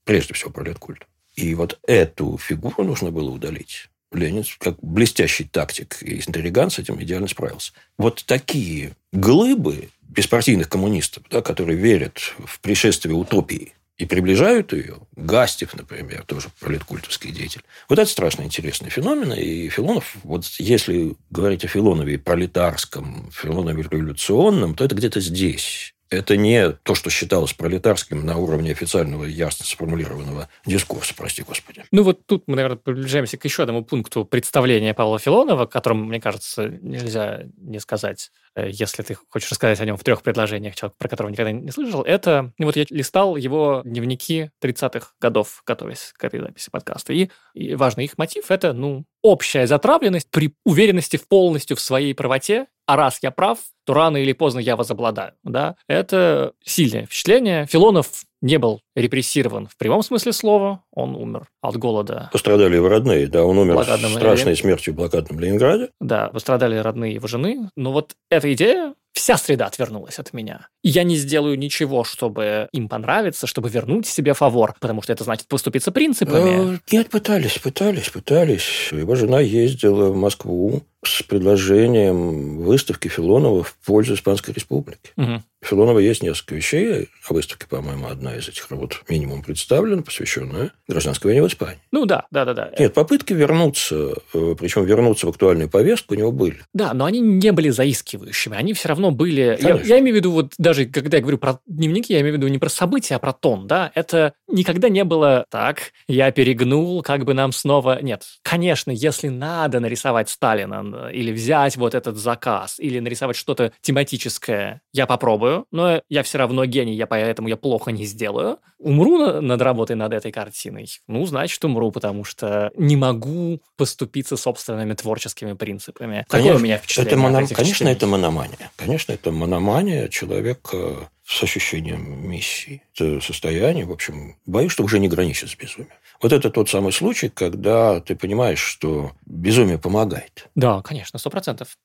прежде 0.04 0.34
всего 0.34 0.52
про 0.52 0.64
леткульт. 0.64 1.06
И 1.36 1.54
вот 1.56 1.80
эту 1.88 2.38
фигуру 2.38 2.84
нужно 2.84 3.12
было 3.12 3.30
удалить. 3.30 3.90
Ленин, 4.18 4.44
как 4.60 4.78
блестящий 4.82 5.46
тактик 5.46 5.98
и 6.02 6.18
интриган, 6.18 6.70
с 6.70 6.80
этим 6.80 7.02
идеально 7.02 7.28
справился. 7.28 7.74
Вот 7.98 8.24
такие 8.26 8.96
глыбы 9.12 9.90
беспартийных 10.02 10.70
коммунистов, 10.70 11.24
да, 11.30 11.42
которые 11.42 11.78
верят 11.78 12.18
в 12.46 12.60
пришествие 12.60 13.16
утопии 13.16 13.74
и 13.98 14.06
приближают 14.06 14.74
ее, 14.74 14.98
Гастев, 15.16 15.74
например, 15.74 16.24
тоже 16.26 16.50
политкультовский 16.60 17.32
деятель. 17.32 17.62
Вот 17.90 17.98
это 17.98 18.10
страшно 18.10 18.44
интересный 18.44 18.90
феномен. 18.90 19.34
И 19.34 19.70
Филонов, 19.70 20.16
вот 20.24 20.46
если 20.60 21.16
говорить 21.32 21.66
о 21.66 21.68
Филонове 21.68 22.20
пролетарском, 22.20 23.30
Филонове 23.32 23.84
революционном, 23.84 24.76
то 24.76 24.86
это 24.86 24.94
где-то 24.94 25.20
здесь 25.20 25.96
это 26.10 26.38
не 26.38 26.72
то, 26.72 26.96
что 26.96 27.10
считалось 27.10 27.54
пролетарским 27.54 28.26
на 28.26 28.38
уровне 28.38 28.72
официального 28.72 29.26
ясно 29.26 29.66
сформулированного 29.66 30.50
дискурса, 30.66 31.14
прости 31.16 31.44
господи. 31.44 31.84
Ну 31.92 32.04
вот 32.04 32.26
тут 32.26 32.44
мы, 32.48 32.56
наверное, 32.56 32.78
приближаемся 32.78 33.38
к 33.38 33.46
еще 33.46 33.64
одному 33.64 33.84
пункту 33.84 34.26
представления 34.26 34.94
Павла 34.94 35.20
Филонова, 35.20 35.64
о 35.64 35.68
котором, 35.68 36.08
мне 36.08 36.20
кажется, 36.20 36.68
нельзя 36.82 37.44
не 37.58 37.80
сказать, 37.80 38.32
если 38.66 39.04
ты 39.04 39.18
хочешь 39.30 39.52
рассказать 39.52 39.80
о 39.80 39.86
нем 39.86 39.98
в 39.98 40.04
трех 40.04 40.24
предложениях, 40.24 40.76
человек, 40.76 40.98
про 40.98 41.08
которого 41.08 41.32
никогда 41.32 41.52
не 41.52 41.72
слышал. 41.72 42.02
Это, 42.02 42.54
ну 42.58 42.66
вот 42.66 42.76
я 42.76 42.86
листал 42.90 43.36
его 43.36 43.82
дневники 43.86 44.52
30-х 44.64 45.14
годов, 45.20 45.62
готовясь 45.66 46.14
к 46.18 46.24
этой 46.24 46.40
записи 46.40 46.70
подкаста. 46.70 47.14
И, 47.14 47.30
и 47.54 47.76
важный 47.76 48.06
их 48.06 48.18
мотив– 48.18 48.46
это, 48.50 48.74
ну, 48.74 49.06
общая 49.22 49.68
затравленность 49.68 50.30
при 50.30 50.54
уверенности 50.64 51.18
в 51.18 51.28
полностью 51.28 51.78
в 51.78 51.82
своей 51.82 52.14
правоте 52.14 52.68
а 52.88 52.96
раз 52.96 53.20
я 53.22 53.32
прав, 53.32 53.60
то 53.86 53.94
рано 53.94 54.18
или 54.18 54.32
поздно 54.32 54.60
я 54.60 54.78
возобладаю. 54.78 55.34
Да? 55.44 55.76
Это 55.88 56.54
сильное 56.64 57.06
впечатление. 57.06 57.68
Филонов 57.68 58.24
не 58.42 58.58
был 58.58 58.82
репрессирован 58.96 59.68
в 59.68 59.78
прямом 59.78 60.04
смысле 60.04 60.34
слова, 60.34 60.84
он 60.92 61.16
умер 61.16 61.48
от 61.62 61.78
голода. 61.78 62.30
Пострадали 62.32 62.76
его 62.76 62.90
родные, 62.90 63.28
да, 63.28 63.44
он 63.44 63.58
умер 63.58 63.84
страшной 63.84 64.56
смертью 64.56 64.94
в 64.94 64.98
блокадном 64.98 65.40
Ленинграде. 65.40 65.90
Да, 66.00 66.30
пострадали 66.30 66.78
родные 66.78 67.14
его 67.14 67.28
жены. 67.28 67.70
Но 67.76 67.92
вот 67.92 68.16
эта 68.30 68.52
идея 68.54 68.94
вся 69.18 69.38
среда 69.38 69.66
отвернулась 69.66 70.20
от 70.20 70.32
меня. 70.34 70.68
И 70.84 70.90
я 70.90 71.04
не 71.04 71.16
сделаю 71.16 71.58
ничего, 71.58 72.04
чтобы 72.04 72.70
им 72.72 72.88
понравиться, 72.88 73.48
чтобы 73.48 73.70
вернуть 73.70 74.06
себе 74.06 74.34
фавор, 74.34 74.76
потому 74.80 75.02
что 75.02 75.12
это 75.12 75.24
значит 75.24 75.48
поступиться 75.48 75.92
принципами. 75.92 76.76
Э, 76.76 76.80
нет, 76.92 77.10
пытались, 77.10 77.58
пытались, 77.58 78.10
пытались. 78.10 78.90
Его 78.92 79.16
жена 79.16 79.40
ездила 79.40 80.12
в 80.12 80.16
Москву 80.16 80.84
с 81.04 81.24
предложением 81.24 82.60
выставки 82.60 83.08
Филонова 83.08 83.64
в 83.64 83.76
пользу 83.86 84.16
Испанской 84.16 84.54
Республики. 84.54 85.12
Угу. 85.16 85.42
Филонова 85.62 86.00
есть 86.00 86.24
несколько 86.24 86.56
вещей. 86.56 87.10
О 87.28 87.34
выставке, 87.34 87.68
по-моему, 87.68 88.08
одна 88.08 88.36
из 88.36 88.48
этих 88.48 88.70
работ 88.72 89.02
минимум 89.10 89.42
представлена, 89.42 90.02
посвященная 90.02 90.72
гражданской 90.88 91.30
войне 91.30 91.44
в 91.44 91.48
Испании. 91.48 91.80
Ну 91.92 92.06
да, 92.06 92.26
да, 92.32 92.46
да, 92.46 92.54
да. 92.54 92.72
Нет, 92.78 92.94
попытки 92.94 93.34
вернуться, 93.34 94.14
э, 94.34 94.56
причем 94.58 94.86
вернуться 94.86 95.26
в 95.28 95.30
актуальную 95.30 95.70
повестку 95.70 96.14
у 96.14 96.18
него 96.18 96.32
были. 96.32 96.58
Да, 96.74 96.94
но 96.94 97.06
они 97.06 97.20
не 97.20 97.52
были 97.52 97.70
заискивающими. 97.70 98.56
Они 98.56 98.74
все 98.74 98.90
равно 98.90 99.12
были... 99.12 99.58
Я, 99.60 99.82
я 99.82 100.00
имею 100.00 100.16
в 100.16 100.18
виду, 100.18 100.32
вот 100.32 100.54
даже 100.58 100.86
когда 100.86 101.18
я 101.18 101.22
говорю 101.22 101.38
про 101.38 101.60
дневники, 101.66 102.14
я 102.14 102.22
имею 102.22 102.36
в 102.36 102.38
виду 102.38 102.48
не 102.48 102.60
про 102.60 102.70
события, 102.70 103.16
а 103.16 103.20
про 103.20 103.34
тон, 103.34 103.68
да. 103.68 103.92
Это 103.96 104.34
никогда 104.48 104.90
не 104.90 105.04
было 105.04 105.46
так, 105.50 105.92
я 106.08 106.32
перегнул, 106.32 107.02
как 107.02 107.26
бы 107.26 107.34
нам 107.34 107.52
снова... 107.52 108.02
Нет, 108.02 108.24
конечно, 108.44 108.92
если 108.92 109.28
надо 109.28 109.80
нарисовать 109.80 110.30
Сталина 110.30 110.84
или 111.12 111.32
взять 111.32 111.78
вот 111.78 111.96
этот 111.96 112.18
заказ, 112.18 112.80
или 112.80 113.00
нарисовать 113.00 113.36
что-то 113.36 113.72
тематическое, 113.82 114.82
я 114.94 115.06
попробую 115.06 115.66
но 115.72 116.02
я 116.10 116.24
все 116.24 116.38
равно 116.38 116.66
гений, 116.66 116.96
я 116.96 117.08
поэтому 117.08 117.48
я 117.48 117.58
плохо 117.58 117.92
не 117.92 118.06
сделаю. 118.06 118.58
Умру 118.80 119.42
над 119.42 119.62
работой 119.62 119.96
над 119.96 120.14
этой 120.14 120.32
картиной? 120.32 120.88
Ну, 121.08 121.26
значит, 121.26 121.64
умру, 121.66 121.92
потому 121.92 122.24
что 122.24 122.72
не 122.76 122.96
могу 122.96 123.62
поступиться 123.76 124.38
собственными 124.38 124.94
творческими 124.94 125.54
принципами. 125.54 126.26
Конечно, 126.28 126.52
Такое 126.52 126.56
у 126.56 126.60
меня 126.64 126.78
впечатление. 126.78 127.12
Это 127.12 127.22
моно... 127.22 127.48
Конечно, 127.48 127.88
это 127.88 128.08
мономания. 128.08 128.72
Конечно, 128.76 129.12
это 129.14 129.32
мономания 129.32 130.08
человека 130.10 131.10
с 131.26 131.44
ощущением 131.44 132.30
миссии. 132.30 132.84
Это 132.96 133.20
состояние, 133.20 133.86
в 133.86 133.92
общем, 133.92 134.36
боюсь, 134.46 134.72
что 134.72 134.84
уже 134.84 135.00
не 135.00 135.08
граничит 135.08 135.50
с 135.50 135.56
безумием. 135.56 135.92
Вот 136.22 136.34
это 136.34 136.50
тот 136.50 136.70
самый 136.70 136.92
случай, 136.92 137.30
когда 137.30 138.00
ты 138.00 138.16
понимаешь, 138.16 138.60
что 138.60 139.12
безумие 139.26 139.78
помогает. 139.78 140.50
Да, 140.56 140.82
конечно, 140.82 141.20
сто 141.20 141.30
процентов. 141.30 141.78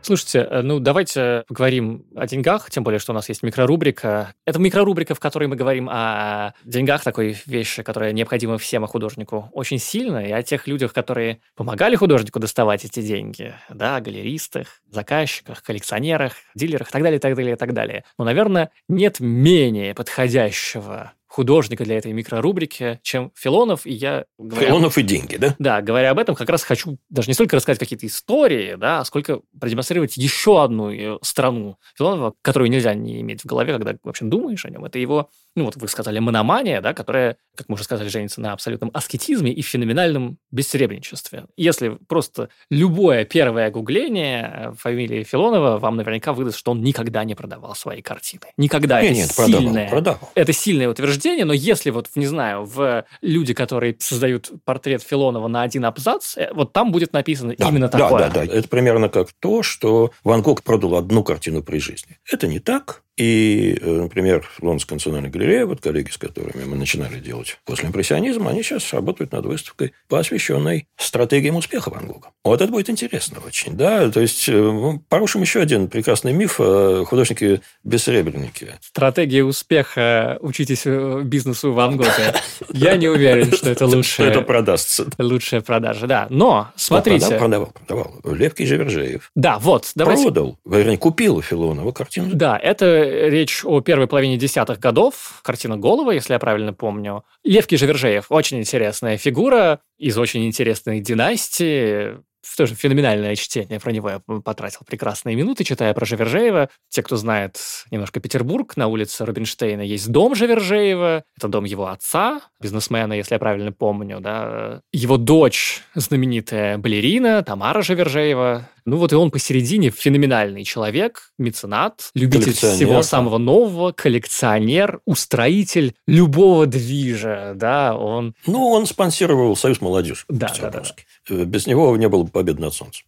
Слушайте, 0.00 0.38
э, 0.38 0.62
ну 0.62 0.78
давайте 0.78 1.44
поговорим 1.48 2.06
о 2.16 2.26
деньгах, 2.26 2.70
тем 2.70 2.82
более, 2.82 2.98
что 2.98 3.12
у 3.12 3.14
нас 3.14 3.28
есть 3.28 3.42
микрорубрика. 3.42 4.32
Это 4.46 4.58
микрорубрика, 4.58 5.14
в 5.14 5.20
которой 5.20 5.48
мы 5.48 5.56
говорим 5.56 5.88
о 5.90 6.54
деньгах, 6.64 7.04
такой 7.04 7.36
вещи, 7.44 7.82
которая 7.82 8.12
необходима 8.12 8.56
всем 8.56 8.86
художнику 8.86 9.50
очень 9.52 9.78
сильно, 9.78 10.24
и 10.24 10.32
о 10.32 10.42
тех 10.42 10.66
людях, 10.66 10.94
которые 10.94 11.40
помогали 11.56 11.94
художнику 11.94 12.38
доставать 12.38 12.86
эти 12.86 13.02
деньги, 13.02 13.54
да, 13.68 14.00
галеристах, 14.00 14.80
заказчиках, 14.90 15.62
коллекционерах, 15.62 16.32
дилерах 16.54 16.88
и 16.88 16.92
так 16.92 17.02
далее, 17.02 17.18
так 17.18 17.34
далее, 17.34 17.56
так 17.56 17.74
далее. 17.74 18.04
Но, 18.16 18.24
наверное, 18.24 18.70
нет 18.88 19.20
менее 19.20 19.94
подходящего 19.94 21.12
художника 21.38 21.84
для 21.84 21.98
этой 21.98 22.12
микрорубрики, 22.12 22.98
чем 23.04 23.30
Филонов, 23.36 23.86
и 23.86 23.92
я... 23.92 24.24
Говоря, 24.38 24.66
Филонов 24.66 24.98
и 24.98 25.04
деньги, 25.04 25.36
да? 25.36 25.54
Да, 25.60 25.82
говоря 25.82 26.10
об 26.10 26.18
этом, 26.18 26.34
как 26.34 26.48
раз 26.48 26.64
хочу 26.64 26.98
даже 27.10 27.28
не 27.28 27.34
столько 27.34 27.54
рассказать 27.54 27.78
какие-то 27.78 28.08
истории, 28.08 28.74
да, 28.74 29.04
сколько 29.04 29.42
продемонстрировать 29.60 30.16
еще 30.16 30.64
одну 30.64 30.90
э, 30.90 31.18
страну 31.22 31.78
Филонова, 31.96 32.34
которую 32.42 32.72
нельзя 32.72 32.92
не 32.94 33.20
иметь 33.20 33.42
в 33.42 33.46
голове, 33.46 33.74
когда 33.74 33.94
вообще 34.02 34.24
думаешь 34.24 34.64
о 34.64 34.70
нем. 34.70 34.84
Это 34.84 34.98
его, 34.98 35.30
ну 35.54 35.66
вот 35.66 35.76
вы 35.76 35.86
сказали, 35.86 36.18
мономания, 36.18 36.80
да, 36.80 36.92
которая, 36.92 37.36
как 37.56 37.68
мы 37.68 37.74
уже 37.74 37.84
сказали, 37.84 38.08
женится 38.08 38.40
на 38.40 38.52
абсолютном 38.52 38.90
аскетизме 38.92 39.52
и 39.52 39.62
феноменальном 39.62 40.38
бессеребренничестве. 40.50 41.44
Если 41.56 41.98
просто 42.08 42.48
любое 42.68 43.24
первое 43.24 43.70
гугление 43.70 44.52
э, 44.52 44.72
фамилии 44.76 45.22
Филонова 45.22 45.78
вам 45.78 45.94
наверняка 45.94 46.32
выдаст, 46.32 46.58
что 46.58 46.72
он 46.72 46.82
никогда 46.82 47.22
не 47.22 47.36
продавал 47.36 47.76
свои 47.76 48.02
картины. 48.02 48.46
Никогда. 48.56 49.00
Нет, 49.00 49.12
это 49.12 49.18
нет, 49.20 49.30
сильное, 49.30 49.88
продавал, 49.88 50.18
продавал. 50.18 50.32
Это 50.34 50.52
сильное 50.52 50.88
утверждение, 50.88 51.27
утверждение, 51.28 51.44
но 51.44 51.52
если 51.52 51.90
вот, 51.90 52.08
не 52.14 52.26
знаю, 52.26 52.64
в 52.64 53.04
люди, 53.20 53.54
которые 53.54 53.96
создают 53.98 54.50
портрет 54.64 55.02
Филонова 55.02 55.48
на 55.48 55.62
один 55.62 55.84
абзац, 55.84 56.36
э, 56.36 56.50
вот 56.52 56.72
там 56.72 56.92
будет 56.92 57.12
написано 57.12 57.54
да, 57.56 57.68
именно 57.68 57.88
да, 57.88 57.98
такое. 57.98 58.22
Да, 58.24 58.30
да, 58.30 58.46
да. 58.46 58.52
Это 58.52 58.68
примерно 58.68 59.08
как 59.08 59.32
то, 59.38 59.62
что 59.62 60.12
Ван 60.24 60.42
Гог 60.42 60.62
продал 60.62 60.96
одну 60.96 61.22
картину 61.22 61.62
при 61.62 61.78
жизни. 61.78 62.18
Это 62.30 62.46
не 62.46 62.58
так. 62.58 63.02
И, 63.18 63.76
э, 63.80 63.90
например, 64.02 64.48
Лондонская 64.60 64.96
национальная 64.96 65.28
галерея, 65.28 65.66
вот 65.66 65.80
коллеги, 65.80 66.10
с 66.10 66.18
которыми 66.18 66.64
мы 66.64 66.76
начинали 66.76 67.18
делать 67.18 67.58
после 67.64 67.88
импрессионизма, 67.88 68.50
они 68.50 68.62
сейчас 68.62 68.92
работают 68.92 69.32
над 69.32 69.44
выставкой, 69.44 69.92
посвященной 70.08 70.86
стратегиям 70.96 71.56
успеха 71.56 71.90
Ван 71.90 72.06
Гога. 72.06 72.28
Вот 72.44 72.62
это 72.62 72.70
будет 72.70 72.88
интересно 72.88 73.38
очень, 73.44 73.76
да? 73.76 74.08
То 74.10 74.20
есть, 74.20 74.48
э, 74.48 74.98
порушим 75.08 75.42
еще 75.42 75.60
один 75.60 75.88
прекрасный 75.88 76.32
миф 76.32 76.60
о 76.60 77.04
художнике-бессеребреннике. 77.06 78.78
Стратегия 78.80 79.42
успеха 79.42 80.38
«Учитесь 80.40 80.84
бизнесу 81.24 81.72
Ван 81.72 81.96
Гога». 81.96 82.36
Я 82.72 82.96
не 82.96 83.08
уверен, 83.08 83.52
что 83.52 83.68
это 83.70 83.86
лучшее. 83.86 84.28
Это 84.30 84.42
продастся. 84.42 85.06
Лучшая 85.18 85.60
продажа, 85.60 86.06
да. 86.06 86.28
Но, 86.30 86.68
смотрите. 86.76 87.36
Продавал, 87.36 87.72
продавал. 87.72 88.14
Левкий 88.24 88.64
Живержеев. 88.64 89.32
Да, 89.34 89.58
вот. 89.58 89.90
Продал. 89.96 90.56
Вернее, 90.64 90.98
купил 90.98 91.38
у 91.38 91.42
Филонова 91.42 91.90
картину. 91.90 92.30
Да, 92.32 92.56
это 92.56 93.07
речь 93.28 93.64
о 93.64 93.80
первой 93.80 94.06
половине 94.06 94.36
десятых 94.36 94.78
годов. 94.78 95.40
Картина 95.42 95.76
Голова, 95.76 96.12
если 96.12 96.32
я 96.32 96.38
правильно 96.38 96.72
помню. 96.72 97.24
Левки 97.44 97.76
Живержеев. 97.76 98.26
Очень 98.30 98.58
интересная 98.58 99.16
фигура 99.16 99.80
из 99.98 100.16
очень 100.18 100.46
интересной 100.46 101.00
династии 101.00 102.18
тоже 102.58 102.74
феноменальное 102.74 103.36
чтение. 103.36 103.80
Про 103.80 103.92
него 103.92 104.10
я 104.10 104.20
потратил 104.40 104.80
прекрасные 104.86 105.36
минуты, 105.36 105.64
читая 105.64 105.94
про 105.94 106.04
Живержеева. 106.04 106.68
Те, 106.88 107.02
кто 107.02 107.16
знает 107.16 107.58
немножко 107.90 108.20
Петербург, 108.20 108.76
на 108.76 108.88
улице 108.88 109.24
Рубинштейна 109.24 109.82
есть 109.82 110.10
дом 110.10 110.34
Живержеева. 110.34 111.24
Это 111.36 111.48
дом 111.48 111.64
его 111.64 111.86
отца, 111.86 112.40
бизнесмена, 112.60 113.12
если 113.12 113.34
я 113.34 113.38
правильно 113.38 113.72
помню. 113.72 114.20
Да. 114.20 114.80
Его 114.92 115.16
дочь, 115.16 115.82
знаменитая 115.94 116.78
балерина 116.78 117.42
Тамара 117.42 117.82
Живержеева. 117.82 118.68
Ну 118.88 118.96
вот 118.96 119.12
и 119.12 119.16
он 119.16 119.30
посередине 119.30 119.90
феноменальный 119.90 120.64
человек, 120.64 121.32
меценат, 121.36 122.10
любитель 122.14 122.54
всего 122.54 123.02
самого 123.02 123.36
нового, 123.36 123.92
коллекционер, 123.92 125.00
устроитель 125.04 125.94
любого 126.06 126.64
движа, 126.64 127.52
да, 127.54 127.94
он... 127.94 128.34
Ну, 128.46 128.68
он 128.68 128.86
спонсировал 128.86 129.54
Союз 129.56 129.82
молодежи. 129.82 130.24
Да, 130.30 130.50
да, 130.58 130.70
да. 130.70 130.82
Э, 131.28 131.44
без 131.44 131.66
него 131.66 131.94
не 131.98 132.08
было 132.08 132.22
бы 132.22 132.30
победы 132.30 132.62
над 132.62 132.72
солнцем. 132.72 133.04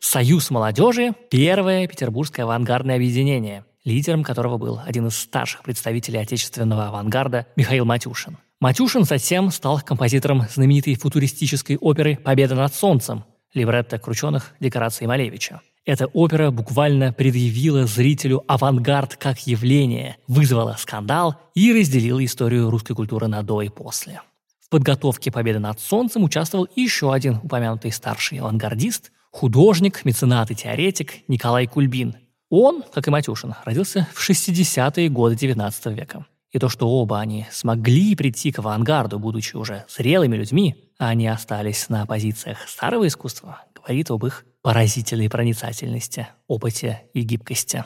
Союз 0.00 0.48
молодежи– 0.48 1.12
первое 1.30 1.86
петербургское 1.86 2.46
авангардное 2.46 2.96
объединение, 2.96 3.66
лидером 3.84 4.24
которого 4.24 4.56
был 4.56 4.80
один 4.82 5.08
из 5.08 5.18
старших 5.18 5.62
представителей 5.62 6.20
отечественного 6.20 6.86
авангарда 6.86 7.48
Михаил 7.56 7.84
Матюшин. 7.84 8.38
Матюшин 8.60 9.04
затем 9.04 9.50
стал 9.50 9.82
композитором 9.82 10.46
знаменитой 10.48 10.94
футуристической 10.94 11.76
оперы 11.76 12.16
«Победа 12.16 12.54
над 12.54 12.74
солнцем», 12.74 13.24
либретто 13.54 13.98
крученых 13.98 14.54
декораций 14.60 15.06
Малевича. 15.06 15.60
Эта 15.84 16.06
опера 16.06 16.52
буквально 16.52 17.12
предъявила 17.12 17.86
зрителю 17.86 18.44
авангард 18.46 19.16
как 19.16 19.46
явление, 19.46 20.16
вызвала 20.28 20.76
скандал 20.78 21.40
и 21.54 21.72
разделила 21.72 22.24
историю 22.24 22.70
русской 22.70 22.94
культуры 22.94 23.26
на 23.26 23.42
до 23.42 23.62
и 23.62 23.68
после. 23.68 24.20
В 24.60 24.68
подготовке 24.68 25.32
«Победы 25.32 25.58
над 25.58 25.80
солнцем» 25.80 26.22
участвовал 26.22 26.68
еще 26.76 27.12
один 27.12 27.40
упомянутый 27.42 27.90
старший 27.90 28.38
авангардист, 28.38 29.10
художник, 29.32 30.04
меценат 30.04 30.52
и 30.52 30.54
теоретик 30.54 31.28
Николай 31.28 31.66
Кульбин. 31.66 32.14
Он, 32.48 32.84
как 32.92 33.08
и 33.08 33.10
Матюшин, 33.10 33.54
родился 33.64 34.06
в 34.14 34.30
60-е 34.30 35.08
годы 35.08 35.34
XIX 35.34 35.94
века. 35.94 36.26
И 36.52 36.58
то, 36.58 36.68
что 36.68 36.86
оба 36.86 37.18
они 37.18 37.46
смогли 37.50 38.14
прийти 38.14 38.52
к 38.52 38.58
авангарду, 38.58 39.18
будучи 39.18 39.56
уже 39.56 39.86
зрелыми 39.88 40.36
людьми, 40.36 40.76
а 40.98 41.08
они 41.08 41.26
остались 41.26 41.88
на 41.88 42.04
позициях 42.04 42.68
старого 42.68 43.06
искусства, 43.08 43.62
говорит 43.74 44.10
об 44.10 44.26
их 44.26 44.44
поразительной 44.60 45.30
проницательности, 45.30 46.28
опыте 46.46 47.02
и 47.14 47.22
гибкости. 47.22 47.84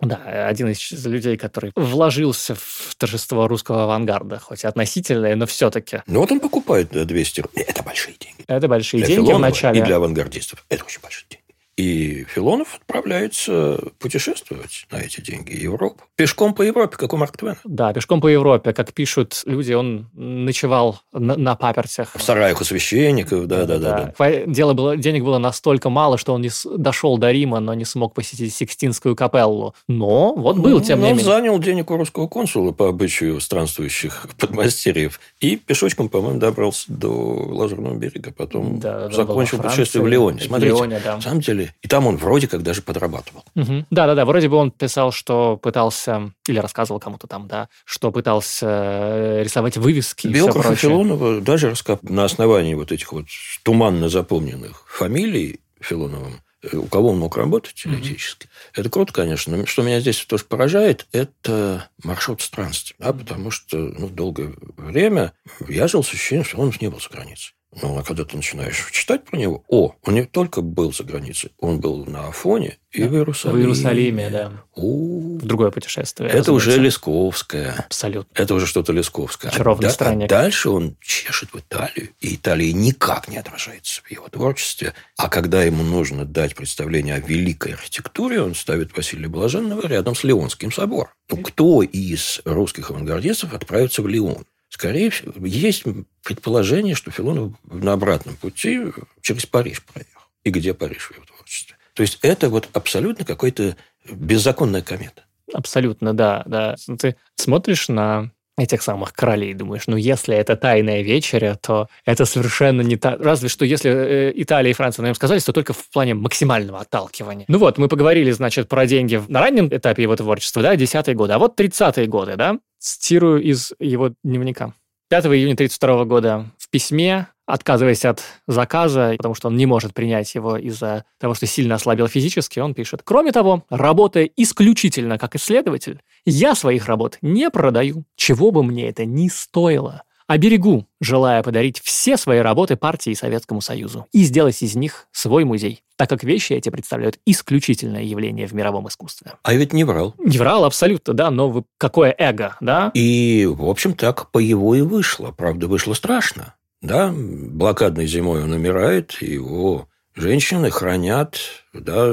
Да, 0.00 0.16
один 0.46 0.68
из 0.68 1.06
людей, 1.06 1.36
который 1.36 1.72
вложился 1.74 2.54
в 2.54 2.94
торжество 2.96 3.48
русского 3.48 3.84
авангарда, 3.84 4.38
хоть 4.38 4.64
и 4.64 4.66
относительное, 4.66 5.36
но 5.36 5.46
все-таки. 5.46 6.02
Ну 6.06 6.20
вот 6.20 6.32
он 6.32 6.40
покупает 6.40 6.90
200 6.90 7.40
рублей. 7.42 7.64
Это 7.68 7.82
большие 7.82 8.14
деньги. 8.18 8.44
Это 8.46 8.68
большие 8.68 9.04
для 9.04 9.16
деньги 9.16 9.32
в 9.32 9.38
начале. 9.38 9.80
И 9.80 9.82
для 9.82 9.96
авангардистов. 9.96 10.64
Это 10.70 10.84
очень 10.84 11.02
большие 11.02 11.26
деньги. 11.28 11.39
И 11.80 12.26
Филонов 12.28 12.74
отправляется 12.74 13.80
путешествовать 13.98 14.86
на 14.90 14.96
эти 14.96 15.22
деньги 15.22 15.56
Европу. 15.56 16.04
Пешком 16.14 16.52
по 16.52 16.60
Европе, 16.60 16.98
как 16.98 17.14
у 17.14 17.16
Марк 17.16 17.38
Твена. 17.38 17.56
Да, 17.64 17.94
пешком 17.94 18.20
по 18.20 18.28
Европе, 18.28 18.74
как 18.74 18.92
пишут 18.92 19.40
люди, 19.46 19.72
он 19.72 20.10
ночевал 20.12 21.00
на, 21.14 21.36
на 21.38 21.54
папертях. 21.56 22.10
В 22.14 22.22
сараях 22.22 22.60
у 22.60 22.64
священников, 22.64 23.46
да-да-да. 23.46 24.12
Дело 24.46 24.74
было, 24.74 24.98
денег 24.98 25.24
было 25.24 25.38
настолько 25.38 25.88
мало, 25.88 26.18
что 26.18 26.34
он 26.34 26.42
не 26.42 26.50
с, 26.50 26.68
дошел 26.76 27.16
до 27.16 27.30
Рима, 27.32 27.60
но 27.60 27.72
не 27.72 27.86
смог 27.86 28.12
посетить 28.12 28.54
Сикстинскую 28.54 29.16
капеллу. 29.16 29.74
Но 29.88 30.34
вот 30.34 30.58
был, 30.58 30.80
Ну, 30.80 30.84
тем 30.84 30.98
не 31.00 31.06
он 31.06 31.10
менее. 31.12 31.24
занял 31.24 31.58
денег 31.58 31.90
у 31.90 31.96
русского 31.96 32.28
консула 32.28 32.72
по 32.72 32.88
обычаю 32.88 33.40
странствующих 33.40 34.26
подмастерьев 34.38 35.18
и 35.40 35.56
пешочком, 35.56 36.10
по-моему, 36.10 36.38
добрался 36.40 36.92
до 36.92 37.10
Лазурного 37.10 37.94
берега. 37.94 38.32
Потом 38.36 38.78
Да, 38.80 39.08
закончил 39.10 39.56
путешествие 39.62 40.04
в 40.04 40.10
в 40.10 40.42
Смотрите, 40.42 40.74
Лионе, 40.74 41.00
да. 41.02 41.16
на 41.16 41.22
самом 41.22 41.40
деле, 41.40 41.69
и 41.82 41.88
там 41.88 42.06
он 42.06 42.16
вроде 42.16 42.48
как 42.48 42.62
даже 42.62 42.82
подрабатывал. 42.82 43.44
Да-да-да, 43.54 44.24
вроде 44.24 44.48
бы 44.48 44.56
он 44.56 44.70
писал, 44.70 45.12
что 45.12 45.56
пытался, 45.56 46.32
или 46.46 46.58
рассказывал 46.58 47.00
кому-то 47.00 47.26
там, 47.26 47.48
да, 47.48 47.68
что 47.84 48.10
пытался 48.10 48.66
э, 48.66 49.42
рисовать 49.42 49.76
вывески 49.76 50.26
и 50.26 50.32
все 50.32 50.44
Биографы 50.44 50.68
прочее. 50.68 50.90
Филонова 50.90 51.40
даже 51.40 51.74
на 52.02 52.24
основании 52.24 52.74
вот 52.74 52.92
этих 52.92 53.12
вот 53.12 53.26
туманно 53.62 54.08
запомненных 54.08 54.84
фамилий 54.88 55.60
Филоновым, 55.80 56.40
э, 56.62 56.76
у 56.76 56.86
кого 56.86 57.10
он 57.10 57.18
мог 57.18 57.36
работать 57.36 57.74
теоретически. 57.74 58.48
Это 58.74 58.90
круто, 58.90 59.12
конечно. 59.12 59.56
Но 59.56 59.66
что 59.66 59.82
меня 59.82 60.00
здесь 60.00 60.18
тоже 60.24 60.44
поражает, 60.44 61.06
это 61.12 61.88
маршрут 62.02 62.42
странствий. 62.42 62.96
Да, 62.98 63.12
потому 63.12 63.50
что 63.50 63.76
ну, 63.76 64.08
долгое 64.08 64.52
время 64.76 65.32
я 65.68 65.88
жил 65.88 66.02
с 66.02 66.12
ощущением, 66.12 66.44
что 66.44 66.58
он 66.58 66.72
не 66.80 66.88
был 66.88 67.00
за 67.00 67.08
границей. 67.08 67.54
Ну, 67.82 67.96
а 67.96 68.02
когда 68.02 68.24
ты 68.24 68.34
начинаешь 68.36 68.90
читать 68.90 69.24
про 69.24 69.36
него, 69.36 69.62
о, 69.68 69.94
он 70.04 70.14
не 70.14 70.24
только 70.24 70.60
был 70.60 70.92
за 70.92 71.04
границей, 71.04 71.52
он 71.60 71.78
был 71.78 72.04
на 72.04 72.26
Афоне 72.26 72.78
и 72.90 73.04
в 73.04 73.10
В 73.10 73.14
Иерусалиме. 73.14 73.60
Иерусалиме, 73.60 74.30
да. 74.30 74.52
О, 74.74 75.38
В 75.38 75.46
другое 75.46 75.70
путешествие. 75.70 76.28
это 76.30 76.52
уже. 76.52 76.76
Лесковская. 76.76 77.74
Абсолютно. 77.86 78.30
Это 78.34 78.54
уже 78.54 78.66
что-то 78.66 78.92
Лесковское. 78.92 79.52
Очарованный 79.52 79.86
а, 79.86 79.88
да- 79.88 79.94
странник. 79.94 80.24
а 80.26 80.28
дальше 80.28 80.68
он 80.70 80.96
чешет 81.00 81.50
в 81.52 81.58
Италию, 81.60 82.08
и 82.20 82.34
Италия 82.34 82.72
никак 82.72 83.28
не 83.28 83.36
отражается 83.36 84.02
в 84.02 84.10
его 84.10 84.28
творчестве. 84.28 84.92
А 85.16 85.28
когда 85.28 85.62
ему 85.62 85.84
нужно 85.84 86.24
дать 86.24 86.56
представление 86.56 87.14
о 87.14 87.20
великой 87.20 87.74
архитектуре, 87.74 88.42
он 88.42 88.56
ставит 88.56 88.96
Василия 88.96 89.28
Блаженного 89.28 89.86
рядом 89.86 90.16
с 90.16 90.24
Леонским 90.24 90.72
собором. 90.72 91.10
Ну, 91.30 91.36
кто 91.36 91.82
из 91.84 92.40
русских 92.44 92.90
авангардистов 92.90 93.54
отправится 93.54 94.02
в 94.02 94.08
Леон? 94.08 94.44
Скорее 94.70 95.10
всего, 95.10 95.32
есть 95.44 95.84
предположение, 96.22 96.94
что 96.94 97.10
Филонов 97.10 97.52
на 97.64 97.92
обратном 97.92 98.36
пути 98.36 98.80
через 99.20 99.44
Париж 99.44 99.82
проехал. 99.82 100.22
И 100.44 100.50
где 100.50 100.72
Париж 100.72 101.10
в 101.10 101.14
его 101.16 101.24
творчестве? 101.24 101.76
То 101.94 102.02
есть, 102.02 102.18
это 102.22 102.48
вот 102.48 102.68
абсолютно 102.72 103.24
какой-то 103.24 103.76
беззаконная 104.10 104.80
комета. 104.80 105.24
Абсолютно, 105.52 106.14
да, 106.14 106.44
да. 106.46 106.76
Ты 106.98 107.16
смотришь 107.34 107.88
на 107.88 108.30
этих 108.60 108.82
самых 108.82 109.12
королей, 109.12 109.54
думаешь, 109.54 109.86
ну, 109.86 109.96
если 109.96 110.36
это 110.36 110.56
тайная 110.56 111.02
вечеря, 111.02 111.58
то 111.60 111.88
это 112.04 112.24
совершенно 112.24 112.82
не 112.82 112.96
так. 112.96 113.20
Разве 113.20 113.48
что 113.48 113.64
если 113.64 113.90
э, 113.90 114.32
Италия 114.34 114.70
и 114.70 114.74
Франция 114.74 115.02
на 115.02 115.06
нем 115.06 115.14
сказались, 115.14 115.44
то 115.44 115.52
только 115.52 115.72
в 115.72 115.90
плане 115.90 116.14
максимального 116.14 116.80
отталкивания. 116.80 117.44
Ну 117.48 117.58
вот, 117.58 117.78
мы 117.78 117.88
поговорили, 117.88 118.30
значит, 118.30 118.68
про 118.68 118.86
деньги 118.86 119.22
на 119.28 119.40
раннем 119.40 119.68
этапе 119.68 120.02
его 120.02 120.16
творчества, 120.16 120.62
да, 120.62 120.76
десятые 120.76 121.14
годы. 121.14 121.32
А 121.32 121.38
вот 121.38 121.58
30-е 121.58 122.06
годы, 122.06 122.36
да, 122.36 122.58
цитирую 122.78 123.42
из 123.42 123.72
его 123.78 124.12
дневника. 124.22 124.74
5 125.10 125.26
июня 125.26 125.56
32 125.56 126.04
года 126.04 126.46
в 126.56 126.70
письме, 126.70 127.26
отказываясь 127.52 128.04
от 128.04 128.22
заказа, 128.46 129.14
потому 129.16 129.34
что 129.34 129.48
он 129.48 129.56
не 129.56 129.66
может 129.66 129.94
принять 129.94 130.34
его 130.34 130.56
из-за 130.56 131.04
того, 131.18 131.34
что 131.34 131.46
сильно 131.46 131.74
ослабел 131.76 132.08
физически, 132.08 132.58
он 132.60 132.74
пишет. 132.74 133.02
Кроме 133.04 133.32
того, 133.32 133.64
работая 133.70 134.28
исключительно 134.36 135.18
как 135.18 135.36
исследователь, 135.36 136.00
я 136.24 136.54
своих 136.54 136.86
работ 136.86 137.18
не 137.22 137.50
продаю, 137.50 138.04
чего 138.16 138.50
бы 138.50 138.62
мне 138.62 138.88
это 138.88 139.04
ни 139.04 139.28
стоило. 139.28 140.02
А 140.26 140.38
берегу, 140.38 140.86
желая 141.00 141.42
подарить 141.42 141.80
все 141.82 142.16
свои 142.16 142.38
работы 142.38 142.76
партии 142.76 143.10
и 143.10 143.16
Советскому 143.16 143.60
Союзу 143.60 144.06
и 144.12 144.22
сделать 144.22 144.62
из 144.62 144.76
них 144.76 145.08
свой 145.10 145.42
музей, 145.44 145.82
так 145.96 146.08
как 146.08 146.22
вещи 146.22 146.52
эти 146.52 146.68
представляют 146.68 147.18
исключительное 147.26 148.04
явление 148.04 148.46
в 148.46 148.52
мировом 148.52 148.86
искусстве. 148.86 149.32
А 149.42 149.54
ведь 149.54 149.72
не 149.72 149.82
врал. 149.82 150.14
Не 150.18 150.38
врал 150.38 150.64
абсолютно, 150.64 151.14
да, 151.14 151.32
но 151.32 151.48
вы- 151.48 151.64
какое 151.78 152.14
эго, 152.16 152.56
да? 152.60 152.92
И, 152.94 153.44
в 153.50 153.64
общем, 153.68 153.94
так 153.94 154.30
по 154.30 154.38
его 154.38 154.76
и 154.76 154.82
вышло. 154.82 155.32
Правда, 155.32 155.66
вышло 155.66 155.94
страшно. 155.94 156.54
Да, 156.82 157.12
блокадной 157.14 158.06
зимой 158.06 158.42
он 158.42 158.52
умирает, 158.52 159.20
его 159.20 159.88
женщины 160.14 160.70
хранят 160.70 161.38
да, 161.74 162.10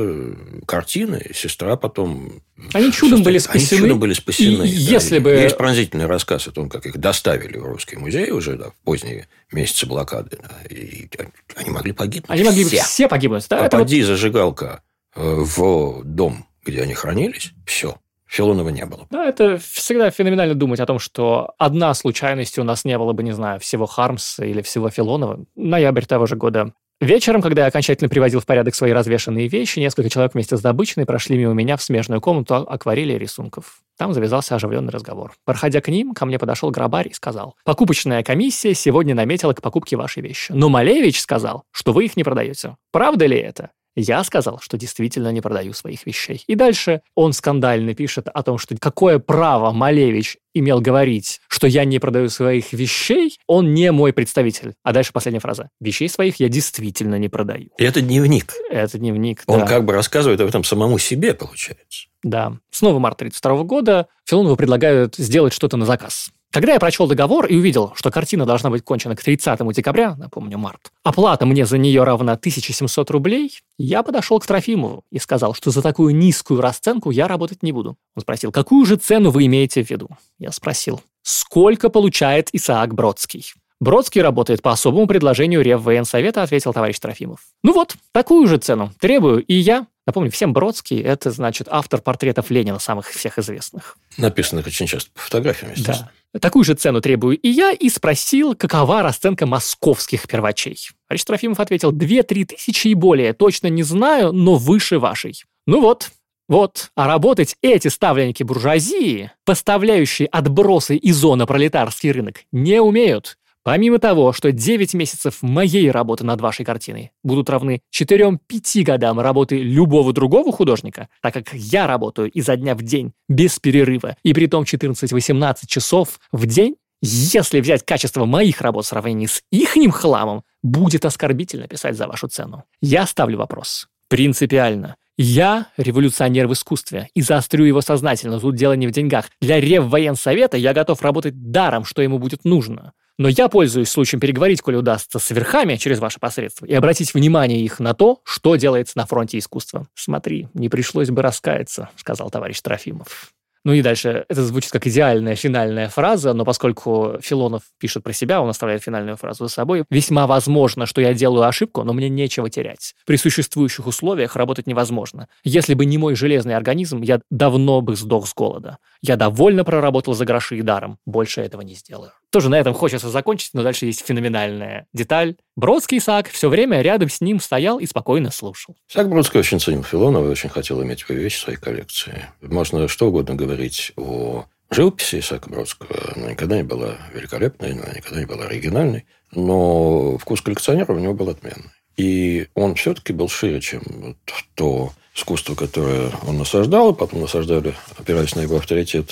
картины. 0.65 1.32
Сестра 1.34 1.78
потом... 1.78 2.41
Они 2.74 2.91
чудом 2.91 3.24
были 3.24 3.36
Они 3.36 3.39
спасены. 3.39 3.82
чудом 3.82 3.99
были 3.99 4.13
спасены. 4.13 4.63
И 4.68 4.86
да. 4.86 4.91
если 4.91 5.20
бы- 5.20 5.30
Есть 5.32 5.57
пронзительный 5.57 6.05
рассказ 6.05 6.47
о 6.47 6.51
том, 6.51 6.70
как 6.70 6.86
их 6.86 6.97
доставили 6.97 7.57
в 7.57 7.65
русский 7.65 7.95
музей 7.95 8.32
уже 8.32 8.57
да, 8.57 8.72
в 8.72 8.76
поздние 8.84 9.28
месяцы 9.51 9.86
блокады. 9.86 10.38
да, 10.41 10.68
и 10.70 11.07
они 11.55 11.70
могли 11.70 11.93
погибнуть. 11.93 12.30
Они 12.30 12.43
могли 12.43 12.63
все. 12.65 12.84
все 12.84 13.07
погибнуть, 13.07 13.47
да? 13.49 13.61
Вот 13.61 13.72
Попади 13.72 14.01
зажигалка 14.03 14.82
э, 15.15 15.22
в 15.24 16.03
дом, 16.03 16.45
где 16.65 16.82
они 16.82 16.93
хранились, 16.93 17.53
все. 17.65 17.97
Филонова 18.28 18.69
не 18.69 18.86
было. 18.86 19.07
Да, 19.09 19.25
это 19.25 19.57
всегда 19.57 20.09
феноменально 20.11 20.53
думать 20.53 20.80
о 20.80 20.86
том, 20.86 20.99
что 20.99 21.53
одна 21.57 21.93
случайность 21.93 22.59
у 22.59 22.63
нас 22.63 22.86
не 22.86 22.97
было 22.97 23.13
бы, 23.13 23.23
не 23.23 23.32
знаю, 23.32 23.59
всего 23.59 23.86
Хармса 23.86 24.45
или 24.45 24.61
всего 24.61 24.89
Филонова. 24.89 25.45
Ноябрь 25.55 26.05
того 26.05 26.25
же 26.25 26.36
года. 26.36 26.73
Вечером, 26.99 27.43
когда 27.43 27.61
я 27.61 27.67
окончательно 27.67 28.09
приводил 28.09 28.39
в 28.39 28.47
порядок 28.47 28.73
свои 28.73 28.91
развешанные 28.91 29.47
вещи, 29.47 29.78
несколько 29.78 30.09
человек 30.09 30.34
вместе 30.34 30.57
с 30.57 30.61
добычной 30.61 31.05
прошли 31.05 31.38
мимо 31.38 31.53
меня 31.53 31.78
в 31.78 31.84
смежную 31.84 32.21
комнату 32.21 32.55
акварели 32.55 33.13
и 33.13 33.19
рисунков. 33.19 33.82
Там 33.99 34.13
завязался 34.13 34.55
оживленный 34.55 34.91
разговор. 34.91 35.34
Проходя 35.45 35.80
к 35.80 35.89
ним, 35.89 36.15
ко 36.15 36.25
мне 36.25 36.39
подошел 36.39 36.71
грабарь 36.71 37.09
и 37.09 37.13
сказал, 37.13 37.55
«Покупочная 37.63 38.23
комиссия 38.23 38.73
сегодня 38.73 39.13
наметила 39.13 39.53
к 39.53 39.61
покупке 39.61 39.95
ваши 39.95 40.21
вещи. 40.21 40.51
Но 40.51 40.69
Малевич 40.69 41.21
сказал, 41.21 41.63
что 41.71 41.93
вы 41.93 42.05
их 42.05 42.17
не 42.17 42.23
продаете. 42.23 42.78
Правда 42.91 43.28
ли 43.28 43.38
это?» 43.38 43.69
Я 44.00 44.24
сказал, 44.24 44.60
что 44.62 44.78
действительно 44.78 45.32
не 45.32 45.41
продаю 45.41 45.74
своих 45.74 46.06
вещей. 46.06 46.43
И 46.45 46.54
дальше 46.54 47.02
он 47.16 47.34
скандально 47.34 47.95
пишет 47.95 48.28
о 48.32 48.43
том, 48.43 48.60
что 48.60 48.78
какое 48.78 49.18
право 49.18 49.72
Малевич 49.72 50.38
имел 50.54 50.82
говорить, 50.82 51.41
что 51.48 51.66
я 51.66 51.84
не 51.84 51.98
продаю 51.98 52.30
своих 52.30 52.74
вещей, 52.74 53.39
он 53.48 53.74
не 53.74 53.91
мой 53.91 54.14
представитель. 54.14 54.76
А 54.84 54.93
дальше 54.93 55.12
последняя 55.14 55.39
фраза. 55.39 55.72
Вещей 55.80 56.10
своих 56.10 56.39
я 56.39 56.48
действительно 56.48 57.18
не 57.18 57.28
продаю. 57.28 57.70
И 57.80 57.84
это 57.84 58.02
дневник. 58.02 58.54
Это 58.70 59.00
дневник, 59.00 59.41
Он 59.48 59.62
да. 59.62 59.66
как 59.66 59.84
бы 59.84 59.93
рассказывает 59.93 60.39
об 60.41 60.48
этом 60.48 60.64
самому 60.64 61.00
себе, 61.00 61.34
получается. 61.34 62.08
Да. 62.22 62.54
Снова 62.70 63.00
март 63.00 63.18
32 63.18 63.64
года. 63.64 64.08
Филонову 64.26 64.58
предлагают 64.58 65.16
сделать 65.16 65.54
что-то 65.54 65.76
на 65.76 65.88
заказ. 65.88 66.30
Когда 66.52 66.74
я 66.74 66.80
прочел 66.80 67.08
договор 67.08 67.45
и 67.45 67.58
увидел, 67.58 67.91
что 67.95 68.10
картина 68.10 68.45
должна 68.45 68.70
быть 68.70 68.84
кончена 68.84 69.16
к 69.16 69.22
30 69.22 69.60
декабря, 69.74 70.16
напомню, 70.16 70.58
март, 70.58 70.91
оплата 71.04 71.45
мне 71.45 71.66
за 71.66 71.78
нее 71.78 72.04
равна 72.04 72.34
1700 72.34 73.12
рублей, 73.12 73.60
я 73.78 74.02
подошел 74.02 74.39
к 74.39 74.45
Трофимову 74.45 75.04
и 75.12 75.20
сказал, 75.20 75.54
что 75.54 75.72
за 75.72 75.82
такую 75.82 76.16
низкую 76.16 76.62
расценку 76.62 77.12
я 77.12 77.28
работать 77.28 77.64
не 77.64 77.74
буду. 77.74 77.98
Он 78.16 78.22
спросил, 78.22 78.52
какую 78.52 78.86
же 78.86 78.95
цену 78.95 79.30
вы 79.30 79.45
имеете 79.45 79.84
в 79.84 79.89
виду? 79.89 80.10
Я 80.39 80.52
спросил, 80.52 81.02
сколько 81.22 81.89
получает 81.89 82.50
Исаак 82.54 82.93
Бродский? 82.93 83.54
Бродский 83.80 84.21
работает 84.21 84.61
по 84.61 84.71
особому 84.71 85.05
предложению 85.05 85.61
Реввоенсовета, 85.61 86.41
ответил 86.41 86.73
товарищ 86.73 86.97
Трофимов. 86.99 87.41
Ну 87.63 87.73
вот, 87.73 87.95
такую 88.11 88.47
же 88.47 88.57
цену 88.57 88.91
требую 88.99 89.43
и 89.43 89.53
я. 89.53 89.86
Напомню, 90.07 90.32
всем 90.32 90.53
Бродский– 90.53 91.01
это, 91.03 91.32
значит, 91.32 91.67
автор 91.69 92.01
портретов 92.01 92.49
Ленина, 92.49 92.80
самых 92.80 93.09
всех 93.09 93.38
известных. 93.38 93.97
Написанных 94.17 94.65
очень 94.65 94.88
часто 94.88 95.11
по 95.11 95.19
фотографиям, 95.19 95.73
естественно. 95.73 96.11
Да. 96.34 96.39
Такую 96.39 96.63
же 96.63 96.73
цену 96.75 97.01
требую 97.01 97.38
и 97.38 97.49
я, 97.49 97.71
и 97.71 97.89
спросил, 97.89 98.55
какова 98.55 99.03
расценка 99.03 99.45
московских 99.45 100.28
первачей. 100.28 100.80
Товарищ 101.07 101.23
Трофимов 101.25 101.59
ответил, 101.59 101.91
две-три 101.91 102.45
тысячи 102.45 102.88
и 102.88 102.93
более, 102.93 103.34
точно 103.34 103.67
не 103.67 103.84
знаю, 103.84 104.32
но 104.32 104.55
выше 104.55 104.97
вашей. 104.97 105.43
Ну 105.65 105.82
вот, 105.82 106.09
вот, 106.47 106.91
а 106.95 107.07
работать 107.07 107.57
эти 107.61 107.89
ставленники 107.89 108.43
буржуазии, 108.43 109.32
поставляющие 109.43 110.30
отбросы 110.30 110.95
и 110.95 111.11
зона 111.11 111.45
пролетарский 111.45 112.11
рынок, 112.11 112.43
не 112.51 112.82
умеют. 112.82 113.38
Помимо 113.68 113.99
того, 113.99 114.32
что 114.32 114.53
9 114.53 114.93
месяцев 114.93 115.39
моей 115.41 115.91
работы 115.91 116.24
над 116.24 116.39
вашей 116.39 116.63
картиной 116.63 117.11
будут 117.22 117.49
равны 117.49 117.82
4-5 117.93 118.38
годам 118.84 119.20
работы 119.20 119.61
любого 119.61 120.13
другого 120.13 120.53
художника, 120.53 121.09
так 121.22 121.34
как 121.34 121.53
я 121.53 121.86
работаю 121.86 122.32
изо 122.32 122.55
дня 122.55 122.76
в 122.76 122.82
день 122.82 123.11
без 123.28 123.59
перерыва, 123.59 124.15
и 124.24 124.34
при 124.34 124.45
том 124.45 124.63
14-18 124.63 125.68
часов 125.68 126.22
в 126.32 126.45
день, 126.45 126.78
если 127.01 127.59
взять 127.59 127.84
качество 127.84 128.24
моих 128.24 128.61
работ 128.61 128.86
в 128.86 128.88
сравнении 128.88 129.26
с 129.26 129.41
ихним 129.51 129.91
хламом, 129.91 130.43
будет 130.63 131.03
оскорбительно 131.03 131.68
писать 131.68 131.97
за 131.97 132.07
вашу 132.07 132.30
цену. 132.30 132.63
Я 132.80 133.05
ставлю 133.05 133.38
вопрос. 133.38 133.89
Принципиально. 134.07 134.95
Я 135.18 135.68
революционер 135.76 136.47
в 136.47 136.53
искусстве 136.53 137.09
и 137.15 137.22
заострю 137.22 137.65
его 137.65 137.82
сознательно. 137.82 138.39
Тут 138.39 138.55
дело 138.55 138.78
не 138.78 138.88
в 138.88 138.91
деньгах. 138.91 139.26
Для 139.41 139.59
Реввоенсовета 139.59 140.55
я 140.55 140.74
готов 140.74 141.01
работать 141.01 141.51
даром, 141.51 141.84
что 141.84 142.01
ему 142.01 142.18
будет 142.18 142.45
нужно. 142.45 142.93
Но 143.18 143.28
я 143.30 143.47
пользуюсь 143.47 143.89
случаем 143.89 144.20
переговорить, 144.20 144.61
коли 144.61 144.76
удастся, 144.76 145.18
с 145.18 145.32
верхами 145.32 145.76
через 145.76 145.99
ваше 145.99 146.20
посредство 146.20 146.65
и 146.65 146.74
обратить 146.74 147.13
внимание 147.13 147.59
их 147.59 147.80
на 147.80 147.93
то, 147.93 148.22
что 148.24 148.55
делается 148.55 148.97
на 148.97 149.07
фронте 149.07 149.39
искусства. 149.39 149.88
Смотри, 149.95 150.47
не 150.53 150.70
пришлось 150.70 151.09
бы 151.09 151.22
раскаяться, 151.24 151.89
сказал 151.95 152.30
товарищ 152.30 152.61
Трофимов. 152.61 153.34
Ну 153.68 153.74
и 153.74 153.82
дальше 153.82 154.24
это 154.30 154.45
звучит 154.45 154.72
как 154.72 154.88
идеальная 154.88 155.36
финальная 155.36 155.89
фраза, 155.89 156.32
но 156.32 156.45
поскольку 156.45 157.18
Филонов 157.22 157.63
пишет 157.80 158.01
про 158.01 158.13
себя, 158.13 158.41
он 158.41 158.47
оставляет 158.47 158.82
финальную 158.82 159.18
фразу 159.18 159.45
за 159.45 159.53
собой. 159.53 159.84
Весьма 159.89 160.26
возможно, 160.26 160.86
что 160.86 161.01
я 161.01 161.13
делаю 161.13 161.43
ошибку, 161.43 161.84
но 161.84 161.91
мне 161.91 162.07
нечего 162.07 162.49
терять. 162.49 162.95
При 163.05 163.18
существующих 163.18 163.86
условиях 163.86 164.38
работать 164.38 164.68
невозможно. 164.68 165.28
Если 165.43 165.74
бы 165.74 165.86
не 165.86 165.97
мой 165.97 166.15
железный 166.15 166.55
организм, 166.55 167.01
я 167.01 167.20
давно 167.30 167.82
бы 167.82 167.97
сдох 167.97 168.30
с 168.30 168.34
голода. 168.34 168.78
Я 169.01 169.18
довольно 169.18 169.65
проработал 169.65 170.13
за 170.13 170.24
гроши 170.24 170.57
и 170.57 170.61
даром. 170.61 170.97
Больше 171.05 171.41
этого 171.41 171.59
не 171.59 171.74
сделаю. 171.74 172.13
Тоже 172.32 172.49
на 172.49 172.59
этом 172.59 172.73
хочется 172.73 173.09
закончить, 173.09 173.51
но 173.53 173.63
дальше 173.63 173.86
есть 173.86 174.05
феноменальная 174.05 174.86
деталь. 174.93 175.36
Бродский 175.55 175.97
Исаак 175.99 176.28
все 176.28 176.49
время 176.49 176.82
рядом 176.82 177.09
с 177.09 177.21
ним 177.21 177.39
стоял 177.39 177.80
и 177.80 177.86
спокойно 177.86 178.32
слушал. 178.32 178.75
Исаак 178.89 179.09
Бродский 179.09 179.39
очень 179.39 179.59
ценил 179.59 179.84
Филонова 179.84 180.28
и 180.28 180.32
очень 180.32 180.49
хотел 180.49 180.84
иметь 180.84 181.05
его 181.07 181.19
вещи 181.19 181.38
в 181.38 181.41
своей 181.41 181.59
коллекции. 181.59 182.25
Можно 182.41 182.88
что 182.88 183.07
угодно 183.07 183.36
говорить 183.36 183.93
о 183.95 184.45
живописи 184.69 185.19
Исаака 185.19 185.49
Бродского. 185.49 186.13
Она 186.15 186.32
никогда 186.32 186.57
не 186.57 186.63
была 186.63 186.97
великолепной, 187.13 187.71
она 187.71 187.93
никогда 187.93 188.19
не 188.19 188.25
была 188.25 188.45
оригинальной, 188.45 189.05
но 189.32 190.17
вкус 190.17 190.41
коллекционера 190.41 190.93
у 190.93 190.99
него 190.99 191.13
был 191.13 191.30
отменный. 191.30 191.71
И 191.95 192.47
он 192.53 192.75
все-таки 192.75 193.13
был 193.13 193.28
шире, 193.30 193.59
чем 193.59 194.17
то 194.53 194.91
искусство, 195.15 195.55
которое 195.55 196.11
он 196.28 196.38
насаждал, 196.38 196.91
и 196.91 196.95
потом 196.97 197.21
насаждали, 197.21 197.73
опираясь 197.97 198.36
на 198.36 198.41
его 198.41 198.57
авторитет, 198.57 199.11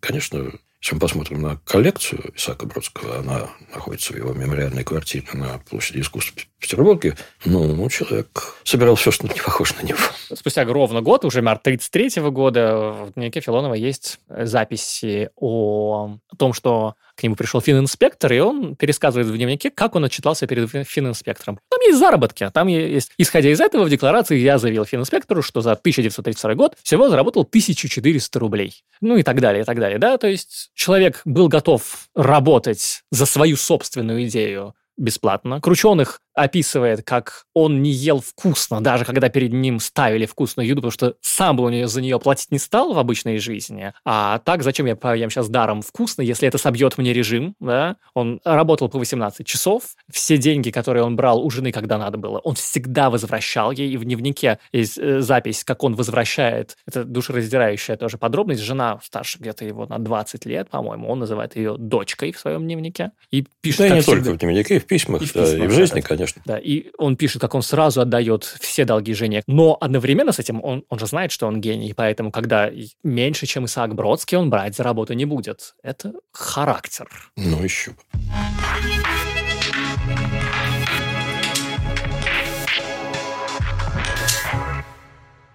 конечно, 0.00 0.52
если 0.84 0.96
мы 0.96 1.00
посмотрим 1.00 1.40
на 1.40 1.56
коллекцию 1.64 2.30
Исаака 2.36 2.66
Бродского, 2.66 3.20
она 3.20 3.48
находится 3.74 4.12
в 4.12 4.16
его 4.16 4.34
мемориальной 4.34 4.84
квартире 4.84 5.26
на 5.32 5.56
площади 5.56 6.00
искусств 6.00 6.46
Петербурге, 6.64 7.16
ну, 7.44 7.88
человек 7.88 8.56
собирал 8.64 8.94
все, 8.94 9.10
что 9.10 9.26
не 9.26 9.40
похоже 9.40 9.74
на 9.80 9.86
него. 9.86 9.98
Спустя 10.32 10.64
ровно 10.64 11.00
год, 11.00 11.24
уже 11.24 11.42
март 11.42 11.62
33 11.62 12.22
года, 12.30 12.92
в 12.92 13.12
дневнике 13.14 13.40
Филонова 13.40 13.74
есть 13.74 14.18
записи 14.28 15.30
о 15.36 16.16
том, 16.38 16.52
что 16.52 16.94
к 17.16 17.22
нему 17.22 17.36
пришел 17.36 17.60
фининспектор, 17.60 18.32
и 18.32 18.40
он 18.40 18.74
пересказывает 18.74 19.28
в 19.28 19.36
дневнике, 19.36 19.70
как 19.70 19.94
он 19.94 20.04
отчитался 20.04 20.46
перед 20.46 20.68
фининспектором. 20.68 21.60
Там 21.70 21.80
есть 21.82 21.98
заработки. 21.98 22.50
Там 22.52 22.66
есть, 22.68 23.12
исходя 23.18 23.50
из 23.50 23.60
этого, 23.60 23.84
в 23.84 23.90
декларации 23.90 24.38
я 24.38 24.58
заявил 24.58 24.84
фининспектору, 24.84 25.42
что 25.42 25.60
за 25.60 25.72
1932 25.72 26.54
год 26.54 26.76
всего 26.82 27.08
заработал 27.08 27.42
1400 27.42 28.38
рублей. 28.40 28.82
Ну 29.00 29.16
и 29.16 29.22
так 29.22 29.40
далее, 29.40 29.62
и 29.62 29.64
так 29.64 29.78
далее. 29.78 29.98
Да? 29.98 30.18
То 30.18 30.26
есть 30.26 30.70
человек 30.74 31.20
был 31.24 31.48
готов 31.48 32.08
работать 32.14 33.02
за 33.10 33.26
свою 33.26 33.56
собственную 33.56 34.24
идею 34.24 34.74
бесплатно. 34.96 35.60
Крученых 35.60 36.20
описывает, 36.34 37.02
как 37.04 37.46
он 37.54 37.80
не 37.82 37.90
ел 37.90 38.20
вкусно, 38.20 38.80
даже 38.80 39.04
когда 39.04 39.28
перед 39.28 39.52
ним 39.52 39.78
ставили 39.78 40.26
вкусную 40.26 40.66
еду, 40.66 40.80
потому 40.80 40.90
что 40.90 41.14
сам 41.20 41.56
бы 41.56 41.64
у 41.64 41.68
нее 41.68 41.86
за 41.86 42.02
нее 42.02 42.18
платить 42.18 42.50
не 42.50 42.58
стал 42.58 42.92
в 42.92 42.98
обычной 42.98 43.38
жизни. 43.38 43.92
А 44.04 44.40
так, 44.40 44.62
зачем 44.62 44.86
я 44.86 44.96
поем 44.96 45.30
сейчас 45.30 45.48
даром 45.48 45.82
вкусно, 45.82 46.22
если 46.22 46.48
это 46.48 46.58
собьет 46.58 46.98
мне 46.98 47.12
режим, 47.12 47.54
да? 47.60 47.96
Он 48.14 48.40
работал 48.44 48.88
по 48.88 48.98
18 48.98 49.46
часов, 49.46 49.94
все 50.10 50.36
деньги, 50.36 50.70
которые 50.70 51.04
он 51.04 51.14
брал 51.16 51.44
у 51.44 51.50
жены, 51.50 51.70
когда 51.70 51.98
надо 51.98 52.18
было, 52.18 52.38
он 52.40 52.56
всегда 52.56 53.10
возвращал 53.10 53.70
ей, 53.70 53.90
и 53.92 53.96
в 53.96 54.04
дневнике 54.04 54.58
есть 54.72 54.98
э, 54.98 55.20
запись, 55.20 55.62
как 55.64 55.84
он 55.84 55.94
возвращает, 55.94 56.76
это 56.86 57.04
душераздирающая 57.04 57.96
тоже 57.96 58.18
подробность, 58.18 58.62
жена 58.62 58.98
старше 59.02 59.38
где-то 59.38 59.64
его 59.64 59.86
на 59.86 59.98
20 59.98 60.46
лет, 60.46 60.68
по-моему, 60.68 61.08
он 61.08 61.20
называет 61.20 61.54
ее 61.56 61.76
дочкой 61.78 62.32
в 62.32 62.38
своем 62.40 62.64
дневнике, 62.64 63.12
и 63.30 63.46
пишет... 63.60 63.78
Да, 63.78 63.88
не 63.90 64.00
всегда... 64.00 64.16
только 64.16 64.36
в 64.36 64.38
дневнике, 64.38 64.76
и 64.76 64.78
в 64.80 64.86
письмах, 64.86 65.22
и 65.22 65.26
в, 65.26 65.32
письмах, 65.32 65.50
да, 65.50 65.64
и 65.64 65.68
в 65.68 65.72
жизни, 65.72 66.00
конечно 66.00 66.23
конечно. 66.24 66.42
Да, 66.44 66.58
и 66.58 66.86
он 66.98 67.16
пишет, 67.16 67.40
как 67.40 67.54
он 67.54 67.62
сразу 67.62 68.00
отдает 68.00 68.44
все 68.44 68.84
долги 68.84 69.14
жене. 69.14 69.42
Но 69.46 69.76
одновременно 69.80 70.32
с 70.32 70.38
этим 70.38 70.62
он, 70.62 70.84
он 70.88 70.98
же 70.98 71.06
знает, 71.06 71.32
что 71.32 71.46
он 71.46 71.60
гений, 71.60 71.94
поэтому 71.94 72.30
когда 72.30 72.70
меньше, 73.02 73.46
чем 73.46 73.66
Исаак 73.66 73.94
Бродский, 73.94 74.38
он 74.38 74.50
брать 74.50 74.76
за 74.76 74.82
работу 74.82 75.14
не 75.14 75.24
будет. 75.24 75.74
Это 75.82 76.12
характер. 76.32 77.08
Ну, 77.36 77.62
еще 77.62 77.92
бы. 77.92 79.03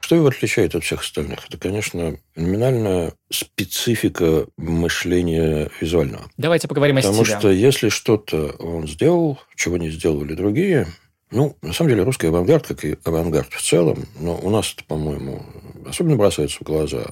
Что 0.10 0.16
его 0.16 0.30
отличает 0.30 0.74
от 0.74 0.84
всех 0.84 1.02
остальных? 1.02 1.46
Это, 1.48 1.60
конечно, 1.60 2.18
феноменальная 2.34 3.14
специфика 3.30 4.48
мышления 4.58 5.70
визуального. 5.80 6.32
Давайте 6.36 6.68
поговорим 6.68 6.98
о 6.98 7.02
Потому 7.04 7.24
что 7.26 7.52
если 7.52 7.90
что-то 7.90 8.56
он 8.58 8.88
сделал, 8.88 9.40
чего 9.56 9.78
не 9.78 9.92
сделали 9.92 10.34
другие, 10.34 10.88
ну, 11.30 11.56
на 11.62 11.74
самом 11.74 11.92
деле, 11.92 12.02
русский 12.02 12.26
авангард, 12.26 12.66
как 12.66 12.86
и 12.86 12.98
авангард 13.04 13.54
в 13.54 13.62
целом, 13.62 14.08
но 14.20 14.36
у 14.36 14.50
нас 14.50 14.74
это, 14.76 14.84
по-моему, 14.84 15.46
особенно 15.86 16.16
бросается 16.16 16.58
в 16.58 16.64
глаза. 16.64 17.06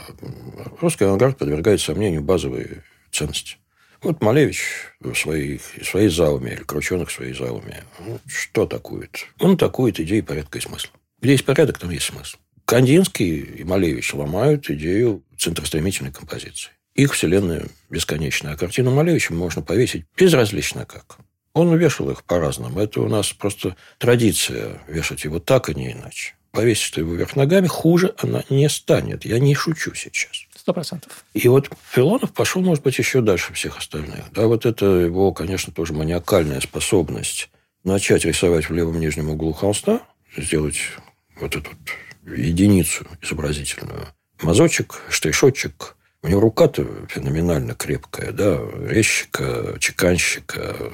Русский 0.81 1.05
авангард 1.05 1.37
подвергает 1.37 1.79
сомнению 1.79 2.23
базовые 2.23 2.83
ценности. 3.11 3.57
Вот 4.01 4.23
Малевич 4.23 4.63
в 5.01 5.13
своей, 5.13 5.59
в 5.59 5.85
своей 5.85 6.09
зауме, 6.09 6.53
или 6.53 6.63
Крученых 6.63 7.09
в 7.09 7.13
своей 7.13 7.35
зауме, 7.35 7.83
ну, 7.99 8.19
что 8.25 8.63
атакует? 8.63 9.27
Он 9.37 9.53
атакует 9.53 9.99
идеи 9.99 10.21
порядка 10.21 10.57
и 10.57 10.61
смысла. 10.61 10.89
Где 11.21 11.33
есть 11.33 11.45
порядок, 11.45 11.77
там 11.77 11.91
есть 11.91 12.05
смысл. 12.05 12.37
Кандинский 12.67 13.39
и 13.39 13.63
Малевич 13.63 14.13
ломают 14.13 14.69
идею 14.69 15.23
центростремительной 15.37 16.11
композиции. 16.11 16.71
Их 16.95 17.13
вселенная 17.13 17.67
бесконечная. 17.89 18.55
А 18.55 18.57
картину 18.57 18.91
Малевича 18.93 19.33
можно 19.33 19.61
повесить 19.61 20.05
безразлично 20.17 20.85
как. 20.85 21.17
Он 21.53 21.73
вешал 21.77 22.09
их 22.09 22.25
по-разному. 22.25 22.81
Это 22.81 22.99
у 22.99 23.07
нас 23.07 23.31
просто 23.31 23.77
традиция 23.99 24.81
вешать 24.89 25.23
его 25.23 25.39
так, 25.39 25.69
а 25.69 25.73
не 25.73 25.93
иначе. 25.93 26.35
Повесить 26.51 26.97
его 26.97 27.13
вверх 27.13 27.37
ногами, 27.37 27.67
хуже 27.67 28.13
она 28.17 28.43
не 28.49 28.67
станет. 28.67 29.23
Я 29.23 29.39
не 29.39 29.55
шучу 29.55 29.95
сейчас. 29.95 30.45
Сто 30.53 30.73
процентов. 30.73 31.23
И 31.33 31.47
вот 31.47 31.71
Филонов 31.89 32.33
пошел, 32.33 32.61
может 32.61 32.83
быть, 32.83 32.97
еще 32.97 33.21
дальше 33.21 33.53
всех 33.53 33.77
остальных. 33.77 34.25
Да, 34.33 34.45
вот 34.47 34.65
это 34.65 34.85
его, 34.85 35.31
конечно, 35.31 35.71
тоже 35.71 35.93
маниакальная 35.93 36.59
способность 36.59 37.49
начать 37.85 38.25
рисовать 38.25 38.69
в 38.69 38.73
левом 38.73 38.99
нижнем 38.99 39.29
углу 39.29 39.53
холста, 39.53 40.01
сделать 40.35 40.79
вот 41.39 41.55
этот 41.55 41.77
единицу 42.35 43.05
изобразительную. 43.21 44.07
Мазочек, 44.41 45.01
штришочек. 45.09 45.95
У 46.23 46.27
него 46.27 46.41
рука-то 46.41 46.87
феноменально 47.09 47.73
крепкая, 47.73 48.31
да, 48.31 48.59
резчика, 48.87 49.77
чеканщика, 49.79 50.91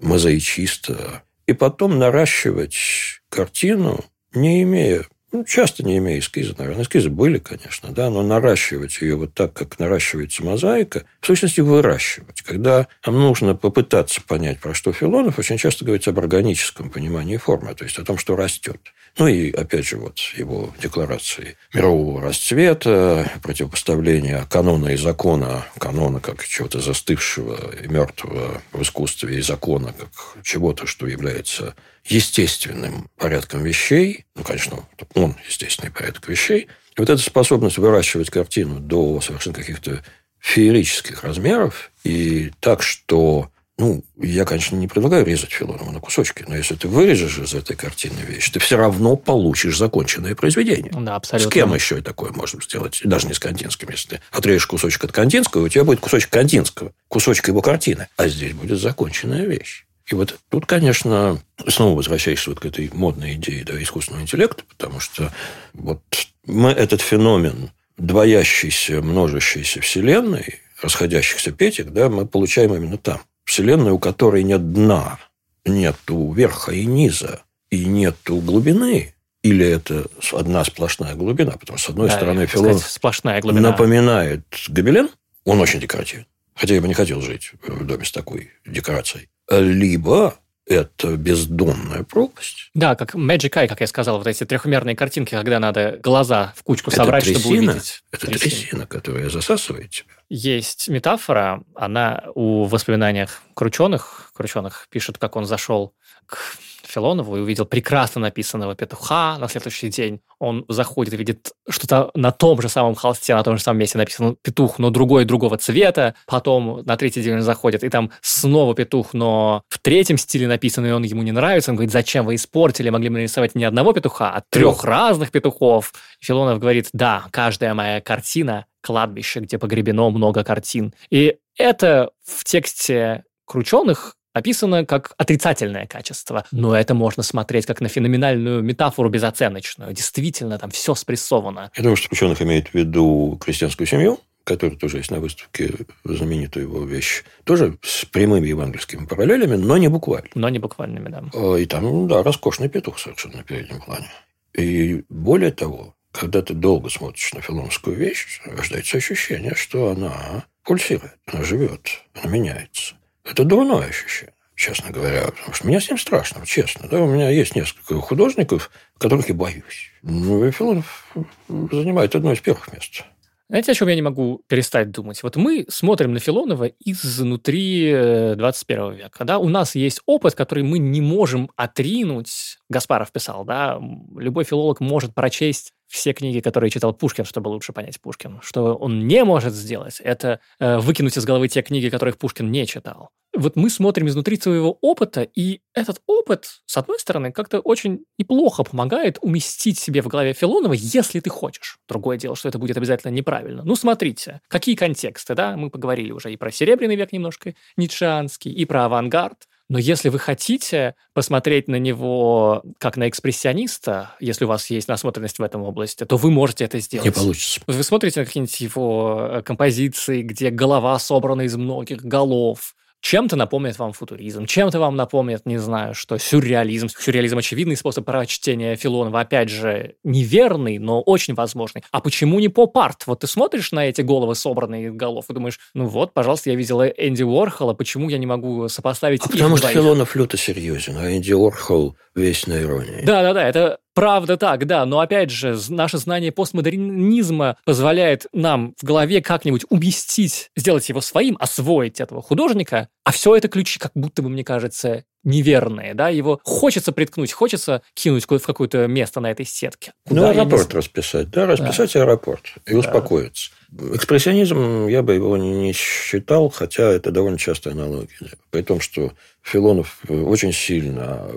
мозаичиста. 0.00 1.22
И 1.46 1.52
потом 1.52 1.98
наращивать 1.98 3.20
картину, 3.28 4.04
не 4.32 4.62
имея 4.62 5.04
ну, 5.34 5.42
часто 5.42 5.82
не 5.82 5.98
имея 5.98 6.20
эскиза, 6.20 6.54
наверное. 6.56 6.84
Эскизы 6.84 7.10
были, 7.10 7.38
конечно, 7.38 7.90
да, 7.90 8.08
но 8.08 8.22
наращивать 8.22 9.00
ее 9.00 9.16
вот 9.16 9.34
так, 9.34 9.52
как 9.52 9.80
наращивается 9.80 10.44
мозаика, 10.44 11.06
в 11.20 11.26
сущности, 11.26 11.60
выращивать. 11.60 12.42
Когда 12.42 12.86
нам 13.04 13.16
нужно 13.16 13.56
попытаться 13.56 14.22
понять, 14.22 14.60
про 14.60 14.74
что 14.74 14.92
Филонов, 14.92 15.40
очень 15.40 15.58
часто 15.58 15.84
говорится 15.84 16.10
об 16.10 16.20
органическом 16.20 16.88
понимании 16.88 17.36
формы, 17.36 17.74
то 17.74 17.82
есть 17.82 17.98
о 17.98 18.04
том, 18.04 18.16
что 18.16 18.36
растет. 18.36 18.80
Ну 19.16 19.28
и, 19.28 19.52
опять 19.52 19.86
же, 19.86 19.96
вот 19.96 20.18
его 20.36 20.74
декларации 20.82 21.56
мирового 21.72 22.20
расцвета, 22.20 23.30
противопоставления 23.42 24.44
канона 24.46 24.88
и 24.88 24.96
закона, 24.96 25.66
канона 25.78 26.18
как 26.18 26.44
чего-то 26.44 26.80
застывшего 26.80 27.76
и 27.76 27.86
мертвого 27.86 28.60
в 28.72 28.82
искусстве, 28.82 29.38
и 29.38 29.42
закона 29.42 29.92
как 29.92 30.42
чего-то, 30.42 30.86
что 30.86 31.06
является 31.06 31.76
естественным 32.04 33.08
порядком 33.16 33.62
вещей, 33.62 34.26
ну, 34.34 34.42
конечно, 34.42 34.84
он 35.14 35.36
естественный 35.48 35.92
порядок 35.92 36.28
вещей, 36.28 36.68
и 36.96 37.00
вот 37.00 37.08
эта 37.08 37.22
способность 37.22 37.78
выращивать 37.78 38.30
картину 38.30 38.80
до 38.80 39.20
совершенно 39.20 39.54
каких-то 39.54 40.04
феерических 40.40 41.22
размеров, 41.22 41.92
и 42.02 42.52
так, 42.60 42.82
что 42.82 43.50
ну, 43.76 44.04
я, 44.20 44.44
конечно, 44.44 44.76
не 44.76 44.86
предлагаю 44.86 45.26
резать 45.26 45.50
Филонова 45.50 45.90
на 45.90 45.98
кусочки, 45.98 46.44
но 46.46 46.56
если 46.56 46.76
ты 46.76 46.86
вырежешь 46.86 47.38
из 47.38 47.54
этой 47.54 47.74
картины 47.74 48.20
вещь, 48.20 48.50
ты 48.50 48.60
все 48.60 48.76
равно 48.76 49.16
получишь 49.16 49.76
законченное 49.76 50.36
произведение. 50.36 50.92
Да, 50.92 51.16
абсолютно. 51.16 51.50
С 51.50 51.52
кем 51.52 51.74
еще 51.74 52.00
такое 52.00 52.30
можно 52.30 52.62
сделать? 52.62 53.00
Даже 53.02 53.26
не 53.26 53.34
с 53.34 53.40
Кандинским. 53.40 53.88
Если 53.90 54.10
ты 54.10 54.20
отрежешь 54.30 54.66
кусочек 54.66 55.04
от 55.04 55.12
Кандинского, 55.12 55.64
у 55.64 55.68
тебя 55.68 55.82
будет 55.82 55.98
кусочек 55.98 56.30
Кандинского, 56.30 56.92
кусочек 57.08 57.48
его 57.48 57.62
картины. 57.62 58.06
А 58.16 58.28
здесь 58.28 58.52
будет 58.52 58.78
законченная 58.78 59.44
вещь. 59.44 59.86
И 60.06 60.14
вот 60.14 60.38
тут, 60.50 60.66
конечно, 60.66 61.40
снова 61.66 61.96
возвращаешься 61.96 62.50
вот 62.50 62.60
к 62.60 62.66
этой 62.66 62.90
модной 62.92 63.34
идее 63.34 63.64
да, 63.64 63.82
искусственного 63.82 64.22
интеллекта, 64.22 64.62
потому 64.68 65.00
что 65.00 65.32
вот 65.72 66.00
мы 66.46 66.70
этот 66.70 67.00
феномен 67.00 67.70
двоящейся, 67.96 69.00
множащейся 69.00 69.80
вселенной, 69.80 70.60
расходящихся 70.80 71.50
петек, 71.52 71.90
да, 71.90 72.08
мы 72.08 72.26
получаем 72.26 72.74
именно 72.74 72.98
там. 72.98 73.22
Вселенная, 73.44 73.92
у 73.92 73.98
которой 73.98 74.42
нет 74.42 74.72
дна, 74.72 75.18
нету 75.64 76.32
верха 76.32 76.72
и 76.72 76.84
низа, 76.84 77.42
и 77.70 77.84
нету 77.84 78.36
глубины, 78.36 79.14
или 79.42 79.66
это 79.66 80.06
одна 80.32 80.64
сплошная 80.64 81.14
глубина, 81.14 81.52
потому 81.52 81.78
что, 81.78 81.88
с 81.88 81.90
одной 81.90 82.08
да, 82.08 82.16
стороны, 82.16 82.46
Филонов 82.46 82.88
сплошная 82.88 83.40
глубина. 83.40 83.70
напоминает 83.70 84.44
Гобелен, 84.68 85.10
он 85.44 85.60
очень 85.60 85.80
декоративен, 85.80 86.26
хотя 86.54 86.74
я 86.74 86.80
бы 86.80 86.88
не 86.88 86.94
хотел 86.94 87.20
жить 87.20 87.52
в 87.66 87.84
доме 87.84 88.04
с 88.04 88.12
такой 88.12 88.50
декорацией, 88.64 89.28
либо 89.50 90.36
это 90.66 91.16
бездонная 91.16 92.04
пропасть. 92.04 92.70
Да, 92.74 92.94
как 92.94 93.14
Magic 93.14 93.50
Eye, 93.50 93.68
как 93.68 93.80
я 93.80 93.86
сказал, 93.86 94.18
вот 94.18 94.26
эти 94.26 94.44
трехмерные 94.44 94.96
картинки, 94.96 95.30
когда 95.30 95.58
надо 95.58 95.98
глаза 96.02 96.54
в 96.56 96.62
кучку 96.62 96.90
это 96.90 96.98
собрать, 96.98 97.24
трясина, 97.24 97.40
чтобы 97.40 97.56
увидеть. 97.56 98.02
Это 98.10 98.26
трясина. 98.26 98.50
трясина, 98.50 98.86
которая 98.86 99.30
засасывает 99.30 99.90
тебя. 99.90 100.14
Есть 100.28 100.88
метафора, 100.88 101.62
она 101.74 102.24
у 102.34 102.64
воспоминаниях 102.64 103.42
Крученых, 103.54 104.30
Крученых 104.34 104.88
пишет, 104.90 105.18
как 105.18 105.36
он 105.36 105.44
зашел 105.44 105.94
к 106.26 106.56
Филонову 106.94 107.36
и 107.36 107.40
увидел 107.40 107.64
прекрасно 107.64 108.20
написанного 108.20 108.74
петуха. 108.74 109.36
На 109.38 109.48
следующий 109.48 109.88
день 109.88 110.20
он 110.38 110.64
заходит 110.68 111.14
и 111.14 111.16
видит 111.16 111.52
что-то 111.68 112.10
на 112.14 112.30
том 112.30 112.60
же 112.60 112.68
самом 112.68 112.94
холсте, 112.94 113.34
на 113.34 113.42
том 113.42 113.56
же 113.56 113.62
самом 113.62 113.80
месте 113.80 113.98
написано 113.98 114.36
петух, 114.42 114.78
но 114.78 114.90
другой 114.90 115.24
другого 115.24 115.58
цвета. 115.58 116.14
Потом 116.26 116.82
на 116.84 116.96
третий 116.96 117.22
день 117.22 117.34
он 117.34 117.42
заходит, 117.42 117.82
и 117.82 117.88
там 117.88 118.10
снова 118.20 118.74
петух, 118.74 119.12
но 119.12 119.62
в 119.68 119.78
третьем 119.80 120.18
стиле 120.18 120.46
написано, 120.46 120.86
и 120.86 120.90
он 120.92 121.02
ему 121.02 121.22
не 121.22 121.32
нравится. 121.32 121.72
Он 121.72 121.76
говорит, 121.76 121.92
зачем 121.92 122.26
вы 122.26 122.36
испортили? 122.36 122.90
Могли 122.90 123.08
бы 123.08 123.16
нарисовать 123.16 123.54
не 123.54 123.64
одного 123.64 123.92
петуха, 123.92 124.30
а 124.30 124.42
трех 124.48 124.84
разных 124.84 125.30
петухов. 125.30 125.92
Филонов 126.20 126.60
говорит, 126.60 126.88
да, 126.92 127.24
каждая 127.30 127.74
моя 127.74 128.00
картина 128.00 128.66
кладбище, 128.82 129.40
где 129.40 129.58
погребено 129.58 130.10
много 130.10 130.44
картин. 130.44 130.94
И 131.10 131.38
это 131.56 132.10
в 132.24 132.44
тексте 132.44 133.24
Крученых 133.46 134.16
описано 134.34 134.84
как 134.84 135.14
отрицательное 135.16 135.86
качество, 135.86 136.44
но 136.52 136.76
это 136.76 136.92
можно 136.92 137.22
смотреть 137.22 137.64
как 137.64 137.80
на 137.80 137.88
феноменальную 137.88 138.62
метафору 138.62 139.08
безоценочную. 139.08 139.94
Действительно, 139.94 140.58
там 140.58 140.70
все 140.70 140.94
спрессовано. 140.94 141.70
Я 141.74 141.82
думаю, 141.82 141.96
что 141.96 142.08
ученых 142.10 142.42
имеет 142.42 142.68
в 142.68 142.74
виду 142.74 143.38
крестьянскую 143.42 143.86
семью, 143.86 144.20
которая 144.42 144.76
тоже 144.76 144.98
есть 144.98 145.10
на 145.10 145.20
выставке, 145.20 145.72
знаменитую 146.04 146.66
его 146.66 146.84
вещь, 146.84 147.24
тоже 147.44 147.78
с 147.82 148.04
прямыми 148.04 148.46
евангельскими 148.46 149.06
параллелями, 149.06 149.56
но 149.56 149.78
не 149.78 149.88
буквально. 149.88 150.28
Но 150.34 150.48
не 150.50 150.58
буквальными, 150.58 151.08
да. 151.08 151.24
А, 151.32 151.54
и 151.56 151.64
там, 151.64 152.06
да, 152.08 152.22
роскошный 152.22 152.68
петух 152.68 152.98
совершенно 152.98 153.38
на 153.38 153.44
переднем 153.44 153.80
плане. 153.80 154.10
И 154.52 155.04
более 155.08 155.50
того, 155.50 155.94
когда 156.12 156.42
ты 156.42 156.54
долго 156.54 156.90
смотришь 156.90 157.32
на 157.32 157.40
филоновскую 157.40 157.96
вещь, 157.96 158.40
рождается 158.44 158.98
ощущение, 158.98 159.54
что 159.54 159.90
она 159.90 160.44
пульсирует, 160.62 161.16
она 161.26 161.42
живет, 161.42 162.02
она 162.14 162.30
меняется. 162.30 162.94
Это 163.24 163.44
дурное 163.44 163.88
ощущение, 163.88 164.34
честно 164.54 164.90
говоря, 164.90 165.26
потому 165.26 165.54
что 165.54 165.66
мне 165.66 165.80
с 165.80 165.88
ним 165.88 165.98
страшно, 165.98 166.44
честно. 166.46 166.88
Да? 166.88 167.00
У 167.00 167.06
меня 167.06 167.30
есть 167.30 167.56
несколько 167.56 168.00
художников, 168.00 168.70
которых 168.98 169.28
я 169.28 169.34
боюсь. 169.34 169.90
Ну, 170.02 170.44
и 170.44 170.50
Филонов 170.50 171.06
занимает 171.48 172.14
одно 172.14 172.32
из 172.32 172.40
первых 172.40 172.72
мест. 172.72 173.04
Знаете, 173.48 173.72
о 173.72 173.74
чем 173.74 173.88
я 173.88 173.94
не 173.94 174.02
могу 174.02 174.42
перестать 174.48 174.90
думать? 174.90 175.22
Вот 175.22 175.36
мы 175.36 175.66
смотрим 175.68 176.14
на 176.14 176.18
Филонова 176.18 176.70
изнутри 176.84 178.34
21 178.36 178.82
э, 178.82 178.96
века. 178.96 179.24
Да? 179.24 179.38
У 179.38 179.48
нас 179.50 179.74
есть 179.74 180.00
опыт, 180.06 180.34
который 180.34 180.64
мы 180.64 180.78
не 180.78 181.02
можем 181.02 181.50
отринуть. 181.54 182.58
Гаспаров 182.70 183.12
писал, 183.12 183.44
да, 183.44 183.78
любой 184.16 184.44
филолог 184.44 184.80
может 184.80 185.14
прочесть 185.14 185.74
все 185.94 186.12
книги, 186.12 186.40
которые 186.40 186.70
читал 186.70 186.92
Пушкин, 186.92 187.24
чтобы 187.24 187.48
лучше 187.48 187.72
понять 187.72 188.00
Пушкин. 188.00 188.40
Что 188.42 188.74
он 188.74 189.06
не 189.06 189.22
может 189.22 189.54
сделать, 189.54 190.00
это 190.00 190.40
э, 190.58 190.78
выкинуть 190.78 191.16
из 191.16 191.24
головы 191.24 191.46
те 191.46 191.62
книги, 191.62 191.88
которых 191.88 192.18
Пушкин 192.18 192.50
не 192.50 192.66
читал. 192.66 193.10
Вот 193.32 193.56
мы 193.56 193.70
смотрим 193.70 194.08
изнутри 194.08 194.36
своего 194.36 194.78
опыта, 194.80 195.22
и 195.22 195.60
этот 195.72 196.00
опыт, 196.06 196.62
с 196.66 196.76
одной 196.76 196.98
стороны, 196.98 197.32
как-то 197.32 197.60
очень 197.60 198.04
неплохо 198.18 198.64
помогает 198.64 199.18
уместить 199.22 199.78
себе 199.78 200.02
в 200.02 200.08
голове 200.08 200.32
Филонова, 200.32 200.72
если 200.72 201.20
ты 201.20 201.30
хочешь. 201.30 201.78
Другое 201.88 202.16
дело, 202.16 202.36
что 202.36 202.48
это 202.48 202.58
будет 202.58 202.76
обязательно 202.76 203.12
неправильно. 203.12 203.62
Ну, 203.64 203.76
смотрите, 203.76 204.40
какие 204.48 204.74
контексты, 204.74 205.34
да? 205.34 205.56
Мы 205.56 205.70
поговорили 205.70 206.10
уже 206.12 206.32
и 206.32 206.36
про 206.36 206.50
Серебряный 206.50 206.96
век 206.96 207.12
немножко, 207.12 207.54
ницшеанский, 207.76 208.52
и 208.52 208.64
про 208.64 208.84
авангард. 208.84 209.48
Но 209.68 209.78
если 209.78 210.10
вы 210.10 210.18
хотите 210.18 210.94
посмотреть 211.14 211.68
на 211.68 211.76
него 211.76 212.62
как 212.78 212.96
на 212.96 213.08
экспрессиониста, 213.08 214.14
если 214.20 214.44
у 214.44 214.48
вас 214.48 214.68
есть 214.68 214.88
насмотренность 214.88 215.38
в 215.38 215.42
этом 215.42 215.62
области, 215.62 216.04
то 216.04 216.16
вы 216.16 216.30
можете 216.30 216.64
это 216.64 216.78
сделать. 216.80 217.06
Не 217.06 217.12
получится. 217.12 217.60
Вы 217.66 217.82
смотрите 217.82 218.20
на 218.20 218.26
какие-нибудь 218.26 218.60
его 218.60 219.28
э, 219.30 219.42
композиции, 219.42 220.22
где 220.22 220.50
голова 220.50 220.98
собрана 220.98 221.42
из 221.42 221.56
многих 221.56 222.04
голов, 222.04 222.74
чем-то 223.04 223.36
напомнит 223.36 223.78
вам 223.78 223.92
футуризм, 223.92 224.46
чем-то 224.46 224.80
вам 224.80 224.96
напомнит, 224.96 225.44
не 225.44 225.58
знаю, 225.58 225.94
что 225.94 226.16
сюрреализм. 226.16 226.88
Сюрреализм– 226.88 227.36
очевидный 227.38 227.76
способ 227.76 228.06
прочтения 228.06 228.76
Филонова, 228.76 229.20
опять 229.20 229.50
же, 229.50 229.96
неверный, 230.04 230.78
но 230.78 231.02
очень 231.02 231.34
возможный. 231.34 231.84
А 231.90 232.00
почему 232.00 232.40
не 232.40 232.48
поп-арт? 232.48 233.06
Вот 233.06 233.20
ты 233.20 233.26
смотришь 233.26 233.72
на 233.72 233.86
эти 233.86 234.00
головы, 234.00 234.34
собранные 234.34 234.86
из 234.86 234.94
голов, 234.94 235.26
и 235.28 235.34
думаешь, 235.34 235.60
ну 235.74 235.84
вот, 235.86 236.14
пожалуйста, 236.14 236.48
я 236.48 236.56
видел 236.56 236.82
Энди 236.82 237.22
Уорхола, 237.22 237.74
почему 237.74 238.08
я 238.08 238.16
не 238.16 238.26
могу 238.26 238.68
сопоставить 238.68 239.20
а 239.20 239.26
их 239.26 239.32
Потому 239.32 239.58
что 239.58 239.68
Филонов 239.68 240.16
люто 240.16 240.38
серьезен, 240.38 240.96
а 240.96 241.14
Энди 241.14 241.34
Уорхол 241.34 241.96
весь 242.14 242.46
на 242.46 242.58
иронии. 242.58 243.04
Да-да-да, 243.04 243.46
это 243.46 243.80
Правда 243.94 244.36
так, 244.36 244.66
да, 244.66 244.84
но 244.86 244.98
опять 244.98 245.30
же, 245.30 245.56
наше 245.68 245.98
знание 245.98 246.32
постмодернизма 246.32 247.56
позволяет 247.64 248.26
нам 248.32 248.74
в 248.76 248.84
голове 248.84 249.22
как-нибудь 249.22 249.64
уместить, 249.70 250.50
сделать 250.56 250.88
его 250.88 251.00
своим, 251.00 251.36
освоить 251.38 252.00
этого 252.00 252.20
художника, 252.20 252.88
а 253.04 253.12
все 253.12 253.36
это 253.36 253.46
ключи, 253.48 253.78
как 253.78 253.92
будто 253.94 254.22
бы, 254.22 254.28
мне 254.28 254.42
кажется, 254.42 255.04
неверные, 255.22 255.94
да, 255.94 256.08
его 256.08 256.40
хочется 256.42 256.90
приткнуть, 256.90 257.32
хочется 257.32 257.82
кинуть 257.94 258.24
в 258.28 258.38
какое-то 258.40 258.86
место 258.88 259.20
на 259.20 259.30
этой 259.30 259.46
сетке. 259.46 259.92
Куда 260.06 260.22
ну, 260.22 260.28
аэропорт 260.30 260.72
не... 260.72 260.78
расписать, 260.78 261.30
да, 261.30 261.46
расписать 261.46 261.92
да. 261.94 262.02
аэропорт 262.02 262.42
и 262.66 262.72
да. 262.72 262.78
успокоиться. 262.78 263.50
Экспрессионизм, 263.94 264.88
я 264.88 265.02
бы 265.02 265.14
его 265.14 265.36
не 265.36 265.72
считал, 265.72 266.48
хотя 266.50 266.90
это 266.90 267.10
довольно 267.10 267.38
частая 267.38 267.74
аналогия. 267.74 268.30
При 268.50 268.62
том, 268.62 268.80
что 268.80 269.12
Филонов 269.42 270.00
очень 270.08 270.52
сильно 270.52 271.28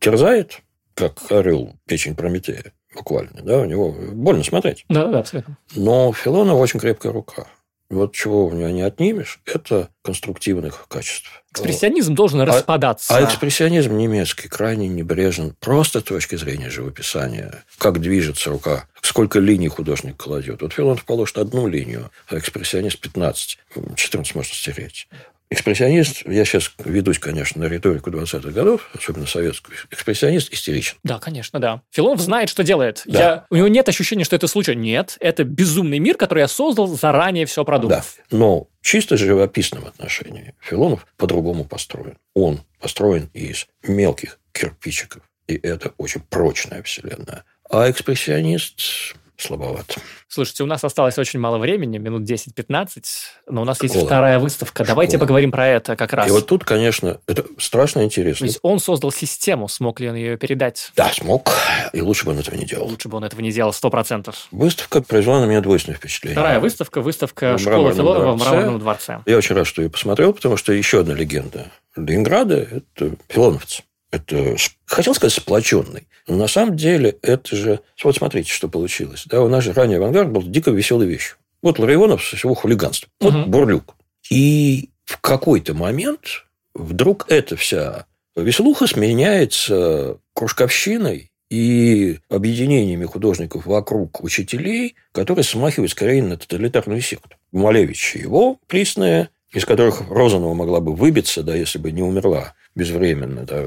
терзает 0.00 0.60
как 0.96 1.30
орел 1.30 1.76
печень 1.86 2.16
Прометея, 2.16 2.72
буквально. 2.94 3.42
Да, 3.42 3.60
у 3.60 3.64
него 3.66 3.92
больно 3.92 4.42
смотреть. 4.42 4.84
Да, 4.88 5.06
да, 5.06 5.20
абсолютно. 5.20 5.58
Но 5.76 6.12
Филонова 6.12 6.58
очень 6.58 6.80
крепкая 6.80 7.12
рука. 7.12 7.46
Вот 7.88 8.14
чего 8.14 8.46
у 8.46 8.52
него 8.52 8.70
не 8.70 8.82
отнимешь, 8.82 9.40
это 9.44 9.90
конструктивных 10.02 10.86
качеств. 10.88 11.44
Экспрессионизм 11.52 12.14
должен 12.14 12.40
а, 12.40 12.44
распадаться. 12.44 13.14
А 13.16 13.24
экспрессионизм 13.24 13.96
немецкий 13.96 14.48
крайне 14.48 14.88
небрежен 14.88 15.54
просто 15.60 16.00
с 16.00 16.02
точки 16.02 16.34
зрения 16.34 16.68
живописания. 16.68 17.64
Как 17.78 18.00
движется 18.00 18.50
рука, 18.50 18.88
сколько 19.02 19.38
линий 19.38 19.68
художник 19.68 20.16
кладет. 20.16 20.62
Вот 20.62 20.72
Филонов 20.72 21.04
положит 21.04 21.38
одну 21.38 21.68
линию, 21.68 22.10
а 22.28 22.38
экспрессионист 22.38 22.98
15. 22.98 23.58
14 23.94 24.34
можно 24.34 24.52
стереть. 24.54 25.06
Экспрессионист, 25.48 26.22
я 26.26 26.44
сейчас 26.44 26.72
ведусь, 26.84 27.20
конечно, 27.20 27.62
на 27.62 27.68
риторику 27.68 28.10
20-х 28.10 28.50
годов, 28.50 28.90
особенно 28.92 29.26
советскую. 29.26 29.76
Экспрессионист 29.92 30.52
истеричен. 30.52 30.96
Да, 31.04 31.20
конечно, 31.20 31.60
да. 31.60 31.82
Филонов 31.92 32.20
знает, 32.20 32.48
что 32.48 32.64
делает. 32.64 33.02
Да. 33.06 33.18
Я... 33.18 33.46
У 33.50 33.56
него 33.56 33.68
нет 33.68 33.88
ощущения, 33.88 34.24
что 34.24 34.34
это 34.34 34.48
случай. 34.48 34.74
Нет, 34.74 35.16
это 35.20 35.44
безумный 35.44 36.00
мир, 36.00 36.16
который 36.16 36.40
я 36.40 36.48
создал, 36.48 36.88
заранее 36.88 37.46
все 37.46 37.64
продумав. 37.64 38.16
Да, 38.30 38.36
но 38.36 38.68
чисто 38.82 39.16
живописном 39.16 39.86
отношении 39.86 40.54
Филонов 40.60 41.06
по-другому 41.16 41.64
построен. 41.64 42.18
Он 42.34 42.60
построен 42.80 43.30
из 43.32 43.68
мелких 43.86 44.40
кирпичиков, 44.50 45.22
и 45.46 45.54
это 45.54 45.92
очень 45.96 46.22
прочная 46.22 46.82
вселенная. 46.82 47.44
А 47.70 47.88
экспрессионист 47.88 49.14
слабовато. 49.38 50.00
Слушайте, 50.28 50.64
у 50.64 50.66
нас 50.66 50.82
осталось 50.84 51.18
очень 51.18 51.38
мало 51.38 51.58
времени, 51.58 51.98
минут 51.98 52.22
10-15, 52.22 53.02
но 53.48 53.62
у 53.62 53.64
нас 53.64 53.76
Школа. 53.76 53.92
есть 53.92 54.06
вторая 54.06 54.38
выставка. 54.38 54.84
Школа. 54.84 54.88
Давайте 54.88 55.18
поговорим 55.18 55.50
про 55.50 55.66
это 55.66 55.96
как 55.96 56.12
раз. 56.12 56.28
И 56.28 56.30
вот 56.30 56.46
тут, 56.46 56.64
конечно, 56.64 57.20
это 57.26 57.44
страшно 57.58 58.04
интересно. 58.04 58.46
То 58.46 58.46
есть 58.46 58.58
он 58.62 58.78
создал 58.78 59.12
систему, 59.12 59.68
смог 59.68 60.00
ли 60.00 60.08
он 60.08 60.16
ее 60.16 60.36
передать? 60.36 60.92
Да, 60.96 61.10
смог, 61.12 61.52
и 61.92 62.00
лучше 62.00 62.24
бы 62.24 62.32
он 62.32 62.38
этого 62.38 62.54
не 62.54 62.66
делал. 62.66 62.86
Лучше 62.88 63.08
бы 63.08 63.16
он 63.16 63.24
этого 63.24 63.40
не 63.40 63.52
делал, 63.52 63.72
сто 63.72 63.90
процентов. 63.90 64.48
Выставка 64.50 65.02
произвела 65.02 65.40
на 65.40 65.46
меня 65.46 65.60
двойственное 65.60 65.98
впечатление. 65.98 66.34
Вторая 66.34 66.60
выставка, 66.60 67.00
выставка 67.00 67.58
школы 67.58 67.92
Филонова 67.92 68.32
в 68.32 68.40
Мраморном 68.40 68.78
дворце. 68.78 69.20
Я 69.26 69.36
очень 69.36 69.54
рад, 69.54 69.66
что 69.66 69.82
ее 69.82 69.90
посмотрел, 69.90 70.32
потому 70.32 70.56
что 70.56 70.72
еще 70.72 71.00
одна 71.00 71.14
легенда 71.14 71.70
Ленинграда– 71.96 72.56
это 72.70 73.16
филоновцы 73.28 73.82
это, 74.16 74.56
хотел 74.84 75.14
сказать, 75.14 75.32
сплоченный. 75.32 76.08
Но 76.26 76.36
на 76.36 76.48
самом 76.48 76.76
деле 76.76 77.16
это 77.22 77.54
же... 77.54 77.80
Вот 78.02 78.16
смотрите, 78.16 78.50
что 78.50 78.68
получилось. 78.68 79.24
Да, 79.26 79.42
у 79.42 79.48
нас 79.48 79.64
же 79.64 79.72
ранний 79.72 79.96
авангард 79.96 80.30
был 80.30 80.42
дико 80.42 80.70
веселой 80.70 81.06
вещью. 81.06 81.36
Вот 81.62 81.78
Ларионов 81.78 82.24
со 82.24 82.36
всего 82.36 82.54
хулиганства. 82.54 83.08
Вот 83.20 83.34
угу. 83.34 83.46
Бурлюк. 83.46 83.94
И 84.30 84.90
в 85.04 85.20
какой-то 85.20 85.74
момент 85.74 86.44
вдруг 86.74 87.26
эта 87.28 87.56
вся 87.56 88.06
веселуха 88.34 88.86
сменяется 88.86 90.18
кружковщиной 90.34 91.30
и 91.48 92.18
объединениями 92.28 93.04
художников 93.04 93.66
вокруг 93.66 94.22
учителей, 94.22 94.96
которые 95.12 95.44
смахивают 95.44 95.92
скорее 95.92 96.22
на 96.22 96.36
тоталитарную 96.36 97.00
секту. 97.00 97.36
Малевич 97.52 98.16
и 98.16 98.20
его 98.20 98.58
присные, 98.66 99.30
из 99.56 99.64
которых 99.64 100.02
Розанова 100.10 100.52
могла 100.52 100.80
бы 100.80 100.94
выбиться, 100.94 101.42
да, 101.42 101.56
если 101.56 101.78
бы 101.78 101.90
не 101.90 102.02
умерла 102.02 102.52
безвременно. 102.74 103.46
Да. 103.46 103.64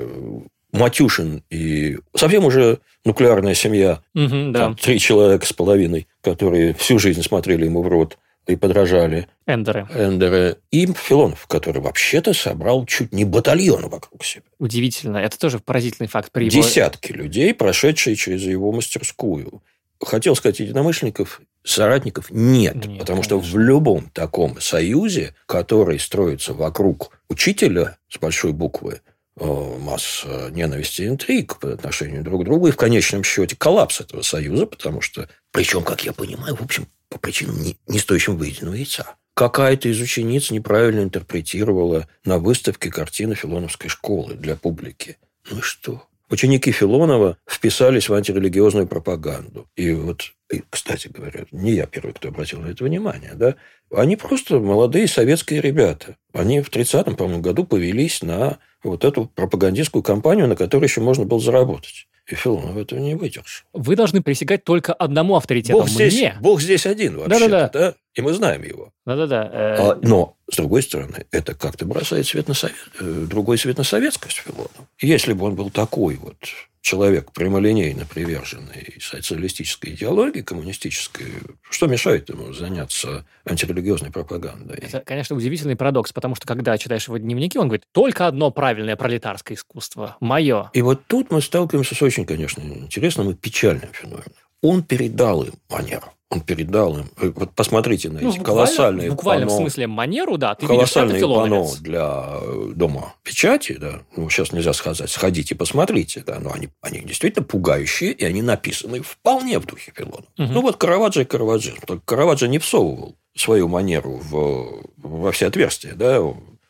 Матюшин 0.71 1.41
и 1.49 1.97
совсем 2.15 2.45
уже 2.45 2.77
нуклеарная 3.03 3.55
семья, 3.55 4.03
угу, 4.13 4.51
да. 4.51 4.59
там, 4.59 4.75
три 4.75 4.99
человека 4.99 5.47
с 5.47 5.51
половиной, 5.51 6.07
которые 6.21 6.75
всю 6.75 6.99
жизнь 6.99 7.23
смотрели 7.23 7.65
ему 7.65 7.81
в 7.81 7.87
рот 7.87 8.19
и 8.45 8.55
подражали. 8.55 9.27
Эндеры. 9.47 9.87
Эндеры. 9.95 10.57
И 10.69 10.85
Филонов, 10.85 11.47
который 11.47 11.81
вообще-то 11.81 12.33
собрал 12.35 12.85
чуть 12.85 13.11
не 13.11 13.25
батальон 13.25 13.89
вокруг 13.89 14.23
себя. 14.23 14.43
Удивительно. 14.59 15.17
Это 15.17 15.39
тоже 15.39 15.57
поразительный 15.57 16.07
факт. 16.07 16.31
При 16.31 16.45
его... 16.45 16.61
Десятки 16.61 17.11
людей, 17.13 17.51
прошедшие 17.55 18.15
через 18.15 18.43
его 18.43 18.71
мастерскую. 18.71 19.63
Хотел 19.99 20.35
сказать, 20.35 20.59
единомышленников, 20.59 21.41
соратников 21.69 22.31
нет. 22.31 22.75
нет 22.75 22.99
потому 22.99 23.21
конечно. 23.21 23.23
что 23.23 23.39
в 23.39 23.57
любом 23.57 24.09
таком 24.09 24.59
союзе, 24.59 25.35
который 25.45 25.99
строится 25.99 26.53
вокруг 26.53 27.11
учителя 27.29 27.97
с 28.09 28.17
большой 28.17 28.53
буквы, 28.53 29.01
э, 29.37 29.77
масса 29.79 30.49
ненависти 30.51 31.03
и 31.03 31.07
интриг 31.07 31.59
по 31.59 31.71
отношению 31.71 32.23
друг 32.23 32.41
к 32.41 32.45
другу, 32.45 32.67
и 32.67 32.71
в 32.71 32.77
конечном 32.77 33.23
счете 33.23 33.55
коллапс 33.55 34.01
этого 34.01 34.21
союза, 34.21 34.65
потому 34.65 35.01
что, 35.01 35.29
причем, 35.51 35.83
как 35.83 36.03
я 36.05 36.13
понимаю, 36.13 36.55
в 36.55 36.61
общем, 36.61 36.87
по 37.09 37.17
причинам 37.17 37.61
не, 37.61 37.77
не 37.87 37.99
стоящим 37.99 38.37
выеденного 38.37 38.75
яйца. 38.75 39.15
Какая-то 39.33 39.87
из 39.89 40.01
учениц 40.01 40.51
неправильно 40.51 41.01
интерпретировала 41.01 42.07
на 42.25 42.39
выставке 42.39 42.91
картины 42.91 43.35
Филоновской 43.35 43.89
школы 43.89 44.35
для 44.35 44.55
публики. 44.55 45.17
Ну 45.49 45.59
и 45.59 45.61
что? 45.61 46.03
Ученики 46.29 46.71
Филонова 46.71 47.37
вписались 47.47 48.09
в 48.09 48.13
антирелигиозную 48.13 48.87
пропаганду. 48.87 49.67
И 49.75 49.91
вот, 49.93 50.33
и, 50.51 50.63
кстати 50.69 51.07
говоря, 51.07 51.45
не 51.51 51.71
я 51.71 51.85
первый, 51.85 52.13
кто 52.13 52.29
обратил 52.29 52.59
на 52.61 52.67
это 52.67 52.83
внимание, 52.83 53.33
да, 53.35 53.55
они 53.93 54.15
просто 54.15 54.59
молодые 54.59 55.07
советские 55.07 55.61
ребята. 55.61 56.17
Они 56.33 56.61
в 56.61 56.69
30-м, 56.69 57.15
по-моему, 57.15 57.41
году 57.41 57.65
повелись 57.65 58.21
на 58.21 58.57
вот 58.83 59.03
эту 59.03 59.25
пропагандистскую 59.25 60.03
кампанию, 60.03 60.47
на 60.47 60.55
которой 60.55 60.85
еще 60.85 61.01
можно 61.01 61.25
было 61.25 61.39
заработать. 61.39 62.07
И 62.27 62.35
Филонов 62.35 62.77
этого 62.77 62.99
не 62.99 63.15
выдержал. 63.15 63.65
Вы 63.73 63.95
должны 63.95 64.21
присягать 64.21 64.63
только 64.63 64.93
одному 64.93 65.35
авторитету. 65.35 65.79
Бог 65.79 65.89
здесь, 65.89 66.13
Мне. 66.13 66.35
Бог 66.39 66.61
здесь 66.61 66.85
один 66.85 67.17
вообще 67.17 67.49
да, 67.49 67.69
да, 67.69 67.69
да. 67.69 67.95
И 68.13 68.21
мы 68.21 68.33
знаем 68.33 68.63
его. 68.63 68.91
Да-да-да. 69.05 69.49
Э, 69.51 69.75
а, 69.79 69.99
но, 70.03 70.35
с 70.51 70.57
другой 70.57 70.83
стороны, 70.83 71.25
это 71.31 71.55
как-то 71.55 71.85
бросает 71.85 72.27
свет 72.27 72.47
на 72.47 72.53
совет, 72.53 72.75
э, 72.99 73.25
другой 73.27 73.57
свет 73.57 73.77
на 73.77 73.83
советскость 73.83 74.37
Филонова. 74.37 74.69
Если 74.99 75.33
бы 75.33 75.45
он 75.45 75.55
был 75.55 75.71
такой 75.71 76.15
вот 76.15 76.35
человек 76.81 77.31
прямолинейно 77.31 78.05
приверженный 78.05 78.97
социалистической 78.99 79.93
идеологии, 79.93 80.41
коммунистической, 80.41 81.27
что 81.69 81.87
мешает 81.87 82.29
ему 82.29 82.53
заняться 82.53 83.25
антирелигиозной 83.45 84.11
пропагандой? 84.11 84.79
Это, 84.79 85.01
конечно, 85.01 85.35
удивительный 85.35 85.75
парадокс, 85.75 86.13
потому 86.13 86.35
что, 86.35 86.47
когда 86.47 86.77
читаешь 86.77 87.07
его 87.07 87.17
дневники, 87.17 87.57
он 87.57 87.67
говорит, 87.67 87.85
только 87.91 88.27
одно 88.27 88.51
правильное 88.51 88.95
пролетарское 88.95 89.57
искусство, 89.57 90.17
мое. 90.19 90.69
И 90.73 90.81
вот 90.81 91.05
тут 91.07 91.31
мы 91.31 91.41
сталкиваемся 91.41 91.95
с 91.95 92.01
очень, 92.01 92.25
конечно, 92.25 92.61
интересным 92.61 93.29
и 93.31 93.33
печальным 93.33 93.89
феноменом. 93.91 94.33
Он 94.61 94.83
передал 94.83 95.43
им 95.43 95.53
манеру 95.69 96.13
он 96.29 96.41
передал 96.41 96.99
им. 96.99 97.09
Вот 97.17 97.51
посмотрите 97.55 98.09
на 98.09 98.21
ну, 98.21 98.29
эти 98.29 98.39
колоссальные 98.39 99.09
В 99.09 99.15
буквальном 99.15 99.49
пано, 99.49 99.61
смысле 99.61 99.87
манеру, 99.87 100.37
да. 100.37 100.53
Ты 100.53 100.67
колоссальные 100.67 101.15
видишь, 101.15 101.35
пано 101.35 101.65
для 101.81 102.37
э, 102.41 102.71
дома 102.75 103.15
печати, 103.23 103.77
да. 103.79 104.01
Ну, 104.15 104.29
сейчас 104.29 104.51
нельзя 104.51 104.73
сказать, 104.73 105.09
сходите, 105.09 105.55
посмотрите, 105.55 106.23
да. 106.25 106.39
Но 106.39 106.53
они, 106.53 106.69
они 106.81 106.99
действительно 106.99 107.43
пугающие, 107.43 108.11
и 108.11 108.23
они 108.25 108.43
написаны 108.43 109.01
вполне 109.01 109.57
в 109.59 109.65
духе 109.65 109.91
Филона. 109.95 110.25
Угу. 110.37 110.53
Ну, 110.53 110.61
вот 110.61 110.77
Караваджо 110.77 111.21
и 111.21 111.25
Караваджо. 111.25 111.73
Только 111.87 112.03
Караваджо 112.05 112.47
не 112.47 112.59
всовывал 112.59 113.15
свою 113.35 113.67
манеру 113.67 114.21
в, 114.23 114.83
во 114.97 115.31
все 115.31 115.47
отверстия, 115.47 115.95
да. 115.95 116.21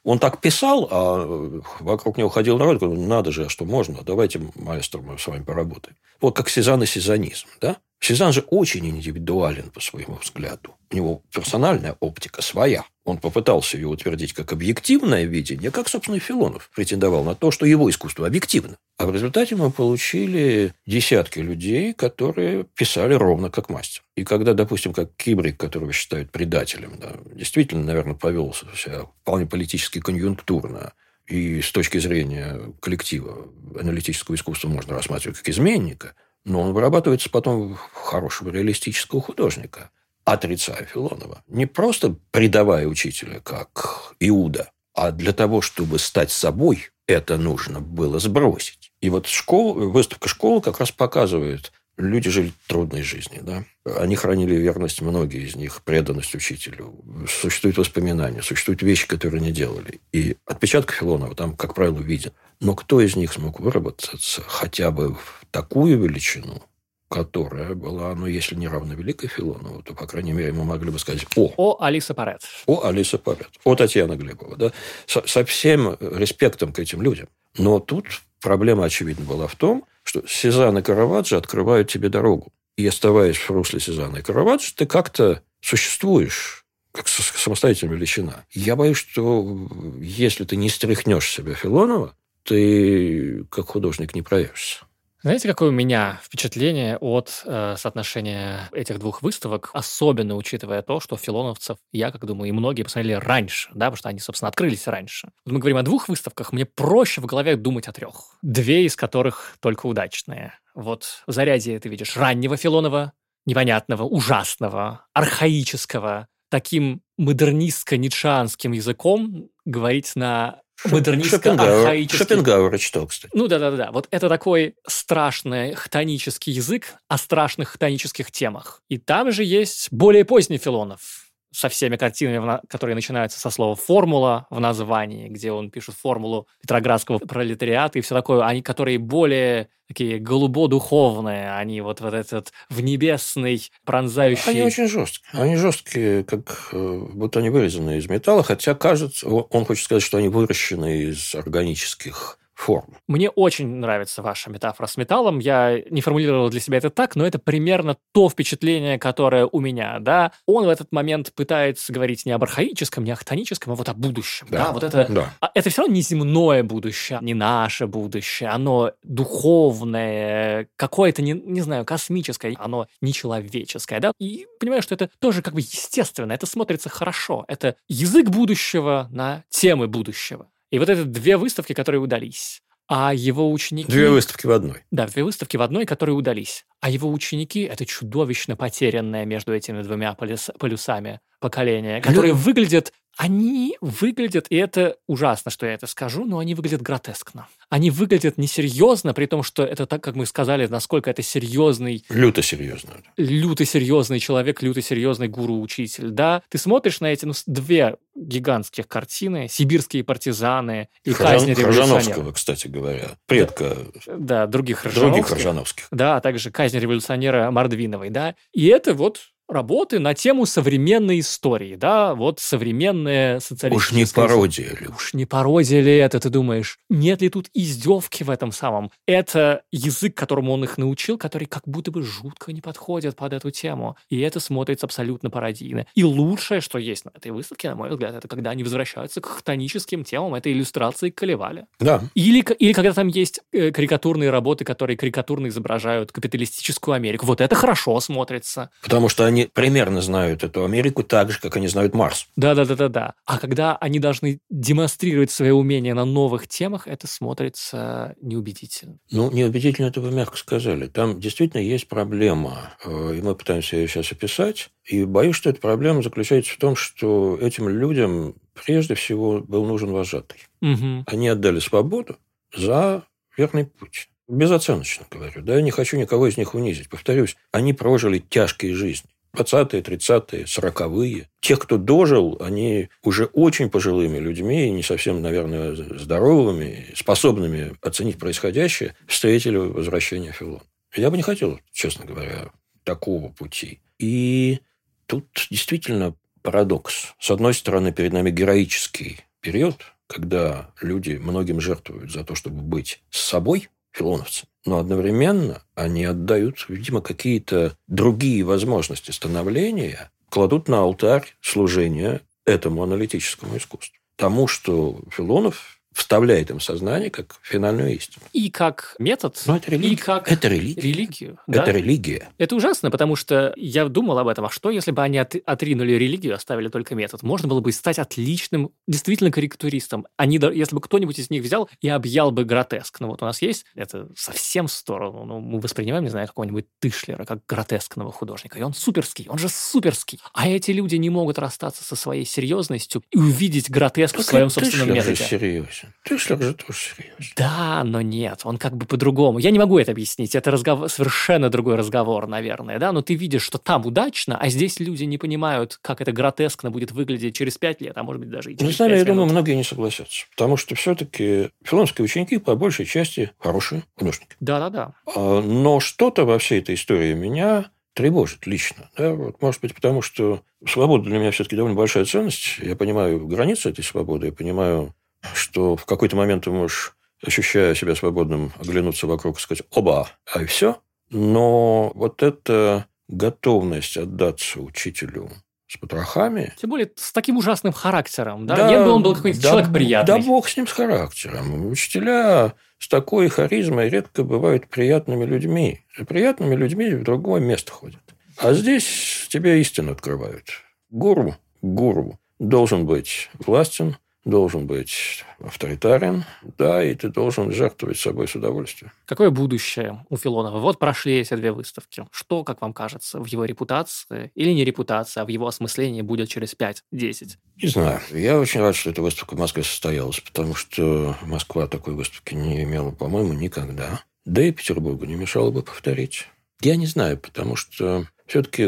Он 0.06 0.20
так 0.20 0.40
писал, 0.40 0.88
а 0.90 1.52
вокруг 1.82 2.18
него 2.18 2.30
ходил 2.30 2.58
народ, 2.58 2.80
говорил, 2.80 3.02
надо 3.04 3.34
же, 3.34 3.46
а 3.46 3.50
что 3.50 3.66
можно, 3.66 4.00
давайте, 4.04 4.42
маэстро, 4.56 5.02
мы 5.02 5.20
с 5.20 5.28
вами 5.28 5.44
поработаем. 5.44 5.98
Вот 6.22 6.36
как 6.36 6.50
Сезанн 6.50 6.84
и 6.84 6.86
Сезанизм, 6.86 7.48
да? 7.60 7.78
Сезанн 8.00 8.32
же 8.32 8.42
очень 8.50 8.88
индивидуален 8.88 9.72
по 9.72 9.82
своему 9.82 10.16
взгляду. 10.16 10.76
У 10.90 10.96
него 10.96 11.22
персональная 11.34 11.98
оптика 12.00 12.42
своя. 12.42 12.86
Он 13.04 13.18
попытался 13.18 13.76
ее 13.78 13.88
утвердить 13.88 14.34
как 14.34 14.54
объективное 14.54 15.26
видение, 15.26 15.70
как, 15.70 15.90
собственно, 15.90 16.16
и 16.16 16.20
Филонов 16.20 16.70
претендовал 16.74 17.24
на 17.24 17.36
то, 17.36 17.52
что 17.52 17.66
его 17.66 17.90
искусство 17.90 18.26
объективно. 18.26 18.78
А 18.98 19.06
в 19.06 19.14
результате 19.14 19.56
мы 19.56 19.70
получили 19.70 20.74
десятки 20.86 21.40
людей, 21.40 21.94
которые 21.94 22.64
писали 22.64 23.14
ровно 23.16 23.50
как 23.50 23.70
мастер. 23.70 24.02
И 24.16 24.24
когда, 24.24 24.54
допустим, 24.54 24.94
как 24.94 25.16
Кибрик, 25.18 25.58
которого 25.58 25.92
считают 25.92 26.32
предателем, 26.32 26.94
да, 27.00 27.16
действительно, 27.34 27.84
наверное, 27.84 28.16
повел 28.16 28.54
себя 28.54 29.08
вполне 29.22 29.46
политически 29.46 30.00
конъюнктурно, 30.00 30.94
и 31.28 31.62
с 31.62 31.72
точки 31.72 32.00
зрения 32.00 32.60
коллектива 32.80 33.48
аналитического 33.80 34.36
искусства 34.36 34.70
можно 34.70 34.96
рассматривать 34.96 35.38
как 35.38 35.50
изменника– 35.50 36.16
но 36.46 36.62
он 36.62 36.74
вырабатывается 36.74 37.30
потом 37.30 37.78
хорошего 37.94 38.50
реалистического 38.50 39.22
художника, 39.22 39.90
отрицая 40.26 40.86
Филонова. 40.86 41.44
Не 41.48 41.66
просто 41.66 42.16
предавая 42.32 42.88
учителя, 42.88 43.40
как 43.42 44.14
Иуда, 44.20 44.72
а 44.94 45.12
для 45.12 45.34
того, 45.34 45.62
чтобы 45.62 46.00
стать 46.00 46.32
собой, 46.32 46.90
это 47.08 47.38
нужно 47.38 47.80
было 47.80 48.20
сбросить. 48.20 48.92
И 49.02 49.10
вот 49.10 49.28
школа, 49.28 49.86
выставка 49.86 50.30
школы 50.30 50.62
как 50.62 50.80
раз 50.80 50.92
показывает, 50.92 51.72
люди 52.00 52.30
жили 52.30 52.52
трудной 52.68 53.04
жизнью. 53.04 53.42
Да? 53.44 53.64
Они 53.98 54.16
хранили 54.16 54.56
верность, 54.56 55.02
многие 55.02 55.44
из 55.46 55.56
них, 55.56 55.82
преданность 55.84 56.36
учителю. 56.36 56.94
Существуют 57.28 57.78
воспоминания, 57.78 58.42
существуют 58.42 58.82
вещи, 58.82 59.08
которые 59.08 59.42
они 59.42 59.52
делали. 59.52 60.00
И 60.12 60.38
отпечаток 60.46 60.92
Филонова 60.92 61.36
там, 61.36 61.56
как 61.56 61.76
правило, 61.76 62.00
виден. 62.00 62.32
Но 62.60 62.76
кто 62.76 63.00
из 63.02 63.16
них 63.16 63.32
смог 63.34 63.60
выработаться 63.60 64.44
хотя 64.48 64.92
бы 64.92 65.16
в 65.16 65.39
такую 65.52 66.02
величину, 66.02 66.62
которая 67.10 67.74
была, 67.74 68.14
ну, 68.16 68.28
если 68.28 68.56
не 68.56 68.68
равно 68.68 68.94
великой 68.94 69.28
Филонову, 69.28 69.82
то, 69.82 69.94
по 69.94 70.06
крайней 70.06 70.32
мере, 70.34 70.54
мы 70.54 70.64
могли 70.64 70.92
бы 70.92 71.00
сказать 71.00 71.26
«О». 71.36 71.52
О 71.58 71.78
Алиса 71.84 72.14
Парет. 72.14 72.42
О 72.68 72.86
Алиса 72.86 73.18
Парет. 73.18 73.50
О 73.64 73.76
Татьяна 73.76 74.16
Глебова. 74.16 74.56
Да? 74.56 74.72
Со, 75.08 75.26
со 75.28 75.44
всем 75.44 75.98
респектом 76.00 76.72
к 76.72 76.80
этим 76.80 77.02
людям. 77.02 77.28
Но 77.58 77.80
тут 77.80 78.06
проблема, 78.42 78.86
очевидно, 78.86 79.26
была 79.26 79.48
в 79.48 79.56
том, 79.56 79.86
что 80.04 80.26
Сезанн 80.28 80.78
и 80.78 80.82
Караваджо 80.82 81.38
открывают 81.38 81.90
тебе 81.90 82.10
дорогу. 82.10 82.52
И 82.78 82.88
оставаясь 82.88 83.38
в 83.38 83.50
русле 83.50 83.80
Сезанна 83.80 84.18
и 84.18 84.22
Караваджо, 84.22 84.74
ты 84.76 84.86
как-то 84.86 85.42
существуешь 85.62 86.66
как 86.92 87.08
самостоятельная 87.08 87.96
величина. 87.96 88.46
Я 88.52 88.76
боюсь, 88.76 88.98
что 88.98 89.70
если 90.00 90.44
ты 90.44 90.56
не 90.56 90.70
стряхнешь 90.70 91.30
себя 91.30 91.54
Филонова, 91.54 92.16
ты 92.44 93.44
как 93.46 93.68
художник 93.68 94.16
не 94.16 94.22
проявишься. 94.22 94.86
Знаете, 95.22 95.50
какое 95.50 95.68
у 95.68 95.74
меня 95.74 96.22
впечатление 96.24 96.98
от 96.98 97.44
э, 97.44 97.76
соотношения 97.78 98.70
этих 98.72 99.00
двух 99.00 99.22
выставок, 99.22 99.70
особенно 99.74 100.36
учитывая 100.36 100.82
то, 100.82 101.02
что 101.02 101.18
филоновцев, 101.18 101.78
я 101.92 102.12
как 102.12 102.26
думаю, 102.26 102.48
и 102.48 102.54
многие 102.54 102.84
посмотрели 102.84 103.16
раньше, 103.16 103.70
да, 103.74 103.88
потому 103.88 103.98
что 103.98 104.10
они, 104.10 104.20
собственно, 104.20 104.48
открылись 104.48 104.88
раньше. 104.88 105.30
Вот 105.44 105.52
мы 105.52 105.60
говорим 105.60 105.76
о 105.76 105.84
двух 105.84 106.08
выставках, 106.08 106.54
мне 106.54 106.66
проще 106.66 107.20
в 107.20 107.26
голове 107.26 107.58
думать 107.58 107.90
о 107.90 107.92
трех. 107.92 108.38
Две 108.42 108.86
из 108.86 108.96
которых 108.96 109.58
только 109.60 109.88
удачные. 109.88 110.54
Вот 110.74 111.24
в 111.28 111.34
«Заряде» 111.34 111.78
ты 111.80 111.90
видишь 111.90 112.16
раннего 112.16 112.56
Филонова, 112.56 113.12
непонятного, 113.46 114.04
ужасного, 114.04 115.06
архаического, 115.14 116.30
таким 116.50 117.02
модернистско-ницшанским 117.20 118.74
языком 118.74 119.50
говорить 119.66 120.14
на 120.16 120.62
модернистско-архаический... 120.86 122.18
Шопенгауэра 122.18 122.78
читал, 122.78 123.08
кстати. 123.08 123.32
Ну 123.36 123.48
да-да-да. 123.48 123.92
Вот 123.92 124.08
это 124.12 124.30
такой 124.30 124.76
страшный 124.88 125.76
хтонический 125.76 126.54
язык 126.54 126.96
о 127.08 127.18
страшных 127.18 127.70
хтонических 127.70 128.32
темах. 128.32 128.82
И 128.90 128.98
там 128.98 129.32
же 129.32 129.44
есть 129.44 129.90
более 129.92 130.26
поздний 130.26 130.58
Филонов 130.58 131.29
со 131.52 131.70
всеми 131.70 131.96
картинами, 131.96 132.60
которые 132.68 132.96
начинаются 132.96 133.40
со 133.40 133.50
слова 133.50 133.76
«формула» 133.76 134.48
в 134.50 134.60
названии, 134.60 135.28
где 135.30 135.52
он 135.52 135.72
пишет 135.72 135.96
формулу 135.96 136.48
петроградского 136.62 137.20
пролетариата 137.20 138.00
и 138.00 138.02
все 138.02 138.16
такое, 138.16 138.46
они, 138.46 138.62
которые 138.62 139.00
более 139.00 139.70
такие 139.88 140.20
голубо-духовные, 140.20 141.56
они 141.56 141.82
вот, 141.82 142.00
вот 142.00 142.14
этот 142.14 142.54
в 142.70 142.82
небесный 142.82 143.72
пронзающий... 143.86 144.52
Они 144.52 144.62
очень 144.62 144.88
жесткие. 144.88 145.42
Они 145.42 145.56
жесткие, 145.56 146.24
как 146.24 146.70
э, 146.72 147.02
будто 147.14 147.40
они 147.40 147.50
вырезаны 147.50 147.98
из 147.98 148.08
металла, 148.08 148.44
хотя 148.44 148.76
кажется, 148.76 149.28
он 149.28 149.66
хочет 149.66 149.86
сказать, 149.86 150.04
что 150.04 150.18
они 150.18 150.30
выращены 150.30 151.04
из 151.04 151.34
органических 151.34 152.39
форм. 152.60 152.98
Мне 153.08 153.30
очень 153.30 153.68
нравится 153.68 154.22
ваша 154.22 154.50
метафора 154.50 154.88
с 154.88 154.98
металлом. 154.98 155.40
Я 155.40 155.82
не 155.90 156.02
формулировал 156.02 156.50
для 156.50 156.60
себя 156.60 156.78
это 156.78 156.90
так, 156.90 157.16
но 157.16 157.26
это 157.26 157.40
примерно 157.40 157.96
то 158.12 158.30
впечатление, 158.30 159.00
которое 159.00 159.46
у 159.46 159.60
меня, 159.62 160.00
да. 160.00 160.34
Он 160.46 160.66
в 160.66 160.70
этот 160.70 160.92
момент 160.92 161.32
пытается 161.34 161.94
говорить 161.94 162.26
не 162.26 162.34
об 162.34 162.44
архаическом, 162.44 163.06
не 163.06 163.12
о 163.12 163.16
хтоническом, 163.16 163.74
а 163.74 163.76
вот 163.76 163.88
о 163.88 163.94
будущем, 163.94 164.48
да. 164.52 164.66
да? 164.66 164.72
Вот 164.74 164.84
это, 164.84 165.08
да. 165.10 165.34
А 165.40 165.52
это 165.56 165.70
все 165.70 165.82
равно 165.82 165.96
не 165.96 166.02
земное 166.02 166.64
будущее, 166.64 167.20
не 167.22 167.34
наше 167.34 167.88
будущее, 167.88 168.50
оно 168.50 168.92
духовное, 169.04 170.68
какое-то, 170.76 171.22
не, 171.22 171.32
не 171.32 171.62
знаю, 171.62 171.86
космическое, 171.86 172.56
оно 172.60 172.88
нечеловеческое, 173.02 174.02
да. 174.02 174.12
И 174.20 174.48
понимаю, 174.60 174.82
что 174.82 174.96
это 174.96 175.10
тоже 175.20 175.42
как 175.42 175.54
бы 175.54 175.62
естественно, 175.62 176.34
это 176.34 176.46
смотрится 176.46 176.90
хорошо. 176.90 177.46
Это 177.48 177.76
язык 177.88 178.30
будущего 178.30 179.08
на 179.12 179.44
темы 179.50 179.88
будущего. 179.88 180.48
И 180.72 180.80
вот 180.80 180.90
это 180.90 181.06
две 181.06 181.38
выставки, 181.38 181.74
которые 181.74 182.02
удались. 182.02 182.62
А 182.88 183.14
его 183.14 183.52
ученики... 183.52 183.92
Две 183.92 184.10
выставки 184.10 184.48
в 184.48 184.52
одной. 184.52 184.84
Да, 184.90 185.08
две 185.08 185.24
выставки 185.24 185.58
в 185.58 185.62
одной, 185.62 185.86
которые 185.86 186.16
удались. 186.16 186.66
А 186.82 186.90
его 186.90 187.12
ученики— 187.12 187.62
это 187.72 187.86
чудовищно 187.86 188.56
потерянное 188.56 189.26
между 189.26 189.54
этими 189.54 189.84
двумя 189.84 190.16
полюс... 190.16 190.50
полюсами 190.58 191.20
поколения, 191.40 192.02
которые 192.02 192.34
ну... 192.34 192.40
выглядят 192.40 192.92
они 193.18 193.78
выглядят, 193.82 194.48
и 194.50 194.56
это 194.56 194.98
ужасно, 195.08 195.52
что 195.52 195.66
я 195.66 195.74
это 195.74 195.88
скажу, 195.88 196.26
но 196.26 196.40
они 196.40 196.56
выглядят 196.56 196.82
гротескно. 196.82 197.48
Они 197.70 197.92
выглядят 197.92 198.38
несерьезно, 198.38 199.14
при 199.14 199.26
том, 199.26 199.44
что 199.44 199.64
это 199.64 199.86
так, 199.86 200.02
как 200.02 200.16
мы 200.16 200.26
сказали, 200.26 200.68
насколько 200.68 201.10
это 201.10 201.22
серьезный... 201.22 202.06
Люто 202.10 202.42
серьезный. 202.42 202.94
Люто 203.18 203.66
серьезный 203.66 204.20
человек, 204.20 204.62
люто 204.62 204.82
серьезный 204.82 205.28
гуру-учитель, 205.28 206.10
да? 206.12 206.44
Ты 206.50 206.58
смотришь 206.58 207.02
на 207.02 207.08
эти 207.08 207.26
ну, 207.26 207.34
две 207.46 207.98
гигантских 208.16 208.88
картины, 208.88 209.48
«Сибирские 209.50 210.04
партизаны» 210.04 210.90
и 211.04 211.12
Хржан... 211.12 211.34
«Казнь 211.34 211.54
Рожановского», 211.54 212.32
кстати 212.32 212.68
говоря, 212.68 213.18
предка 213.26 213.78
да, 214.08 214.48
других 214.48 214.86
Рожановских. 214.86 215.14
Других 215.14 215.32
Рожановских. 215.32 215.88
Да, 215.92 216.18
а 216.18 216.22
также 216.22 216.52
«Казнь 216.52 216.80
революционера» 216.80 217.52
Мордвиновой, 217.52 218.10
да? 218.10 218.36
И 218.54 218.68
это 218.68 218.94
вот 218.94 219.20
работы 219.50 220.00
на 220.00 220.14
тему 220.14 220.46
современной 220.46 221.20
истории, 221.20 221.76
да, 221.76 222.16
вот 222.16 222.40
современная 222.40 223.40
социалистическая... 223.40 223.96
Уж 223.96 224.22
не 224.22 224.28
пародия 224.28 224.70
ли? 224.70 224.88
Уж 224.88 225.14
не 225.14 225.26
пародия 225.26 225.82
ли 225.82 225.98
это, 225.98 226.20
ты 226.20 226.30
думаешь? 226.30 226.78
Нет 226.90 227.22
ли 227.22 227.30
тут 227.30 227.50
издевки 227.54 228.24
в 228.24 228.30
этом 228.30 228.52
самом? 228.52 228.92
Это 229.08 229.64
язык, 229.72 230.16
которому 230.16 230.54
он 230.54 230.64
их 230.64 230.78
научил, 230.78 231.18
который 231.18 231.46
как 231.46 231.64
будто 231.66 231.92
бы 231.92 232.04
жутко 232.04 232.54
не 232.54 232.62
подходит 232.62 233.16
под 233.16 233.34
эту 233.34 233.52
тему. 233.52 233.98
И 234.10 234.20
это 234.20 234.40
смотрится 234.40 234.86
абсолютно 234.86 235.30
пародийно. 235.30 235.86
И 235.96 236.04
лучшее, 236.04 236.62
что 236.62 236.78
есть 236.78 237.06
на 237.06 237.12
этой 237.14 237.32
выставке, 237.32 237.70
на 237.70 237.76
мой 237.76 237.90
взгляд, 237.90 238.16
это 238.16 238.28
когда 238.28 238.52
они 238.52 238.64
возвращаются 238.64 239.22
к 239.22 239.26
хтоническим 239.26 240.04
темам, 240.04 240.36
это 240.36 240.52
иллюстрации 240.52 241.10
Калевали. 241.10 241.66
Да. 241.80 242.02
Или, 242.14 242.46
или 242.60 242.74
когда 242.74 242.94
там 242.94 243.08
есть 243.08 243.42
э, 243.52 243.72
карикатурные 243.72 244.30
работы, 244.30 244.64
которые 244.64 244.98
карикатурно 244.98 245.48
изображают 245.48 246.12
капиталистическую 246.12 246.96
Америку. 246.96 247.26
Вот 247.26 247.42
это 247.42 247.56
хорошо 247.56 248.00
смотрится. 248.00 248.70
Потому 248.84 249.10
что 249.10 249.26
они 249.26 249.39
они 249.40 249.50
примерно 249.52 250.02
знают 250.02 250.44
эту 250.44 250.66
Америку 250.66 251.04
так 251.04 251.32
же, 251.32 251.40
как 251.40 251.56
они 251.56 251.68
знают 251.68 251.94
Марс. 251.94 252.28
Да-да-да-да-да. 252.36 253.14
А 253.26 253.38
когда 253.38 253.76
они 253.78 254.00
должны 254.00 254.40
демонстрировать 254.50 255.32
свои 255.32 255.52
умения 255.52 255.94
на 255.94 256.06
новых 256.06 256.48
темах, 256.48 256.88
это 256.88 257.08
смотрится 257.08 258.16
неубедительно. 258.22 259.00
Ну, 259.12 259.32
неубедительно 259.32 259.88
это 259.88 260.02
вы 260.02 260.12
мягко 260.12 260.38
сказали. 260.38 260.88
Там 260.88 261.20
действительно 261.20 261.62
есть 261.62 261.88
проблема, 261.88 262.74
э, 262.84 263.16
и 263.18 263.22
мы 263.22 263.36
пытаемся 263.36 263.78
ее 263.78 263.88
сейчас 263.88 264.12
описать. 264.12 264.70
И 264.86 265.06
боюсь, 265.06 265.36
что 265.36 265.50
эта 265.50 265.62
проблема 265.62 266.02
заключается 266.02 266.54
в 266.54 266.58
том, 266.58 266.76
что 266.76 267.38
этим 267.40 267.70
людям 267.70 268.36
прежде 268.54 268.96
всего 268.96 269.40
был 269.40 269.66
нужен 269.66 269.92
вожатый. 269.92 270.40
Угу. 270.62 271.06
Они 271.08 271.30
отдали 271.30 271.60
свободу 271.60 272.18
за 272.56 273.04
верный 273.38 273.66
путь. 273.66 274.10
Безоценочно 274.28 275.06
говорю, 275.10 275.42
да, 275.42 275.56
я 275.56 275.62
не 275.62 275.72
хочу 275.72 275.98
никого 275.98 276.28
из 276.28 276.38
них 276.38 276.54
унизить. 276.54 276.90
Повторюсь, 276.90 277.36
они 277.52 277.74
прожили 277.74 278.20
тяжкие 278.20 278.76
жизни. 278.76 279.10
20-е, 279.36 279.82
30-е, 279.82 280.44
40-е. 280.44 281.30
Тех, 281.40 281.60
кто 281.60 281.78
дожил, 281.78 282.38
они 282.42 282.90
уже 283.04 283.26
очень 283.26 283.70
пожилыми 283.70 284.18
людьми, 284.18 284.72
не 284.72 284.84
совсем, 284.84 285.22
наверное, 285.22 285.76
здоровыми, 285.76 286.88
способными 286.96 287.76
оценить 287.82 288.18
происходящее, 288.18 288.96
встретили 289.08 289.58
возвращение 289.58 290.32
Филона. 290.32 290.62
Я 290.96 291.12
бы 291.12 291.18
не 291.18 291.24
хотел, 291.24 291.60
честно 291.72 292.06
говоря, 292.06 292.52
такого 292.84 293.30
пути. 293.30 293.80
И 294.00 294.60
тут 295.06 295.28
действительно 295.52 296.16
парадокс. 296.42 297.14
С 297.20 297.32
одной 297.32 297.54
стороны, 297.54 297.92
перед 297.92 298.14
нами 298.14 298.32
героический 298.32 299.20
период, 299.42 299.76
когда 300.08 300.72
люди 300.82 301.12
многим 301.22 301.62
жертвуют 301.62 302.12
за 302.12 302.24
то, 302.24 302.36
чтобы 302.36 302.62
быть 302.62 303.02
с 303.12 303.20
собой, 303.20 303.70
филоновцы, 303.92 304.48
но 304.66 304.78
одновременно 304.78 305.64
они 305.76 306.06
отдают, 306.06 306.66
видимо, 306.68 307.02
какие-то 307.02 307.78
другие 307.88 308.44
возможности 308.44 309.12
становления, 309.12 310.12
кладут 310.30 310.68
на 310.68 310.80
алтарь 310.80 311.36
служения 311.42 312.22
этому 312.46 312.84
аналитическому 312.84 313.58
искусству. 313.58 313.98
Тому, 314.16 314.48
что 314.48 315.00
Филонов 315.12 315.79
вставляет 316.00 316.50
им 316.50 316.60
в 316.60 316.64
сознание 316.64 317.10
как 317.10 317.36
финальную 317.42 317.96
истину. 317.96 318.26
И 318.34 318.50
как 318.50 318.96
метод, 319.00 319.42
Но 319.46 319.58
это 319.58 319.72
религия. 319.72 319.94
и 319.94 319.96
как 319.96 320.32
это 320.32 320.48
религия. 320.48 320.82
религию. 320.82 321.40
Это 321.48 321.66
да? 321.66 321.72
религия. 321.72 322.30
Это 322.38 322.56
ужасно, 322.56 322.90
потому 322.90 323.16
что 323.16 323.54
я 323.58 323.86
думал 323.88 324.18
об 324.18 324.28
этом. 324.28 324.46
А 324.46 324.50
что, 324.50 324.72
если 324.72 324.92
бы 324.92 325.02
они 325.04 325.18
от, 325.18 325.36
отринули 325.46 325.94
религию, 325.94 326.36
оставили 326.36 326.70
только 326.70 326.96
метод? 326.96 327.22
Можно 327.22 327.48
было 327.48 327.60
бы 327.60 327.72
стать 327.72 328.00
отличным, 328.00 328.72
действительно 328.88 329.30
карикатуристом. 329.30 330.08
Они, 330.18 330.40
если 330.54 330.74
бы 330.74 330.82
кто-нибудь 330.82 331.20
из 331.20 331.30
них 331.30 331.44
взял 331.44 331.70
и 331.82 331.90
объял 331.90 332.32
бы 332.32 332.46
гротеск. 332.46 333.00
Ну 333.00 333.08
вот 333.08 333.22
у 333.22 333.26
нас 333.26 333.42
есть, 333.42 333.66
это 333.76 334.08
совсем 334.16 334.68
в 334.68 334.72
сторону. 334.72 335.26
Ну, 335.26 335.40
мы 335.40 335.60
воспринимаем, 335.60 336.04
не 336.04 336.10
знаю, 336.10 336.28
какого-нибудь 336.28 336.66
Тышлера 336.80 337.26
как 337.26 337.46
гротескного 337.46 338.12
художника. 338.12 338.58
И 338.58 338.62
он 338.62 338.74
суперский, 338.74 339.28
он 339.30 339.38
же 339.38 339.50
суперский. 339.50 340.20
А 340.34 340.48
эти 340.48 340.72
люди 340.72 340.96
не 340.96 341.10
могут 341.10 341.38
расстаться 341.40 341.84
со 341.84 341.96
своей 341.96 342.26
серьезностью 342.26 343.04
и 343.12 343.18
увидеть 343.18 343.70
гротеск 343.70 344.16
Только 344.16 344.28
в 344.28 344.30
своем 344.30 344.50
собственном 344.50 344.94
методе. 344.94 345.16
Же 345.16 345.24
серьезен. 345.24 345.89
Тышлер 346.04 346.42
же 346.42 346.54
тоже 346.54 346.78
серьезен. 346.80 347.34
Да, 347.36 347.84
но 347.84 348.02
нет, 348.02 348.42
он 348.44 348.58
как 348.58 348.76
бы 348.78 348.86
по-другому. 348.86 349.40
Я 349.40 349.52
не 349.52 349.60
могу 349.60 349.78
это 349.80 349.92
объяснить, 349.92 350.36
это 350.36 350.52
разговор, 350.52 350.90
совершенно 350.90 351.50
другой 351.50 351.76
разговор, 351.76 352.28
наверное, 352.28 352.80
да, 352.80 352.92
но 352.92 353.02
ты 353.02 353.16
видишь, 353.16 353.44
что 353.44 353.58
там 353.58 353.86
удачно, 353.86 354.38
а 354.38 354.50
здесь 354.50 354.80
люди 354.80 355.04
не 355.04 355.18
понимают, 355.18 355.80
как 355.82 356.02
это 356.02 356.12
гротескно 356.12 356.72
будет 356.72 356.92
выглядеть 356.92 357.36
через 357.36 357.58
пять 357.58 357.82
лет, 357.82 357.98
а 357.98 358.04
может 358.04 358.22
быть 358.22 358.30
даже 358.30 358.52
и 358.54 358.58
через 358.58 358.76
знаете, 358.76 358.96
пять 358.96 359.00
я 359.00 359.06
думаю, 359.06 359.26
минут. 359.26 359.32
многие 359.34 359.56
не 359.56 359.64
согласятся. 359.64 360.26
Потому 360.32 360.58
что 360.58 360.76
все-таки 360.76 361.50
филонские 361.64 362.06
ученики 362.06 362.38
по 362.38 362.56
большей 362.56 362.86
части 362.86 363.32
хорошие 363.40 363.84
художники. 363.96 364.36
Да-да-да. 364.40 364.94
А, 365.16 365.42
Но 365.42 365.80
что-то 365.80 366.26
во 366.26 366.40
всей 366.40 366.60
этой 366.60 366.76
истории 366.76 367.14
меня 367.14 367.72
тревожит 367.94 368.48
лично. 368.48 368.90
Да? 368.98 369.14
Вот, 369.14 369.42
может 369.42 369.62
быть, 369.62 369.76
потому 369.76 370.02
что 370.02 370.42
свобода 370.66 371.04
для 371.06 371.20
меня 371.20 371.32
все-таки 371.32 371.56
довольно 371.56 371.76
большая 371.76 372.06
ценность. 372.06 372.58
Я 372.60 372.76
понимаю 372.76 373.28
границы 373.28 373.70
этой 373.70 373.84
свободы, 373.84 374.28
я 374.28 374.32
понимаю, 374.34 374.94
что 375.34 375.76
в 375.76 375.86
какой-то 375.86 376.16
момент 376.16 376.46
ты 376.46 376.52
можешь, 376.52 376.96
ощущая 377.26 377.76
себя 377.76 377.96
свободным, 377.96 378.54
оглянуться 378.60 379.08
вокруг 379.08 379.38
и 379.38 379.42
сказать 379.42 379.66
«Оба!» 379.72 380.10
А 380.34 380.42
и 380.42 380.46
все. 380.46 380.82
Но 381.10 381.92
вот 381.96 382.24
эта 382.24 382.86
готовность 383.08 383.98
отдаться 383.98 384.62
учителю 384.62 385.30
с 385.68 385.78
потрохами... 385.78 386.54
Тем 386.58 386.72
более 386.72 386.92
с 386.96 387.12
таким 387.12 387.38
ужасным 387.38 387.74
характером, 387.74 388.48
да? 388.48 388.70
Нет 388.70 388.84
бы 388.84 388.92
он 388.92 389.04
был 389.04 389.16
какой-то 389.16 389.42
да, 389.42 389.50
человек 389.50 389.74
приятный. 389.74 390.20
Да 390.20 390.26
бог 390.26 390.48
с 390.48 390.58
ним 390.58 390.68
с 390.68 390.72
характером. 390.72 391.68
Учителя 391.68 392.54
с 392.80 392.88
такой 392.88 393.30
харизмой 393.30 393.90
редко 393.90 394.24
бывают 394.24 394.68
приятными 394.68 395.26
людьми. 395.26 395.82
Приятными 396.08 396.56
людьми 396.56 396.92
в 396.92 397.04
другое 397.04 397.42
место 397.42 397.72
ходят. 397.72 398.02
А 398.38 398.54
здесь 398.54 399.28
тебе 399.30 399.60
истину 399.62 399.92
открывают. 399.92 400.46
Гуру, 400.90 401.36
гуру 401.62 402.20
должен 402.40 402.86
быть 402.86 403.30
властен, 403.38 403.98
должен 404.30 404.68
быть 404.68 405.24
авторитарен, 405.40 406.26
да, 406.58 406.84
и 406.84 406.96
ты 406.96 407.10
должен 407.10 407.52
жертвовать 407.52 407.98
собой 407.98 408.28
с 408.28 408.36
удовольствием. 408.36 408.92
Какое 409.06 409.30
будущее 409.30 410.06
у 410.10 410.18
Филонова? 410.18 410.60
Вот 410.60 410.80
прошли 410.80 411.20
эти 411.20 411.34
две 411.36 411.52
выставки. 411.52 412.08
Что, 412.12 412.44
как 412.44 412.62
вам 412.62 412.74
кажется, 412.74 413.20
в 413.20 413.26
его 413.26 413.46
репутации 413.46 414.32
или 414.36 414.52
не 414.52 414.66
репутации, 414.66 415.22
а 415.22 415.26
в 415.26 415.30
его 415.30 415.48
осмыслении 415.48 416.02
будет 416.02 416.30
через 416.30 416.56
5-10? 416.56 417.38
Не 417.62 417.68
знаю. 417.68 418.00
Я 418.12 418.40
очень 418.40 418.62
рад, 418.62 418.76
что 418.76 418.90
эта 418.90 419.02
выставка 419.02 419.36
в 419.36 419.40
Москве 419.40 419.64
состоялась, 419.64 420.20
потому 420.20 420.56
что 420.56 421.16
Москва 421.24 421.68
такой 421.68 421.94
выставки 421.94 422.36
не 422.36 422.64
имела, 422.64 422.92
по-моему, 422.92 423.34
никогда. 423.34 424.02
Да 424.26 424.42
и 424.42 424.52
Петербургу 424.52 425.06
не 425.06 425.16
мешало 425.16 425.52
бы 425.52 425.64
повторить. 425.64 426.28
Я 426.62 426.76
не 426.76 426.86
знаю, 426.86 427.18
потому 427.18 427.56
что 427.56 428.06
все-таки 428.28 428.68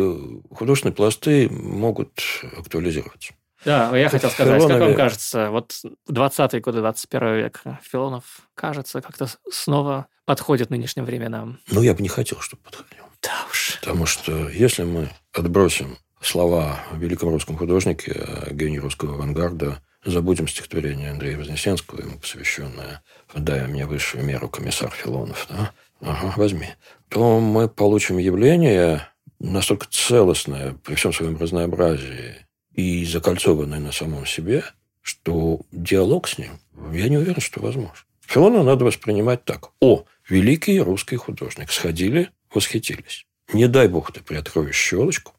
художественные 0.50 0.96
пласты 0.96 1.50
могут 1.50 2.22
актуализироваться. 2.58 3.34
Да, 3.66 3.96
я 3.96 4.10
хотел 4.10 4.30
сказать, 4.30 4.62
Филонове... 4.62 4.80
как 4.80 4.88
вам 4.88 4.98
кажется, 4.98 5.50
вот 5.52 5.74
20-е 6.10 6.62
годы 6.62 6.80
21 6.80 7.36
века 7.36 7.80
Филонов, 7.84 8.24
кажется, 8.56 9.02
как-то 9.02 9.28
снова 9.52 10.08
подходит 10.26 10.70
нынешним 10.70 11.06
временам. 11.06 11.60
Ну, 11.70 11.82
я 11.82 11.94
бы 11.94 12.02
не 12.02 12.10
хотел, 12.10 12.40
чтобы 12.40 12.64
подходил. 12.64 13.06
Да 13.22 13.46
уж. 13.50 13.78
Потому 13.80 14.06
что 14.06 14.50
если 14.50 14.84
мы 14.84 15.10
отбросим 15.34 15.98
слова 16.22 16.80
о 16.92 16.96
великом 16.98 17.30
русском 17.30 17.58
художнике, 17.58 18.12
о 18.12 18.54
гении 18.54 18.78
русского 18.78 19.16
авангарда, 19.16 19.82
забудем 20.06 20.48
стихотворение 20.48 21.12
Андрея 21.12 21.38
Вознесенского, 21.38 22.02
ему 22.02 22.18
посвященное 22.18 23.04
«Дай 23.36 23.68
мне 23.68 23.86
высшую 23.86 24.24
меру, 24.26 24.50
комиссар 24.50 24.90
Филонов», 24.92 25.48
да? 25.50 25.72
Ага, 26.02 26.34
возьми. 26.36 26.68
То 27.10 27.40
мы 27.40 27.70
получим 27.70 28.18
явление 28.18 29.08
настолько 29.40 29.88
целостное 29.90 30.74
при 30.84 30.96
всем 30.96 31.14
своем 31.14 31.38
разнообразии 31.38 32.41
и 32.74 33.06
закольцованное 33.06 33.80
на 33.80 33.92
самом 33.92 34.26
себе, 34.26 34.64
что 35.02 35.62
диалог 35.72 36.28
с 36.28 36.38
ним, 36.38 36.60
я 36.94 37.10
не 37.10 37.18
уверен, 37.18 37.42
что 37.42 37.62
возможен. 37.62 38.06
Филона 38.22 38.64
надо 38.64 38.86
воспринимать 38.86 39.44
так. 39.44 39.72
О, 39.82 40.06
великий 40.30 40.80
русский 40.80 41.18
художник. 41.18 41.72
Сходили, 41.72 42.30
восхитились. 42.54 43.26
Не 43.52 43.68
дай 43.68 43.88
бог 43.88 44.14
ты 44.14 44.22
приоткроешь 44.22 44.76
щелочку, 44.76 45.34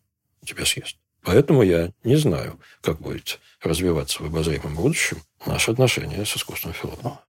тебя 0.44 0.66
съест. 0.66 0.96
Поэтому 1.22 1.62
я 1.62 1.92
не 2.04 2.16
знаю, 2.16 2.58
как 2.80 3.00
будет 3.00 3.38
развиваться 3.62 4.22
в 4.22 4.26
обозримом 4.26 4.74
будущем 4.74 5.18
наше 5.46 5.70
отношение 5.70 6.26
с 6.26 6.36
искусством 6.36 6.74
Филонова. 6.74 7.20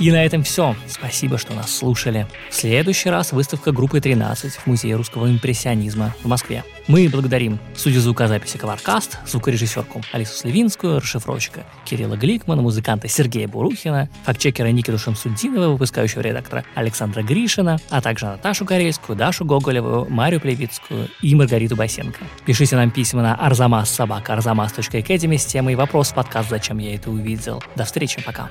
И 0.00 0.10
на 0.10 0.24
этом 0.24 0.42
все. 0.42 0.74
Спасибо, 0.88 1.38
что 1.38 1.54
нас 1.54 1.74
слушали. 1.74 2.26
В 2.50 2.54
следующий 2.54 3.10
раз 3.10 3.32
выставка 3.32 3.70
группы 3.70 4.00
13 4.00 4.52
в 4.52 4.66
Музее 4.66 4.96
русского 4.96 5.30
импрессионизма 5.30 6.14
в 6.22 6.26
Москве. 6.26 6.64
Мы 6.88 7.08
благодарим 7.08 7.60
судью 7.76 8.00
звукозаписи 8.00 8.58
Коваркаст, 8.58 9.18
звукорежиссерку 9.26 10.02
Алису 10.12 10.34
Сливинскую, 10.34 10.98
расшифровщика 10.98 11.64
Кирилла 11.84 12.16
Гликмана, 12.16 12.60
музыканта 12.60 13.08
Сергея 13.08 13.46
Бурухина, 13.46 14.10
фактчекера 14.24 14.68
Никиту 14.68 14.98
Шамсудинова, 14.98 15.72
выпускающего 15.72 16.20
редактора 16.20 16.64
Александра 16.74 17.22
Гришина, 17.22 17.78
а 17.88 18.02
также 18.02 18.26
Наташу 18.26 18.66
Корейскую, 18.66 19.16
Дашу 19.16 19.44
Гоголеву, 19.44 20.06
Марию 20.10 20.40
Плевицкую 20.40 21.08
и 21.22 21.34
Маргариту 21.34 21.76
Басенко. 21.76 22.24
Пишите 22.44 22.76
нам 22.76 22.90
письма 22.90 23.22
на 23.22 23.34
arzamas.arzamas.academy 23.36 25.38
с 25.38 25.46
темой 25.46 25.76
«Вопрос 25.76 26.12
подкаст. 26.12 26.50
Зачем 26.50 26.78
я 26.78 26.96
это 26.96 27.10
увидел?». 27.10 27.62
До 27.76 27.84
встречи, 27.84 28.20
пока. 28.20 28.50